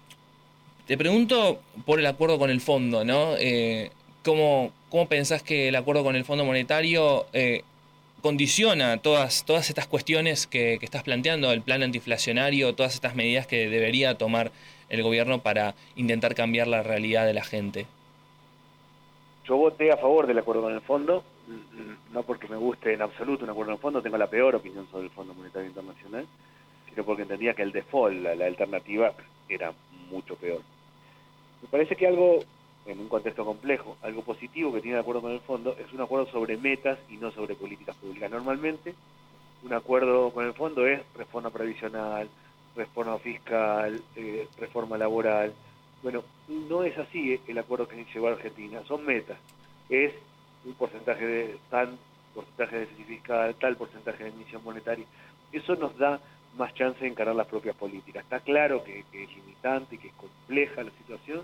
te 0.87 0.97
pregunto 0.99 1.61
por 1.85 1.99
el 1.99 2.07
acuerdo 2.07 2.39
con 2.39 2.51
el 2.51 2.61
fondo, 2.61 3.05
¿no? 3.05 3.35
Eh, 3.39 3.91
¿cómo, 4.23 4.73
¿Cómo 4.91 5.09
pensás 5.09 5.43
que 5.43 5.69
el 5.69 5.77
acuerdo 5.77 6.05
con 6.05 6.17
el 6.17 6.25
Fondo 6.25 6.45
Monetario 6.45 7.27
eh, 7.33 7.63
condiciona 8.23 8.99
todas, 8.99 9.45
todas 9.45 9.69
estas 9.69 9.87
cuestiones 9.87 10.47
que, 10.47 10.77
que 10.79 10.85
estás 10.85 11.03
planteando, 11.03 11.53
el 11.53 11.63
plan 11.63 11.83
antiinflacionario, 11.83 12.75
todas 12.75 12.95
estas 12.95 13.15
medidas 13.15 13.47
que 13.47 13.69
debería 13.69 14.17
tomar 14.17 14.53
el 14.89 15.03
gobierno 15.03 15.43
para 15.43 15.75
intentar 15.97 16.35
cambiar 16.35 16.67
la 16.69 16.83
realidad 16.83 17.27
de 17.27 17.35
la 17.35 17.45
gente? 17.45 17.87
Yo 19.47 19.57
voté 19.57 19.93
a 19.93 19.97
favor 19.97 20.27
del 20.27 20.39
acuerdo 20.39 20.63
con 20.63 20.73
el 20.73 20.81
fondo, 20.81 21.23
mm, 21.47 22.13
no 22.15 22.23
porque 22.25 22.49
me 22.49 22.57
guste 22.57 22.93
en 22.93 23.03
absoluto 23.03 23.45
un 23.45 23.51
acuerdo 23.51 23.71
con 23.71 23.77
el 23.77 23.81
fondo, 23.81 24.03
tengo 24.03 24.19
la 24.19 24.27
peor 24.27 24.57
opinión 24.57 24.89
sobre 24.91 25.05
el 25.05 25.11
Fondo 25.11 25.35
Monetario 25.35 25.69
Internacional, 25.69 26.27
sino 26.89 27.05
porque 27.05 27.23
entendía 27.23 27.55
que 27.55 27.63
el 27.63 27.73
default, 27.73 28.23
la, 28.23 28.35
la 28.35 28.47
alternativa, 28.47 29.13
era 29.49 29.73
mucho 30.11 30.35
peor. 30.37 30.61
Me 31.63 31.69
parece 31.69 31.95
que 31.95 32.07
algo, 32.07 32.41
en 32.87 32.99
un 32.99 33.09
contexto 33.09 33.45
complejo, 33.45 33.97
algo 34.03 34.23
positivo 34.23 34.73
que 34.73 34.81
tiene 34.81 34.97
el 34.97 35.03
acuerdo 35.03 35.23
con 35.23 35.33
el 35.33 35.41
fondo 35.41 35.77
es 35.79 35.93
un 35.93 36.01
acuerdo 36.01 36.27
sobre 36.27 36.57
metas 36.57 36.99
y 37.09 37.17
no 37.17 37.31
sobre 37.31 37.55
políticas 37.55 37.97
públicas. 37.97 38.31
Normalmente, 38.31 38.95
un 39.63 39.73
acuerdo 39.73 40.31
con 40.31 40.45
el 40.45 40.55
fondo 40.55 40.87
es 40.87 41.01
reforma 41.15 41.51
previsional, 41.51 42.29
reforma 42.75 43.19
fiscal, 43.19 44.03
eh, 44.17 44.49
reforma 44.59 44.99
laboral. 44.99 45.53
Bueno, 46.07 46.23
no 46.47 46.85
es 46.85 46.97
así 46.99 47.41
el 47.49 47.59
acuerdo 47.59 47.89
que 47.89 48.07
llegó 48.15 48.29
a 48.29 48.35
Argentina, 48.35 48.81
son 48.87 49.05
metas. 49.05 49.37
Es 49.89 50.13
un 50.65 50.75
porcentaje 50.75 51.27
de 51.27 51.57
tal 51.69 51.99
porcentaje 52.33 52.79
de 52.79 52.87
fiscal, 52.87 53.57
tal 53.57 53.77
porcentaje 53.77 54.23
de 54.23 54.31
emisión 54.31 54.63
monetaria. 54.63 55.05
Eso 55.51 55.75
nos 55.75 55.99
da 55.99 56.21
más 56.57 56.73
chance 56.75 57.01
de 57.01 57.09
encarar 57.09 57.35
las 57.35 57.49
propias 57.49 57.75
políticas. 57.75 58.23
Está 58.23 58.39
claro 58.39 58.85
que, 58.85 59.03
que 59.11 59.25
es 59.25 59.35
limitante 59.35 59.97
y 59.97 59.99
que 59.99 60.07
es 60.07 60.15
compleja 60.15 60.85
la 60.85 60.93
situación, 60.93 61.41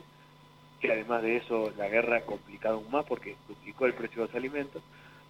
que 0.81 0.93
además 0.93 1.25
de 1.25 1.39
eso 1.39 1.73
la 1.77 1.89
guerra 1.89 2.19
ha 2.19 2.25
complicado 2.25 2.77
aún 2.77 2.91
más 2.93 3.05
porque 3.05 3.35
duplicó 3.49 3.87
el 3.87 3.95
precio 3.95 4.23
de 4.23 4.29
los 4.29 4.37
alimentos, 4.37 4.81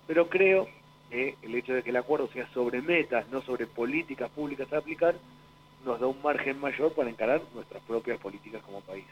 pero 0.06 0.28
creo 0.28 0.68
que 1.08 1.36
el 1.40 1.54
hecho 1.54 1.72
de 1.72 1.82
que 1.82 1.88
el 1.88 1.96
acuerdo 1.96 2.28
sea 2.34 2.46
sobre 2.52 2.82
metas, 2.82 3.26
no 3.30 3.40
sobre 3.40 3.66
políticas 3.66 4.30
públicas 4.30 4.70
a 4.74 4.76
aplicar, 4.76 5.14
nos 5.86 5.98
da 5.98 6.06
un 6.06 6.20
margen 6.20 6.60
mayor 6.60 6.92
para 6.92 7.08
encarar 7.08 7.40
nuestras 7.54 7.82
propias 7.84 8.20
políticas 8.20 8.62
como 8.62 8.82
país. 8.82 9.06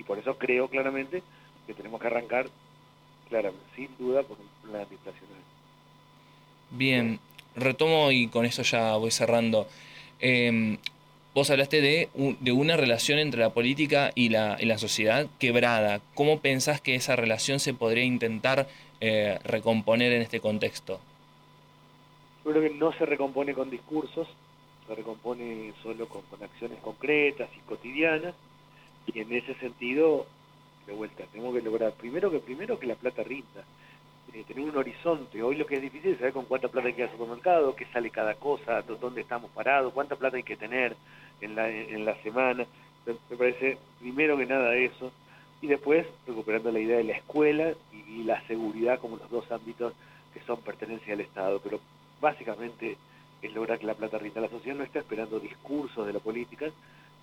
Y 0.00 0.02
por 0.02 0.18
eso 0.18 0.38
creo 0.38 0.66
claramente 0.68 1.22
que 1.66 1.74
tenemos 1.74 2.00
que 2.00 2.06
arrancar, 2.06 2.46
claramente, 3.28 3.66
sin 3.76 3.90
duda, 3.98 4.22
por 4.22 4.38
un 4.38 4.70
plan. 4.70 4.86
Bien, 6.70 7.20
retomo 7.54 8.10
y 8.10 8.28
con 8.28 8.46
eso 8.46 8.62
ya 8.62 8.96
voy 8.96 9.10
cerrando. 9.10 9.68
Eh, 10.20 10.78
vos 11.34 11.50
hablaste 11.50 11.82
de, 11.82 12.08
de 12.40 12.52
una 12.52 12.78
relación 12.78 13.18
entre 13.18 13.40
la 13.40 13.50
política 13.50 14.10
y 14.14 14.30
la, 14.30 14.56
y 14.58 14.64
la 14.64 14.78
sociedad 14.78 15.26
quebrada. 15.38 16.00
¿Cómo 16.14 16.40
pensás 16.40 16.80
que 16.80 16.94
esa 16.94 17.14
relación 17.14 17.60
se 17.60 17.74
podría 17.74 18.04
intentar 18.04 18.68
eh, 19.02 19.38
recomponer 19.44 20.12
en 20.12 20.22
este 20.22 20.40
contexto? 20.40 20.98
Yo 22.42 22.52
creo 22.52 22.62
que 22.62 22.74
no 22.74 22.90
se 22.94 23.04
recompone 23.04 23.52
con 23.52 23.68
discursos, 23.68 24.28
se 24.86 24.94
recompone 24.94 25.74
solo 25.82 26.08
con, 26.08 26.22
con 26.22 26.42
acciones 26.42 26.78
concretas 26.78 27.50
y 27.54 27.60
cotidianas, 27.68 28.34
y 29.06 29.20
en 29.20 29.32
ese 29.32 29.54
sentido, 29.54 30.26
de 30.86 30.92
vuelta, 30.92 31.24
tenemos 31.32 31.54
que 31.54 31.62
lograr 31.62 31.92
primero 31.92 32.30
que 32.30 32.38
primero 32.40 32.78
que 32.78 32.86
la 32.86 32.94
plata 32.94 33.22
rinda, 33.22 33.64
eh, 34.32 34.44
tener 34.46 34.64
un 34.64 34.76
horizonte. 34.76 35.42
Hoy 35.42 35.56
lo 35.56 35.66
que 35.66 35.76
es 35.76 35.82
difícil 35.82 36.12
es 36.12 36.18
saber 36.18 36.32
con 36.32 36.44
cuánta 36.46 36.68
plata 36.68 36.88
hay 36.88 36.94
que 36.94 37.02
ir 37.02 37.06
al 37.08 37.12
supermercado, 37.12 37.74
qué 37.76 37.86
sale 37.86 38.10
cada 38.10 38.34
cosa, 38.34 38.82
dó- 38.82 38.96
dónde 38.96 39.22
estamos 39.22 39.50
parados, 39.52 39.92
cuánta 39.92 40.16
plata 40.16 40.36
hay 40.36 40.42
que 40.42 40.56
tener 40.56 40.96
en 41.40 41.54
la, 41.54 41.68
en 41.70 42.04
la 42.04 42.14
semana. 42.22 42.66
Me 43.06 43.36
parece 43.36 43.78
primero 43.98 44.36
que 44.36 44.46
nada 44.46 44.76
eso, 44.76 45.12
y 45.62 45.66
después 45.66 46.06
recuperando 46.26 46.70
la 46.70 46.80
idea 46.80 46.98
de 46.98 47.04
la 47.04 47.16
escuela 47.16 47.72
y, 47.92 48.20
y 48.20 48.24
la 48.24 48.40
seguridad 48.46 48.98
como 49.00 49.16
los 49.16 49.30
dos 49.30 49.50
ámbitos 49.50 49.94
que 50.32 50.40
son 50.42 50.60
pertenencia 50.62 51.14
al 51.14 51.20
Estado, 51.20 51.60
pero 51.60 51.80
básicamente 52.20 52.96
es 53.42 53.52
lograr 53.54 53.78
que 53.78 53.86
la 53.86 53.94
plata 53.94 54.18
rinda. 54.18 54.40
La 54.40 54.48
sociedad 54.48 54.76
no 54.76 54.84
está 54.84 55.00
esperando 55.00 55.40
discursos 55.40 56.06
de 56.06 56.12
la 56.12 56.20
política, 56.20 56.70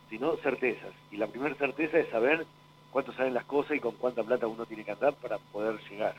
sino 0.09 0.35
certezas. 0.37 0.91
Y 1.11 1.17
la 1.17 1.27
primera 1.27 1.55
certeza 1.55 1.99
es 1.99 2.09
saber 2.09 2.45
cuánto 2.91 3.13
salen 3.13 3.33
las 3.33 3.45
cosas 3.45 3.77
y 3.77 3.79
con 3.79 3.95
cuánta 3.95 4.23
plata 4.23 4.47
uno 4.47 4.65
tiene 4.65 4.83
que 4.83 4.91
andar 4.91 5.13
para 5.15 5.37
poder 5.37 5.79
llegar. 5.89 6.15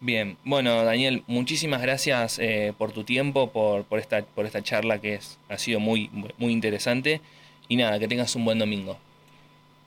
Bien, 0.00 0.36
bueno 0.44 0.84
Daniel, 0.84 1.22
muchísimas 1.26 1.80
gracias 1.80 2.38
eh, 2.38 2.74
por 2.76 2.92
tu 2.92 3.04
tiempo, 3.04 3.50
por, 3.50 3.84
por, 3.84 3.98
esta, 3.98 4.22
por 4.22 4.44
esta 4.44 4.62
charla 4.62 5.00
que 5.00 5.14
es, 5.14 5.38
ha 5.48 5.56
sido 5.56 5.80
muy, 5.80 6.10
muy 6.36 6.52
interesante. 6.52 7.20
Y 7.68 7.76
nada, 7.76 7.98
que 7.98 8.08
tengas 8.08 8.34
un 8.36 8.44
buen 8.44 8.58
domingo. 8.58 8.98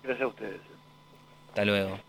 Gracias 0.03 0.23
a 0.23 0.27
ustedes. 0.27 0.61
Hasta 1.49 1.65
luego. 1.65 1.99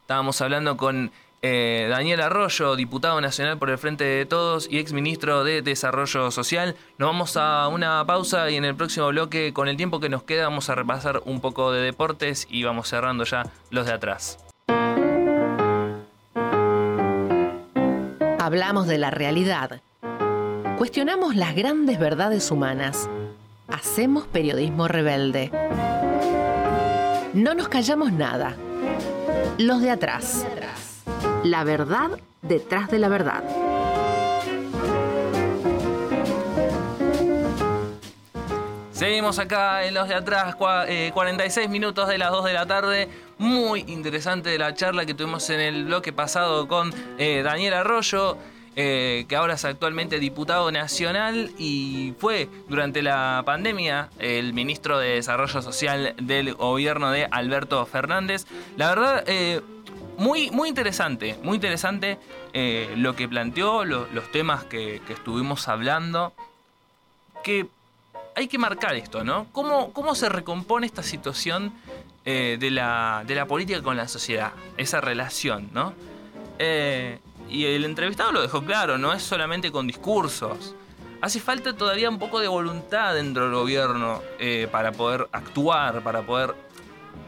Estábamos 0.00 0.40
hablando 0.40 0.76
con 0.76 1.12
eh, 1.42 1.88
Daniel 1.90 2.20
Arroyo, 2.20 2.76
diputado 2.76 3.20
nacional 3.20 3.58
por 3.58 3.68
el 3.68 3.78
Frente 3.78 4.04
de 4.04 4.24
Todos 4.26 4.68
y 4.70 4.78
exministro 4.78 5.42
de 5.42 5.60
Desarrollo 5.60 6.30
Social. 6.30 6.76
Nos 6.98 7.08
vamos 7.08 7.36
a 7.36 7.66
una 7.66 8.04
pausa 8.06 8.48
y 8.48 8.56
en 8.56 8.64
el 8.64 8.76
próximo 8.76 9.08
bloque, 9.08 9.52
con 9.52 9.66
el 9.66 9.76
tiempo 9.76 9.98
que 9.98 10.08
nos 10.08 10.22
queda, 10.22 10.44
vamos 10.44 10.70
a 10.70 10.76
repasar 10.76 11.20
un 11.24 11.40
poco 11.40 11.72
de 11.72 11.82
deportes 11.82 12.46
y 12.48 12.62
vamos 12.62 12.88
cerrando 12.88 13.24
ya 13.24 13.44
los 13.70 13.86
de 13.86 13.92
atrás. 13.92 14.38
Hablamos 18.38 18.86
de 18.86 18.98
la 18.98 19.10
realidad. 19.10 19.82
Cuestionamos 20.78 21.36
las 21.36 21.54
grandes 21.54 21.98
verdades 21.98 22.50
humanas. 22.50 23.08
Hacemos 23.68 24.26
periodismo 24.26 24.88
rebelde. 24.88 25.50
No 27.34 27.54
nos 27.54 27.68
callamos 27.68 28.12
nada. 28.12 28.56
Los 29.58 29.80
de 29.80 29.90
atrás. 29.90 30.44
La 31.44 31.64
verdad 31.64 32.10
detrás 32.42 32.90
de 32.90 32.98
la 32.98 33.08
verdad. 33.08 33.42
Seguimos 38.92 39.38
acá 39.38 39.84
en 39.84 39.94
los 39.94 40.08
de 40.08 40.14
atrás, 40.14 40.54
cua- 40.56 40.84
eh, 40.88 41.10
46 41.12 41.68
minutos 41.68 42.08
de 42.08 42.18
las 42.18 42.30
2 42.30 42.44
de 42.44 42.52
la 42.52 42.66
tarde. 42.66 43.08
Muy 43.38 43.80
interesante 43.88 44.56
la 44.58 44.74
charla 44.74 45.04
que 45.06 45.14
tuvimos 45.14 45.48
en 45.50 45.60
el 45.60 45.84
bloque 45.86 46.12
pasado 46.12 46.68
con 46.68 46.92
eh, 47.18 47.42
Daniel 47.42 47.74
Arroyo, 47.74 48.36
eh, 48.76 49.24
que 49.28 49.34
ahora 49.34 49.54
es 49.54 49.64
actualmente 49.64 50.20
diputado 50.20 50.70
nacional 50.70 51.50
y 51.58 52.14
fue 52.18 52.48
durante 52.68 53.02
la 53.02 53.42
pandemia 53.44 54.08
el 54.18 54.52
ministro 54.52 54.98
de 54.98 55.14
Desarrollo 55.14 55.62
Social 55.62 56.14
del 56.22 56.54
gobierno 56.54 57.10
de 57.10 57.26
Alberto 57.30 57.84
Fernández. 57.86 58.46
La 58.76 58.88
verdad, 58.90 59.24
eh, 59.26 59.60
muy, 60.18 60.50
muy 60.50 60.68
interesante, 60.68 61.38
muy 61.42 61.56
interesante 61.56 62.18
eh, 62.52 62.92
lo 62.96 63.14
que 63.16 63.28
planteó, 63.28 63.84
lo- 63.84 64.06
los 64.12 64.30
temas 64.30 64.64
que, 64.64 65.00
que 65.06 65.12
estuvimos 65.14 65.68
hablando. 65.68 66.32
Que 67.42 67.66
hay 68.36 68.46
que 68.48 68.58
marcar 68.58 68.94
esto, 68.94 69.24
¿no? 69.24 69.46
¿Cómo, 69.52 69.92
cómo 69.92 70.14
se 70.14 70.28
recompone 70.28 70.86
esta 70.86 71.02
situación 71.02 71.72
eh, 72.24 72.56
de, 72.60 72.70
la, 72.70 73.24
de 73.26 73.34
la 73.34 73.46
política 73.46 73.82
con 73.82 73.96
la 73.96 74.06
sociedad? 74.08 74.52
Esa 74.76 75.00
relación, 75.00 75.68
¿no? 75.72 75.92
Eh, 76.58 77.18
y 77.48 77.64
el 77.64 77.84
entrevistado 77.84 78.32
lo 78.32 78.40
dejó 78.40 78.62
claro, 78.62 78.96
no 78.98 79.12
es 79.12 79.22
solamente 79.22 79.72
con 79.72 79.86
discursos. 79.86 80.74
hace 81.20 81.40
falta 81.40 81.74
todavía 81.76 82.08
un 82.08 82.18
poco 82.18 82.38
de 82.40 82.48
voluntad 82.48 83.14
dentro 83.14 83.44
del 83.44 83.54
gobierno 83.54 84.22
para 84.70 84.92
poder 84.92 85.28
actuar, 85.32 86.02
para 86.02 86.22
poder... 86.22 86.54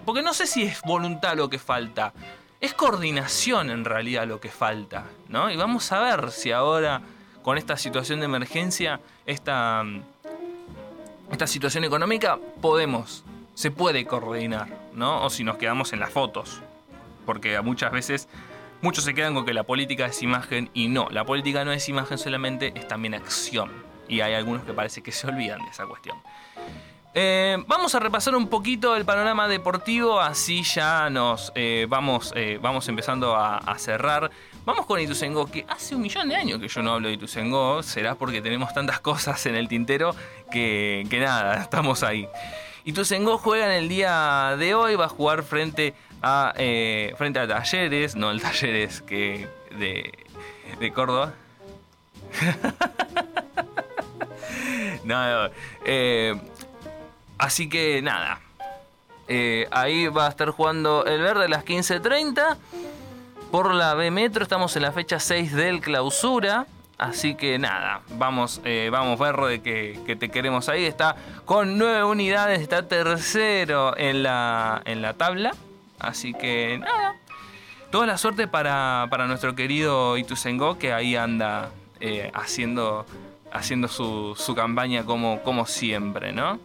Porque 0.06 0.22
no 0.22 0.32
sé 0.32 0.46
si 0.46 0.62
es 0.62 0.80
voluntad 0.82 1.34
lo 1.36 1.48
que 1.50 1.58
falta, 1.58 2.12
es 2.64 2.72
coordinación 2.72 3.70
en 3.70 3.84
realidad 3.84 4.26
lo 4.26 4.40
que 4.40 4.48
falta, 4.48 5.04
¿no? 5.28 5.50
Y 5.50 5.56
vamos 5.56 5.92
a 5.92 6.00
ver 6.00 6.30
si 6.30 6.50
ahora 6.50 7.02
con 7.42 7.58
esta 7.58 7.76
situación 7.76 8.20
de 8.20 8.24
emergencia, 8.24 9.00
esta, 9.26 9.84
esta 11.30 11.46
situación 11.46 11.84
económica, 11.84 12.38
podemos, 12.62 13.22
se 13.52 13.70
puede 13.70 14.06
coordinar, 14.06 14.68
¿no? 14.94 15.22
O 15.24 15.30
si 15.30 15.44
nos 15.44 15.58
quedamos 15.58 15.92
en 15.92 16.00
las 16.00 16.10
fotos, 16.10 16.62
porque 17.26 17.60
muchas 17.60 17.92
veces 17.92 18.28
muchos 18.80 19.04
se 19.04 19.12
quedan 19.12 19.34
con 19.34 19.44
que 19.44 19.52
la 19.52 19.64
política 19.64 20.06
es 20.06 20.22
imagen 20.22 20.70
y 20.72 20.88
no, 20.88 21.08
la 21.10 21.26
política 21.26 21.66
no 21.66 21.72
es 21.72 21.86
imagen 21.90 22.16
solamente, 22.16 22.72
es 22.74 22.88
también 22.88 23.12
acción. 23.12 23.70
Y 24.08 24.22
hay 24.22 24.32
algunos 24.32 24.64
que 24.64 24.72
parece 24.72 25.02
que 25.02 25.12
se 25.12 25.26
olvidan 25.26 25.62
de 25.62 25.70
esa 25.70 25.86
cuestión. 25.86 26.16
Eh, 27.16 27.56
vamos 27.68 27.94
a 27.94 28.00
repasar 28.00 28.34
un 28.34 28.48
poquito 28.48 28.96
el 28.96 29.04
panorama 29.04 29.46
deportivo, 29.46 30.20
así 30.20 30.64
ya 30.64 31.08
nos 31.10 31.52
eh, 31.54 31.86
vamos, 31.88 32.32
eh, 32.34 32.58
vamos 32.60 32.88
empezando 32.88 33.36
a, 33.36 33.78
cerrar. 33.78 34.32
Vamos 34.64 34.84
con 34.86 35.00
Ituzengo, 35.00 35.46
que 35.46 35.64
hace 35.68 35.94
un 35.94 36.02
millón 36.02 36.28
de 36.28 36.34
años 36.34 36.58
que 36.58 36.66
yo 36.66 36.82
no 36.82 36.94
hablo 36.94 37.06
de 37.08 37.14
Ituzengo, 37.14 37.84
será 37.84 38.16
porque 38.16 38.42
tenemos 38.42 38.74
tantas 38.74 38.98
cosas 38.98 39.46
en 39.46 39.54
el 39.54 39.68
tintero 39.68 40.16
que, 40.50 41.06
que 41.08 41.20
nada, 41.20 41.54
estamos 41.62 42.02
ahí. 42.02 42.28
Ituzengo 42.84 43.38
juega 43.38 43.66
en 43.66 43.84
el 43.84 43.88
día 43.88 44.56
de 44.58 44.74
hoy, 44.74 44.96
va 44.96 45.04
a 45.04 45.08
jugar 45.08 45.44
frente 45.44 45.94
a, 46.20 46.52
frente 47.16 47.38
a 47.38 47.46
Talleres, 47.46 48.16
no 48.16 48.32
el 48.32 48.42
Talleres 48.42 49.02
que 49.02 49.46
de, 49.78 50.12
de 50.80 50.92
Córdoba. 50.92 51.32
no, 55.04 55.50
eh, 55.84 56.34
así 57.38 57.68
que 57.68 58.02
nada. 58.02 58.40
Eh, 59.26 59.66
ahí 59.70 60.08
va 60.08 60.26
a 60.26 60.30
estar 60.30 60.50
jugando 60.50 61.04
el 61.06 61.22
verde 61.22 61.46
a 61.46 61.48
las 61.48 61.64
15.30. 61.64 62.56
Por 63.50 63.72
la 63.74 63.94
B 63.94 64.10
Metro 64.10 64.42
estamos 64.42 64.74
en 64.76 64.82
la 64.82 64.92
fecha 64.92 65.20
6 65.20 65.52
del 65.52 65.80
clausura. 65.80 66.66
Así 66.96 67.34
que 67.34 67.58
nada, 67.58 68.02
vamos, 68.10 68.60
eh, 68.64 68.88
vamos 68.90 69.18
verde 69.18 69.62
que, 69.62 69.98
que 70.06 70.16
te 70.16 70.28
queremos 70.28 70.68
ahí. 70.68 70.84
Está 70.84 71.16
con 71.44 71.76
9 71.76 72.04
unidades, 72.04 72.60
está 72.60 72.86
tercero 72.86 73.96
en 73.96 74.22
la, 74.22 74.82
en 74.84 75.02
la 75.02 75.14
tabla. 75.14 75.52
Así 75.98 76.34
que 76.34 76.78
nada. 76.78 77.16
Toda 77.94 78.06
la 78.06 78.18
suerte 78.18 78.48
para, 78.48 79.06
para 79.08 79.28
nuestro 79.28 79.54
querido 79.54 80.18
Ituzengo 80.18 80.78
que 80.78 80.92
ahí 80.92 81.14
anda 81.14 81.70
eh, 82.00 82.28
haciendo, 82.34 83.06
haciendo 83.52 83.86
su, 83.86 84.34
su, 84.36 84.52
campaña 84.56 85.04
como, 85.04 85.40
como 85.42 85.64
siempre, 85.64 86.32
¿no? 86.32 86.58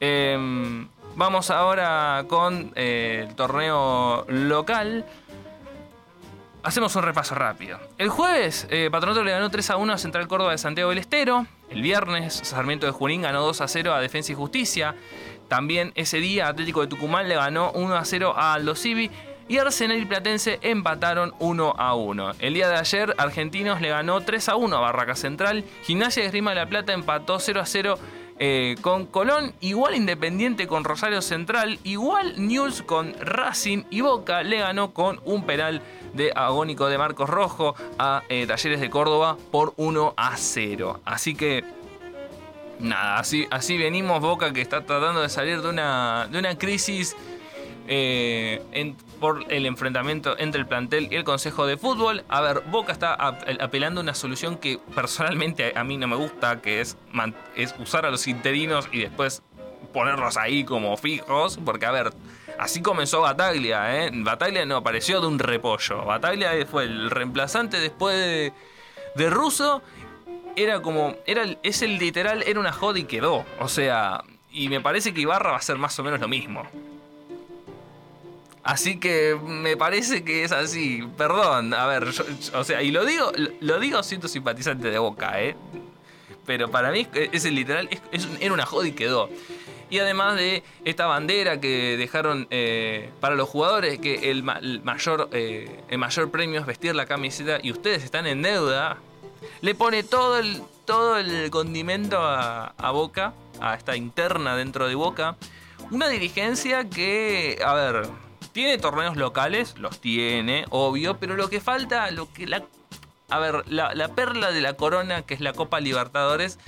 Eh, 0.00 0.86
vamos 1.14 1.50
ahora 1.50 2.24
con 2.26 2.72
eh, 2.74 3.26
el 3.28 3.34
torneo 3.34 4.24
local. 4.28 5.04
Hacemos 6.62 6.94
un 6.96 7.02
repaso 7.02 7.34
rápido. 7.34 7.78
El 7.96 8.08
jueves, 8.08 8.66
eh, 8.70 8.88
Patronato 8.90 9.24
le 9.24 9.30
ganó 9.30 9.50
3 9.50 9.70
a 9.70 9.76
1 9.76 9.92
a 9.92 9.98
Central 9.98 10.28
Córdoba 10.28 10.52
de 10.52 10.58
Santiago 10.58 10.90
del 10.90 10.98
Estero. 10.98 11.46
El 11.70 11.82
viernes, 11.82 12.34
Sarmiento 12.34 12.86
de 12.86 12.92
Junín 12.92 13.22
ganó 13.22 13.42
2 13.42 13.60
a 13.60 13.68
0 13.68 13.94
a 13.94 14.00
Defensa 14.00 14.32
y 14.32 14.34
Justicia. 14.34 14.94
También 15.48 15.92
ese 15.94 16.18
día, 16.18 16.48
Atlético 16.48 16.82
de 16.82 16.86
Tucumán 16.86 17.28
le 17.28 17.34
ganó 17.34 17.72
1 17.72 17.94
a 17.94 18.04
0 18.04 18.34
a 18.36 18.54
Aldo 18.54 18.74
Civi 18.74 19.10
y 19.48 19.58
Arsenal 19.58 19.98
y 19.98 20.04
Platense 20.04 20.60
empataron 20.62 21.34
1 21.40 21.74
a 21.76 21.94
1. 21.94 22.32
El 22.38 22.54
día 22.54 22.68
de 22.68 22.76
ayer, 22.76 23.14
Argentinos 23.18 23.80
le 23.80 23.88
ganó 23.88 24.20
3 24.20 24.48
a 24.50 24.56
1 24.56 24.76
a 24.76 24.80
Barraca 24.80 25.16
Central. 25.16 25.64
Gimnasia 25.82 26.22
de 26.22 26.26
Esgrima 26.26 26.50
de 26.50 26.56
la 26.56 26.66
Plata 26.66 26.92
empató 26.92 27.40
0 27.40 27.60
a 27.60 27.66
0 27.66 27.98
eh, 28.42 28.74
con 28.80 29.06
Colón. 29.06 29.52
Igual 29.60 29.94
Independiente 29.94 30.66
con 30.66 30.82
Rosario 30.82 31.20
Central. 31.20 31.78
Igual 31.84 32.34
News 32.38 32.82
con 32.82 33.14
Racing. 33.20 33.84
Y 33.90 34.00
Boca 34.00 34.42
le 34.42 34.58
ganó 34.58 34.92
con 34.92 35.20
un 35.26 35.44
penal 35.44 35.82
de 36.14 36.32
agónico 36.34 36.88
de 36.88 36.98
Marcos 36.98 37.28
Rojo 37.28 37.76
a 37.98 38.22
eh, 38.30 38.46
Talleres 38.46 38.80
de 38.80 38.90
Córdoba 38.90 39.36
por 39.52 39.74
1 39.76 40.14
a 40.16 40.36
0. 40.36 41.00
Así 41.04 41.34
que. 41.34 41.64
Nada, 42.78 43.18
así, 43.18 43.46
así 43.50 43.76
venimos 43.76 44.22
Boca 44.22 44.54
que 44.54 44.62
está 44.62 44.86
tratando 44.86 45.20
de 45.20 45.28
salir 45.28 45.60
de 45.60 45.68
una, 45.68 46.26
de 46.32 46.38
una 46.38 46.56
crisis 46.56 47.14
eh, 47.86 48.62
en, 48.72 48.96
por 49.20 49.44
el 49.52 49.66
enfrentamiento 49.66 50.36
entre 50.38 50.60
el 50.60 50.66
plantel 50.66 51.08
y 51.10 51.16
el 51.16 51.24
Consejo 51.24 51.66
de 51.66 51.76
Fútbol. 51.76 52.24
A 52.28 52.40
ver, 52.40 52.62
Boca 52.66 52.92
está 52.92 53.14
apelando 53.14 54.00
a 54.00 54.02
una 54.02 54.14
solución 54.14 54.56
que 54.56 54.80
personalmente 54.94 55.72
a 55.76 55.84
mí 55.84 55.98
no 55.98 56.08
me 56.08 56.16
gusta, 56.16 56.60
que 56.60 56.80
es, 56.80 56.96
usar 57.78 58.06
a 58.06 58.10
los 58.10 58.26
interinos 58.26 58.88
y 58.90 59.00
después 59.00 59.42
ponerlos 59.92 60.36
ahí 60.36 60.64
como 60.64 60.96
fijos, 60.96 61.58
porque 61.64 61.86
a 61.86 61.90
ver, 61.90 62.12
así 62.58 62.80
comenzó 62.80 63.20
Bataglia, 63.20 64.04
¿eh? 64.04 64.10
Bataglia 64.12 64.64
no 64.64 64.76
apareció 64.76 65.20
de 65.20 65.26
un 65.26 65.38
repollo, 65.38 66.04
Bataglia 66.04 66.50
fue 66.66 66.84
el 66.84 67.10
reemplazante 67.10 67.80
después 67.80 68.14
de, 68.14 68.52
de 69.16 69.30
Russo, 69.30 69.82
era 70.54 70.80
como, 70.80 71.16
era, 71.26 71.44
es 71.64 71.82
el 71.82 71.98
literal, 71.98 72.44
era 72.46 72.60
una 72.60 72.72
joda 72.72 73.00
y 73.00 73.04
quedó, 73.04 73.44
o 73.58 73.68
sea, 73.68 74.22
y 74.52 74.68
me 74.68 74.80
parece 74.80 75.12
que 75.12 75.22
Ibarra 75.22 75.52
va 75.52 75.56
a 75.56 75.62
ser 75.62 75.76
más 75.76 75.98
o 75.98 76.04
menos 76.04 76.20
lo 76.20 76.28
mismo. 76.28 76.62
Así 78.62 79.00
que 79.00 79.38
me 79.42 79.76
parece 79.76 80.22
que 80.22 80.44
es 80.44 80.52
así. 80.52 81.02
Perdón, 81.16 81.72
a 81.74 81.86
ver, 81.86 82.10
yo, 82.10 82.24
o 82.54 82.64
sea, 82.64 82.82
y 82.82 82.90
lo 82.90 83.04
digo, 83.04 83.32
lo 83.60 83.80
digo 83.80 84.02
siento 84.02 84.28
simpatizante 84.28 84.90
de 84.90 84.98
boca, 84.98 85.40
¿eh? 85.40 85.56
Pero 86.46 86.70
para 86.70 86.90
mí 86.90 87.06
es 87.14 87.44
el 87.44 87.54
literal, 87.54 87.88
es, 87.90 88.02
es, 88.12 88.28
era 88.40 88.52
una 88.52 88.66
joda 88.66 88.88
y 88.88 88.92
quedó. 88.92 89.30
Y 89.88 89.98
además 89.98 90.36
de 90.36 90.62
esta 90.84 91.06
bandera 91.06 91.60
que 91.60 91.96
dejaron 91.96 92.46
eh, 92.50 93.10
para 93.20 93.34
los 93.34 93.48
jugadores, 93.48 93.98
que 93.98 94.30
el, 94.30 94.44
el 94.62 94.82
mayor, 94.82 95.28
eh, 95.32 95.80
el 95.88 95.98
mayor 95.98 96.30
premio 96.30 96.60
es 96.60 96.66
vestir 96.66 96.94
la 96.94 97.06
camiseta 97.06 97.58
y 97.62 97.72
ustedes 97.72 98.04
están 98.04 98.26
en 98.26 98.42
deuda, 98.42 98.98
le 99.62 99.74
pone 99.74 100.02
todo 100.04 100.38
el, 100.38 100.62
todo 100.84 101.18
el 101.18 101.50
condimento 101.50 102.18
a, 102.18 102.74
a 102.78 102.90
Boca, 102.92 103.34
a 103.60 103.74
esta 103.74 103.96
interna 103.96 104.54
dentro 104.54 104.86
de 104.86 104.94
Boca. 104.94 105.36
Una 105.90 106.08
dirigencia 106.08 106.88
que, 106.88 107.58
a 107.64 107.74
ver, 107.74 108.02
tiene 108.52 108.78
torneos 108.78 109.16
locales, 109.16 109.76
los 109.78 110.00
tiene, 110.00 110.64
obvio, 110.70 111.18
pero 111.18 111.36
lo 111.36 111.48
que 111.48 111.60
falta, 111.60 112.10
lo 112.10 112.32
que 112.32 112.46
la. 112.46 112.62
A 113.28 113.38
ver, 113.38 113.64
la, 113.70 113.94
la, 113.94 114.08
perla 114.08 114.50
de 114.50 114.60
la 114.60 114.74
corona, 114.74 115.22
que 115.22 115.34
es 115.34 115.40
la 115.40 115.52
Copa 115.52 115.78
Libertadores, 115.78 116.58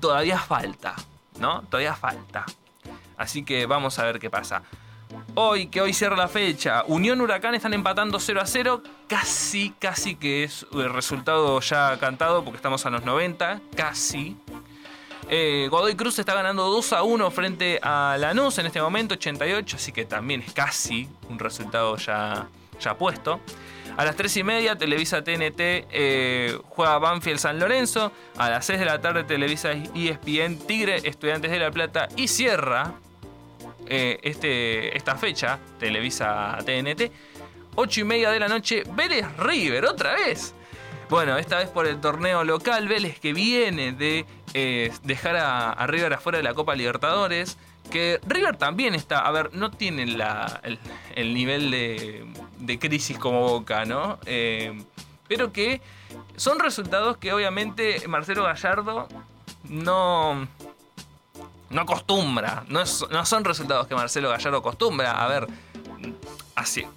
todavía 0.00 0.38
falta, 0.38 0.94
¿no? 1.38 1.62
Todavía 1.62 1.94
falta. 1.94 2.46
Así 3.18 3.44
que 3.44 3.66
vamos 3.66 3.98
a 3.98 4.04
ver 4.04 4.18
qué 4.18 4.30
pasa. 4.30 4.62
Hoy, 5.34 5.66
que 5.66 5.80
hoy 5.80 5.92
cierra 5.92 6.16
la 6.16 6.28
fecha, 6.28 6.84
Unión 6.86 7.20
Huracán 7.20 7.54
están 7.54 7.74
empatando 7.74 8.18
0 8.18 8.40
a 8.40 8.46
0. 8.46 8.82
Casi, 9.06 9.70
casi 9.78 10.16
que 10.16 10.44
es 10.44 10.66
el 10.72 10.92
resultado 10.92 11.60
ya 11.60 11.98
cantado, 11.98 12.42
porque 12.42 12.56
estamos 12.56 12.86
a 12.86 12.90
los 12.90 13.04
90. 13.04 13.60
Casi. 13.76 14.36
Eh, 15.28 15.68
Godoy 15.70 15.96
Cruz 15.96 16.18
está 16.18 16.34
ganando 16.34 16.68
2 16.70 16.92
a 16.92 17.02
1 17.02 17.30
frente 17.30 17.80
a 17.82 18.16
Lanús 18.18 18.58
en 18.58 18.66
este 18.66 18.80
momento, 18.80 19.14
88, 19.14 19.76
así 19.76 19.92
que 19.92 20.04
también 20.04 20.42
es 20.42 20.52
casi 20.52 21.08
un 21.28 21.38
resultado 21.38 21.96
ya, 21.96 22.48
ya 22.80 22.96
puesto. 22.96 23.40
A 23.96 24.04
las 24.04 24.14
3 24.14 24.36
y 24.36 24.42
media, 24.44 24.76
Televisa 24.76 25.24
TNT 25.24 25.58
eh, 25.58 26.58
juega 26.68 26.98
Banfield 26.98 27.38
San 27.38 27.58
Lorenzo. 27.58 28.12
A 28.36 28.50
las 28.50 28.66
6 28.66 28.78
de 28.78 28.84
la 28.84 29.00
tarde, 29.00 29.24
Televisa 29.24 29.72
ESPN 29.72 30.58
Tigre, 30.66 30.96
Estudiantes 31.02 31.50
de 31.50 31.58
La 31.58 31.70
Plata. 31.70 32.08
Y 32.14 32.28
cierra 32.28 32.92
eh, 33.86 34.18
este, 34.22 34.94
esta 34.96 35.16
fecha, 35.16 35.58
Televisa 35.80 36.58
TNT. 36.66 37.10
8 37.74 38.00
y 38.00 38.04
media 38.04 38.30
de 38.30 38.40
la 38.40 38.48
noche, 38.48 38.82
Vélez 38.94 39.26
River, 39.38 39.86
otra 39.86 40.14
vez. 40.14 40.54
Bueno, 41.08 41.38
esta 41.38 41.58
vez 41.58 41.68
por 41.68 41.86
el 41.86 42.00
torneo 42.00 42.44
local, 42.44 42.88
Vélez 42.88 43.18
que 43.18 43.32
viene 43.32 43.92
de 43.92 44.26
eh, 44.58 44.90
dejar 45.02 45.36
a, 45.36 45.70
a, 45.70 45.86
River 45.86 46.14
afuera 46.14 46.38
de 46.38 46.44
la 46.44 46.54
Copa 46.54 46.74
Libertadores. 46.74 47.58
Que 47.90 48.18
River 48.26 48.56
también 48.56 48.94
está, 48.94 49.18
a 49.18 49.30
ver, 49.30 49.50
no 49.52 49.70
tiene 49.70 50.06
la, 50.06 50.60
el, 50.62 50.78
el, 51.14 51.34
nivel 51.34 51.70
de, 51.70 52.78
crisis 52.78 53.18
como 53.18 53.42
Boca, 53.42 53.84
¿no? 53.84 54.18
Eh, 54.24 54.82
pero 55.28 55.52
que 55.52 55.82
son 56.36 56.58
resultados 56.58 57.18
que 57.18 57.34
obviamente 57.34 58.08
Marcelo 58.08 58.44
Gallardo 58.44 59.08
no, 59.64 60.48
no 61.68 61.80
acostumbra. 61.82 62.64
No, 62.68 62.82
no 63.10 63.26
son 63.26 63.44
resultados 63.44 63.86
que 63.86 63.94
Marcelo 63.94 64.30
Gallardo 64.30 64.56
acostumbra. 64.56 65.22
A 65.22 65.28
ver, 65.28 65.46
hace 66.54 66.88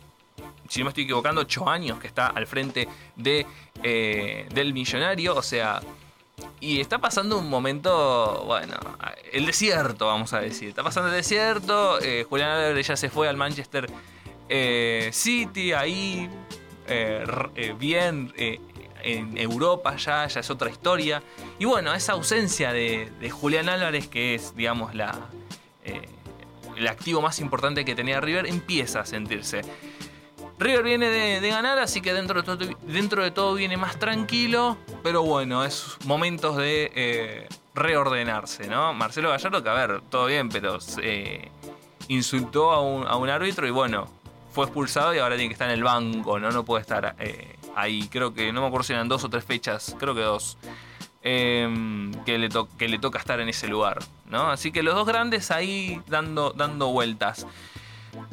si 0.69 0.79
no 0.79 0.85
me 0.85 0.89
estoy 0.89 1.03
equivocando, 1.03 1.41
8 1.41 1.67
años 1.67 1.99
que 1.99 2.07
está 2.07 2.27
al 2.27 2.47
frente 2.47 2.87
de, 3.15 3.45
eh, 3.83 4.47
del 4.53 4.71
millonario. 4.73 5.35
O 5.35 5.41
sea, 5.41 5.81
y 6.59 6.79
está 6.79 6.99
pasando 6.99 7.37
un 7.37 7.49
momento, 7.49 8.43
bueno, 8.45 8.75
el 9.31 9.45
desierto, 9.45 10.07
vamos 10.07 10.33
a 10.33 10.39
decir. 10.39 10.69
Está 10.69 10.83
pasando 10.83 11.09
el 11.09 11.15
desierto. 11.15 11.99
Eh, 12.01 12.25
Julián 12.29 12.51
Álvarez 12.51 12.87
ya 12.87 12.95
se 12.95 13.09
fue 13.09 13.27
al 13.27 13.37
Manchester 13.37 13.89
eh, 14.47 15.09
City, 15.13 15.73
ahí, 15.73 16.29
eh, 16.87 17.75
bien, 17.77 18.33
en 19.03 19.37
Europa 19.37 19.95
ya, 19.95 20.27
ya 20.27 20.39
es 20.39 20.49
otra 20.49 20.69
historia. 20.69 21.23
Y 21.57 21.65
bueno, 21.65 21.93
esa 21.93 22.13
ausencia 22.13 22.73
de, 22.73 23.11
de 23.19 23.29
Julián 23.29 23.69
Álvarez, 23.69 24.07
que 24.07 24.35
es, 24.35 24.55
digamos, 24.55 24.95
la, 24.95 25.29
eh, 25.83 26.07
el 26.77 26.87
activo 26.87 27.21
más 27.21 27.39
importante 27.39 27.85
que 27.85 27.95
tenía 27.95 28.21
River, 28.21 28.47
empieza 28.47 29.01
a 29.01 29.05
sentirse. 29.05 29.61
River 30.57 30.83
viene 30.83 31.09
de, 31.09 31.49
ganar, 31.49 31.79
así 31.79 32.01
que 32.01 32.13
dentro 32.13 32.41
de, 32.41 32.45
todo, 32.45 32.77
dentro 32.81 33.23
de 33.23 33.31
todo 33.31 33.53
viene 33.55 33.77
más 33.77 33.97
tranquilo, 33.97 34.77
pero 35.03 35.23
bueno, 35.23 35.63
es 35.63 35.97
momentos 36.05 36.57
de 36.57 36.91
eh, 36.95 37.47
reordenarse, 37.75 38.67
¿no? 38.67 38.93
Marcelo 38.93 39.29
Gallardo, 39.29 39.63
que 39.63 39.69
a 39.69 39.73
ver, 39.73 40.01
todo 40.09 40.25
bien, 40.25 40.49
pero 40.49 40.77
eh, 41.01 41.49
insultó 42.07 42.71
a 42.71 42.81
un, 42.81 43.07
a 43.07 43.15
un 43.15 43.29
árbitro 43.29 43.67
y 43.67 43.71
bueno, 43.71 44.07
fue 44.51 44.65
expulsado 44.65 45.13
y 45.13 45.19
ahora 45.19 45.35
tiene 45.35 45.49
que 45.49 45.53
estar 45.53 45.69
en 45.69 45.75
el 45.75 45.83
banco, 45.83 46.39
¿no? 46.39 46.51
No 46.51 46.65
puede 46.65 46.81
estar 46.81 47.15
eh, 47.19 47.55
ahí. 47.75 48.07
Creo 48.09 48.33
que, 48.33 48.51
no 48.51 48.61
me 48.61 48.67
acuerdo 48.67 49.03
dos 49.05 49.23
o 49.23 49.29
tres 49.29 49.43
fechas, 49.43 49.95
creo 49.99 50.15
que 50.15 50.21
dos. 50.21 50.57
em, 51.21 52.13
que, 52.23 52.37
le 52.37 52.49
que 52.77 52.87
le 52.87 52.97
toca 52.99 53.19
estar 53.19 53.39
en 53.39 53.49
ese 53.49 53.67
lugar, 53.67 53.99
¿no? 54.29 54.49
Así 54.49 54.71
que 54.71 54.83
los 54.83 54.95
dos 54.95 55.07
grandes 55.07 55.51
ahí 55.51 56.01
dando, 56.07 56.51
dando 56.51 56.87
vueltas. 56.87 57.45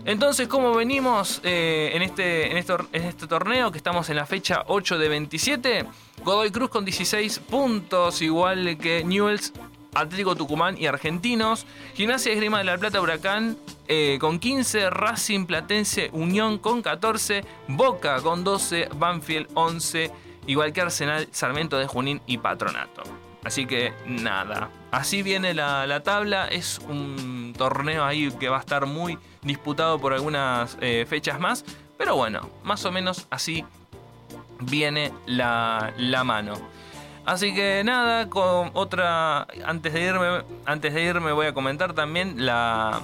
Entonces, 0.05 0.49
¿cómo 0.49 0.75
venimos 0.75 1.41
eh, 1.43 1.91
en, 1.95 2.03
este, 2.03 2.51
en, 2.51 2.57
este, 2.57 2.75
en 2.93 3.05
este 3.05 3.27
torneo? 3.27 3.73
Que 3.73 3.79
estamos 3.79 4.09
en 4.11 4.17
la 4.17 4.27
fecha 4.27 4.63
8 4.67 4.99
de 4.99 5.09
27. 5.09 5.85
Godoy 6.25 6.51
Cruz 6.51 6.71
con 6.71 6.85
16 6.85 7.41
puntos, 7.41 8.23
igual 8.23 8.79
que 8.79 9.03
Newells, 9.05 9.53
Atlético 9.97 10.37
Tucumán 10.37 10.77
y 10.79 10.87
Argentinos. 10.87 11.67
Gimnasia 11.95 12.33
Esgrima 12.33 12.59
de 12.59 12.65
la 12.65 12.79
Plata 12.79 13.01
Huracán 13.01 13.57
eh, 13.89 14.19
con 14.21 14.39
15. 14.39 14.91
Racing 14.91 15.47
Platense 15.47 16.11
Unión 16.13 16.59
con 16.59 16.83
14. 16.83 17.45
Boca 17.69 18.21
con 18.21 18.45
12. 18.45 18.91
Banfield 18.95 19.49
11. 19.55 20.11
Igual 20.47 20.73
que 20.73 20.83
Arsenal, 20.83 21.29
Sarmiento 21.33 21.79
de 21.79 21.87
Junín 21.87 22.21
y 22.27 22.39
Patronato. 22.39 23.03
Así 23.43 23.65
que 23.65 23.93
nada, 24.07 24.71
así 24.91 25.23
viene 25.23 25.55
la, 25.55 25.87
la 25.87 26.03
tabla. 26.03 26.49
Es 26.49 26.81
un 26.81 27.55
torneo 27.57 28.05
ahí 28.05 28.31
que 28.33 28.49
va 28.49 28.57
a 28.57 28.61
estar 28.61 28.87
muy 28.87 29.19
disputado 29.47 29.99
por 29.99 30.13
algunas 30.13 30.77
eh, 30.81 31.07
fechas 31.09 31.41
más. 31.41 31.65
Pero 31.97 32.17
bueno, 32.17 32.51
más 32.65 32.85
o 32.85 32.93
menos 32.93 33.27
así 33.31 33.65
viene 34.61 35.13
la, 35.27 35.95
la 35.97 36.25
mano. 36.25 36.55
Así 37.25 37.55
que 37.55 37.83
nada, 37.85 38.29
con 38.29 38.71
otra. 38.75 39.47
Antes 39.65 39.93
de 39.93 40.03
irme. 40.03 40.43
Antes 40.65 40.93
de 40.95 41.03
irme 41.03 41.33
voy 41.33 41.47
a 41.47 41.55
comentar 41.55 41.95
también 41.95 42.45
la. 42.45 43.01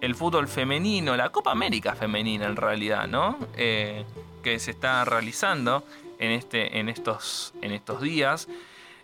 El 0.00 0.14
fútbol 0.14 0.48
femenino, 0.48 1.16
la 1.16 1.30
Copa 1.30 1.50
América 1.50 1.94
femenina 1.94 2.44
en 2.44 2.56
realidad, 2.56 3.06
¿no? 3.06 3.38
Eh, 3.56 4.04
que 4.42 4.58
se 4.58 4.72
está 4.72 5.02
realizando 5.06 5.82
en, 6.18 6.32
este, 6.32 6.78
en, 6.78 6.90
estos, 6.90 7.54
en 7.62 7.72
estos 7.72 8.02
días. 8.02 8.48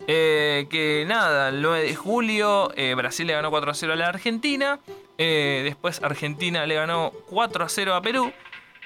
Eh, 0.05 0.67
que 0.69 1.05
nada, 1.07 1.49
el 1.49 1.63
9 1.63 1.83
de 1.83 1.95
julio 1.95 2.71
Brasil 2.95 3.25
le 3.25 3.33
ganó 3.33 3.49
4 3.49 3.71
a 3.71 3.73
0 3.73 3.93
a 3.93 3.95
la 3.95 4.07
Argentina. 4.09 4.79
Eh, 5.17 5.61
después 5.63 6.01
Argentina 6.01 6.65
le 6.65 6.75
ganó 6.75 7.11
4 7.29 7.65
a 7.65 7.69
0 7.69 7.95
a 7.95 8.01
Perú. 8.01 8.31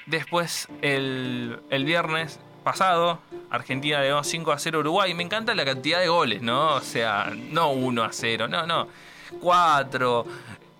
Después 0.06 0.68
el, 0.82 1.60
viernes 1.70 2.38
pasado 2.62 3.20
Argentina 3.50 4.00
le 4.00 4.08
ganó 4.08 4.24
5 4.24 4.52
a 4.52 4.58
0 4.58 4.78
a 4.78 4.80
Uruguay. 4.80 5.14
Me 5.14 5.22
encanta 5.22 5.54
la 5.54 5.64
cantidad 5.64 6.00
de 6.00 6.08
goles, 6.08 6.42
¿no? 6.42 6.74
O 6.74 6.80
sea, 6.80 7.32
no 7.34 7.70
1 7.70 8.04
a 8.04 8.12
0, 8.12 8.48
no, 8.48 8.66
no. 8.66 8.88
4, 9.40 10.26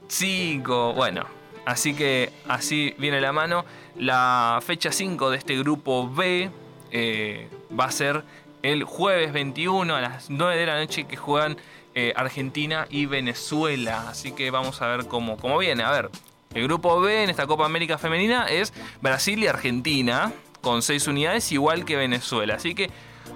5, 0.08 0.92
bueno. 0.94 1.26
Así 1.64 1.94
que 1.94 2.32
así 2.48 2.94
viene 2.98 3.20
la 3.20 3.32
mano. 3.32 3.64
La 3.96 4.60
fecha 4.64 4.92
5 4.92 5.30
de 5.30 5.38
este 5.38 5.58
grupo 5.58 6.08
B 6.08 6.50
eh, 6.92 7.48
va 7.78 7.86
a 7.86 7.90
ser 7.90 8.22
el 8.62 8.84
jueves 8.84 9.32
21 9.32 9.94
a 9.94 10.00
las 10.00 10.30
9 10.30 10.56
de 10.56 10.66
la 10.66 10.78
noche 10.78 11.04
que 11.04 11.16
juegan 11.16 11.56
eh, 11.98 12.12
Argentina 12.14 12.86
y 12.90 13.06
Venezuela. 13.06 14.10
Así 14.10 14.32
que 14.32 14.50
vamos 14.50 14.82
a 14.82 14.86
ver 14.86 15.06
cómo, 15.06 15.38
cómo 15.38 15.56
viene. 15.56 15.82
A 15.82 15.90
ver, 15.90 16.10
el 16.52 16.64
grupo 16.64 17.00
B 17.00 17.24
en 17.24 17.30
esta 17.30 17.46
Copa 17.46 17.64
América 17.64 17.96
Femenina 17.96 18.44
es 18.44 18.74
Brasil 19.00 19.42
y 19.42 19.46
Argentina 19.46 20.30
con 20.60 20.82
6 20.82 21.06
unidades, 21.06 21.50
igual 21.52 21.86
que 21.86 21.96
Venezuela. 21.96 22.56
Así 22.56 22.74
que 22.74 22.90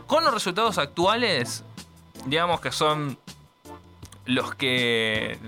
con 0.06 0.24
los 0.24 0.34
resultados 0.34 0.76
actuales, 0.76 1.64
digamos 2.26 2.60
que 2.60 2.70
son 2.70 3.18
los 4.26 4.54
que 4.54 5.38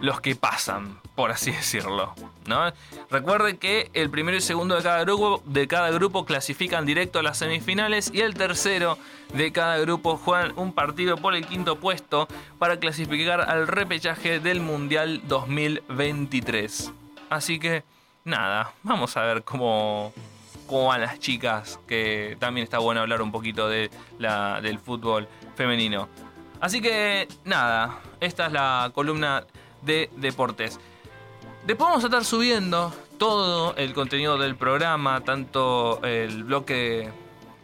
los 0.00 0.20
que 0.20 0.36
pasan, 0.36 1.00
por 1.14 1.30
así 1.30 1.50
decirlo. 1.52 2.14
¿no? 2.46 2.72
Recuerden 3.10 3.56
que 3.56 3.90
el 3.94 4.10
primero 4.10 4.36
y 4.36 4.40
segundo 4.40 4.76
de 4.76 4.82
cada 4.82 5.04
grupo, 5.04 5.42
de 5.44 5.68
cada 5.68 5.90
grupo 5.90 6.24
clasifican 6.24 6.86
directo 6.86 7.18
a 7.18 7.22
las 7.22 7.38
semifinales 7.38 8.10
y 8.12 8.20
el 8.20 8.34
tercero 8.34 8.98
de 9.32 9.52
cada 9.52 9.78
grupo 9.78 10.16
juegan 10.16 10.52
un 10.56 10.72
partido 10.72 11.16
por 11.16 11.34
el 11.34 11.46
quinto 11.46 11.76
puesto 11.76 12.28
para 12.58 12.78
clasificar 12.78 13.40
al 13.40 13.68
repechaje 13.68 14.40
del 14.40 14.60
Mundial 14.60 15.22
2023. 15.28 16.92
Así 17.30 17.58
que 17.58 17.84
nada, 18.24 18.72
vamos 18.82 19.16
a 19.16 19.22
ver 19.22 19.42
cómo, 19.42 20.12
cómo 20.66 20.88
van 20.88 21.00
las 21.00 21.18
chicas, 21.18 21.80
que 21.86 22.36
también 22.38 22.64
está 22.64 22.78
bueno 22.78 23.00
hablar 23.00 23.22
un 23.22 23.32
poquito 23.32 23.68
de 23.68 23.90
la, 24.18 24.60
del 24.60 24.78
fútbol 24.78 25.28
femenino. 25.54 26.08
Así 26.60 26.80
que 26.80 27.26
nada, 27.44 28.00
esta 28.20 28.46
es 28.46 28.52
la 28.52 28.90
columna 28.94 29.44
de 29.82 30.10
deportes. 30.16 30.78
Después 31.66 31.90
vamos 31.90 32.02
a 32.02 32.08
estar 32.08 32.24
subiendo 32.24 32.92
todo 33.18 33.76
el 33.76 33.94
contenido 33.94 34.36
del 34.36 34.56
programa, 34.56 35.20
tanto 35.20 36.02
el 36.02 36.42
bloque 36.42 37.08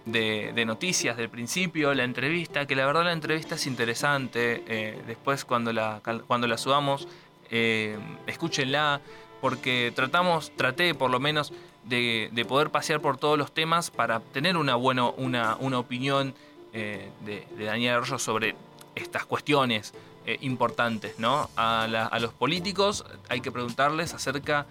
de, 0.07 0.65
noticias 0.65 1.17
del 1.17 1.29
principio, 1.29 1.93
la 1.95 2.05
entrevista, 2.05 2.65
que 2.65 2.77
la 2.77 2.87
verdad 2.87 3.03
la 3.03 3.13
entrevista 3.13 3.57
es 3.57 3.67
interesante. 3.67 4.63
eh, 4.69 5.03
después 5.09 5.45
cuando 5.45 5.73
la, 5.73 6.01
cuando 6.29 6.47
la 6.47 6.57
subamos, 6.59 7.09
eh, 7.51 7.99
escúchenla, 8.29 9.01
porque 9.41 9.93
tratamos, 9.97 10.53
traté 10.55 10.95
por 10.95 11.11
lo 11.11 11.19
menos 11.19 11.53
de, 11.83 12.29
de 12.31 12.45
poder 12.45 12.71
pasear 12.71 13.01
por 13.01 13.17
todos 13.17 13.37
los 13.37 13.51
temas 13.53 13.91
para 13.91 14.21
tener 14.21 14.57
una, 14.57 14.77
bueno, 14.77 15.13
una, 15.17 15.57
una 15.57 15.81
opinión 15.81 16.35
eh, 16.73 17.11
de 17.25 17.65
Daniel 17.65 17.97
Arroyo 17.97 18.21
sobre 18.21 18.55
estas 18.95 19.27
cuestiones 19.27 19.93
eh, 20.29 20.37
importantes, 20.43 21.19
¿no? 21.19 21.49
A, 21.57 22.19
los 22.21 22.35
políticos 22.35 23.03
hay 23.31 23.41
que 23.41 23.51
preguntarles 23.51 24.13
acerca 24.13 24.67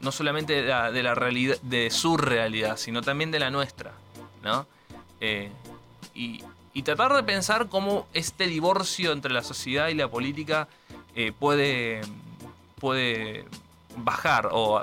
no 0.00 0.10
solamente 0.10 0.62
de 0.62 1.02
la, 1.02 1.14
realidad, 1.14 1.60
de 1.60 1.90
su 1.90 2.16
realidad, 2.16 2.78
sino 2.78 3.02
también 3.02 3.30
de 3.30 3.38
la 3.38 3.50
nuestra, 3.50 3.92
¿no? 4.42 4.66
Eh, 5.20 5.50
y, 6.14 6.42
tratar 6.84 7.12
de 7.12 7.22
pensar 7.24 7.68
cómo 7.68 8.06
este 8.14 8.46
divorcio 8.46 9.12
entre 9.12 9.34
la 9.34 9.42
sociedad 9.42 9.88
y 9.88 9.94
la 9.94 10.08
política 10.08 10.66
eh, 11.14 11.30
puede, 11.38 12.00
puede 12.80 13.44
bajar 13.98 14.48
o 14.50 14.82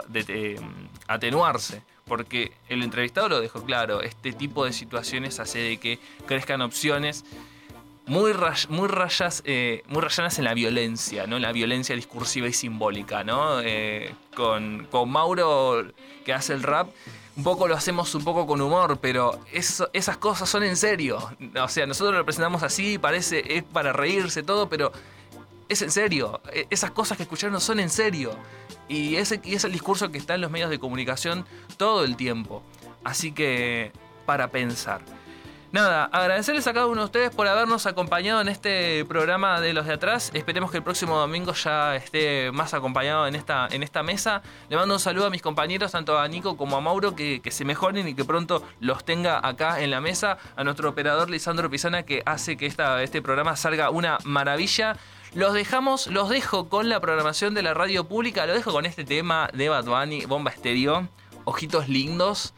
atenuarse. 1.07 1.81
Porque 2.05 2.51
el 2.67 2.83
entrevistado 2.83 3.29
lo 3.29 3.41
dejó 3.41 3.63
claro, 3.63 4.03
este 4.03 4.31
tipo 4.31 4.63
de 4.63 4.73
situaciones 4.73 5.39
hace 5.39 5.57
de 5.57 5.77
que 5.77 5.97
crezcan 6.27 6.61
opciones 6.61 7.25
muy, 8.09 8.33
ray- 8.33 8.65
muy, 8.69 8.87
rayas, 8.87 9.41
eh, 9.45 9.83
muy 9.87 10.01
rayanas 10.01 10.37
en 10.39 10.45
la 10.45 10.53
violencia, 10.53 11.27
¿no? 11.27 11.39
La 11.39 11.51
violencia 11.51 11.95
discursiva 11.95 12.47
y 12.47 12.53
simbólica, 12.53 13.23
¿no? 13.23 13.61
Eh, 13.61 14.13
con, 14.35 14.87
con 14.91 15.09
Mauro, 15.09 15.85
que 16.25 16.33
hace 16.33 16.53
el 16.53 16.63
rap, 16.63 16.89
un 17.37 17.43
poco 17.43 17.67
lo 17.67 17.75
hacemos 17.75 18.13
un 18.15 18.23
poco 18.23 18.45
con 18.45 18.59
humor, 18.59 18.97
pero 18.99 19.39
eso- 19.53 19.89
esas 19.93 20.17
cosas 20.17 20.49
son 20.49 20.63
en 20.63 20.75
serio. 20.75 21.17
O 21.63 21.67
sea, 21.69 21.85
nosotros 21.85 22.15
lo 22.17 22.25
presentamos 22.25 22.63
así, 22.63 22.97
parece, 22.97 23.55
es 23.57 23.63
para 23.63 23.93
reírse 23.93 24.43
todo, 24.43 24.67
pero 24.67 24.91
es 25.69 25.81
en 25.81 25.91
serio. 25.91 26.41
E- 26.51 26.67
Esas 26.69 26.91
cosas 26.91 27.15
que 27.15 27.23
escucharon 27.23 27.61
son 27.61 27.79
en 27.79 27.89
serio. 27.89 28.31
Y 28.89 29.15
ese 29.17 29.39
y 29.43 29.53
es 29.53 29.63
el 29.63 29.71
discurso 29.71 30.11
que 30.11 30.17
está 30.17 30.33
en 30.35 30.41
los 30.41 30.49
medios 30.51 30.69
de 30.71 30.79
comunicación 30.79 31.45
todo 31.77 32.03
el 32.03 32.15
tiempo. 32.17 32.63
Así 33.03 33.31
que, 33.31 33.91
para 34.25 34.47
pensar. 34.49 35.01
Nada, 35.71 36.05
agradecerles 36.05 36.65
a 36.65 36.73
cada 36.73 36.87
uno 36.87 37.01
de 37.01 37.05
ustedes 37.05 37.29
por 37.29 37.47
habernos 37.47 37.85
acompañado 37.85 38.41
en 38.41 38.47
este 38.47 39.05
programa 39.05 39.61
de 39.61 39.73
los 39.73 39.85
de 39.85 39.93
atrás. 39.93 40.31
Esperemos 40.33 40.71
que 40.71 40.77
el 40.77 40.83
próximo 40.83 41.15
domingo 41.15 41.53
ya 41.53 41.95
esté 41.95 42.51
más 42.51 42.73
acompañado 42.73 43.27
en 43.27 43.35
esta, 43.35 43.67
en 43.69 43.83
esta 43.83 44.01
mesa. 44.01 44.41
Le 44.69 44.77
mando 44.77 44.95
un 44.95 44.99
saludo 44.99 45.27
a 45.27 45.29
mis 45.29 45.43
compañeros, 45.43 45.91
tanto 45.91 46.17
a 46.17 46.27
Nico 46.27 46.57
como 46.57 46.75
a 46.75 46.81
Mauro, 46.81 47.15
que, 47.15 47.39
que 47.41 47.51
se 47.51 47.65
mejoren 47.65 48.07
y 48.07 48.15
que 48.15 48.25
pronto 48.25 48.63
los 48.79 49.05
tenga 49.05 49.47
acá 49.47 49.79
en 49.79 49.91
la 49.91 50.01
mesa. 50.01 50.39
A 50.55 50.63
nuestro 50.63 50.89
operador 50.89 51.29
Lisandro 51.29 51.69
Pisana, 51.69 52.01
que 52.01 52.23
hace 52.25 52.57
que 52.57 52.65
esta, 52.65 53.03
este 53.03 53.21
programa 53.21 53.55
salga 53.55 53.91
una 53.91 54.17
maravilla. 54.23 54.97
Los 55.35 55.53
dejamos, 55.53 56.07
los 56.07 56.29
dejo 56.29 56.67
con 56.67 56.89
la 56.89 56.99
programación 56.99 57.53
de 57.53 57.61
la 57.61 57.75
radio 57.75 58.05
pública. 58.05 58.47
Lo 58.47 58.55
dejo 58.55 58.71
con 58.71 58.87
este 58.87 59.03
tema 59.03 59.51
de 59.53 59.69
Bad 59.69 59.85
Bomba 60.27 60.49
Estéreo. 60.49 61.07
Ojitos 61.45 61.87
lindos. 61.87 62.55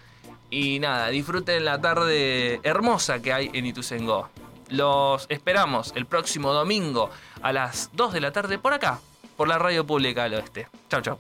Y 0.52 0.80
nada, 0.80 1.08
disfruten 1.08 1.64
la 1.64 1.80
tarde 1.80 2.60
hermosa 2.64 3.22
que 3.22 3.32
hay 3.32 3.50
en 3.54 3.66
Ituzaingó. 3.66 4.30
Los 4.68 5.26
esperamos 5.30 5.94
el 5.96 6.06
próximo 6.06 6.52
domingo 6.54 7.10
a 7.42 7.54
las 7.54 7.90
2 7.94 8.14
de 8.14 8.22
la 8.22 8.32
tarde 8.32 8.60
por 8.60 8.74
acá, 8.74 9.00
por 9.38 9.48
la 9.48 9.58
radio 9.58 9.88
pública 9.88 10.24
del 10.24 10.36
oeste. 10.36 10.68
Chau, 10.90 11.02
chau. 11.02 11.20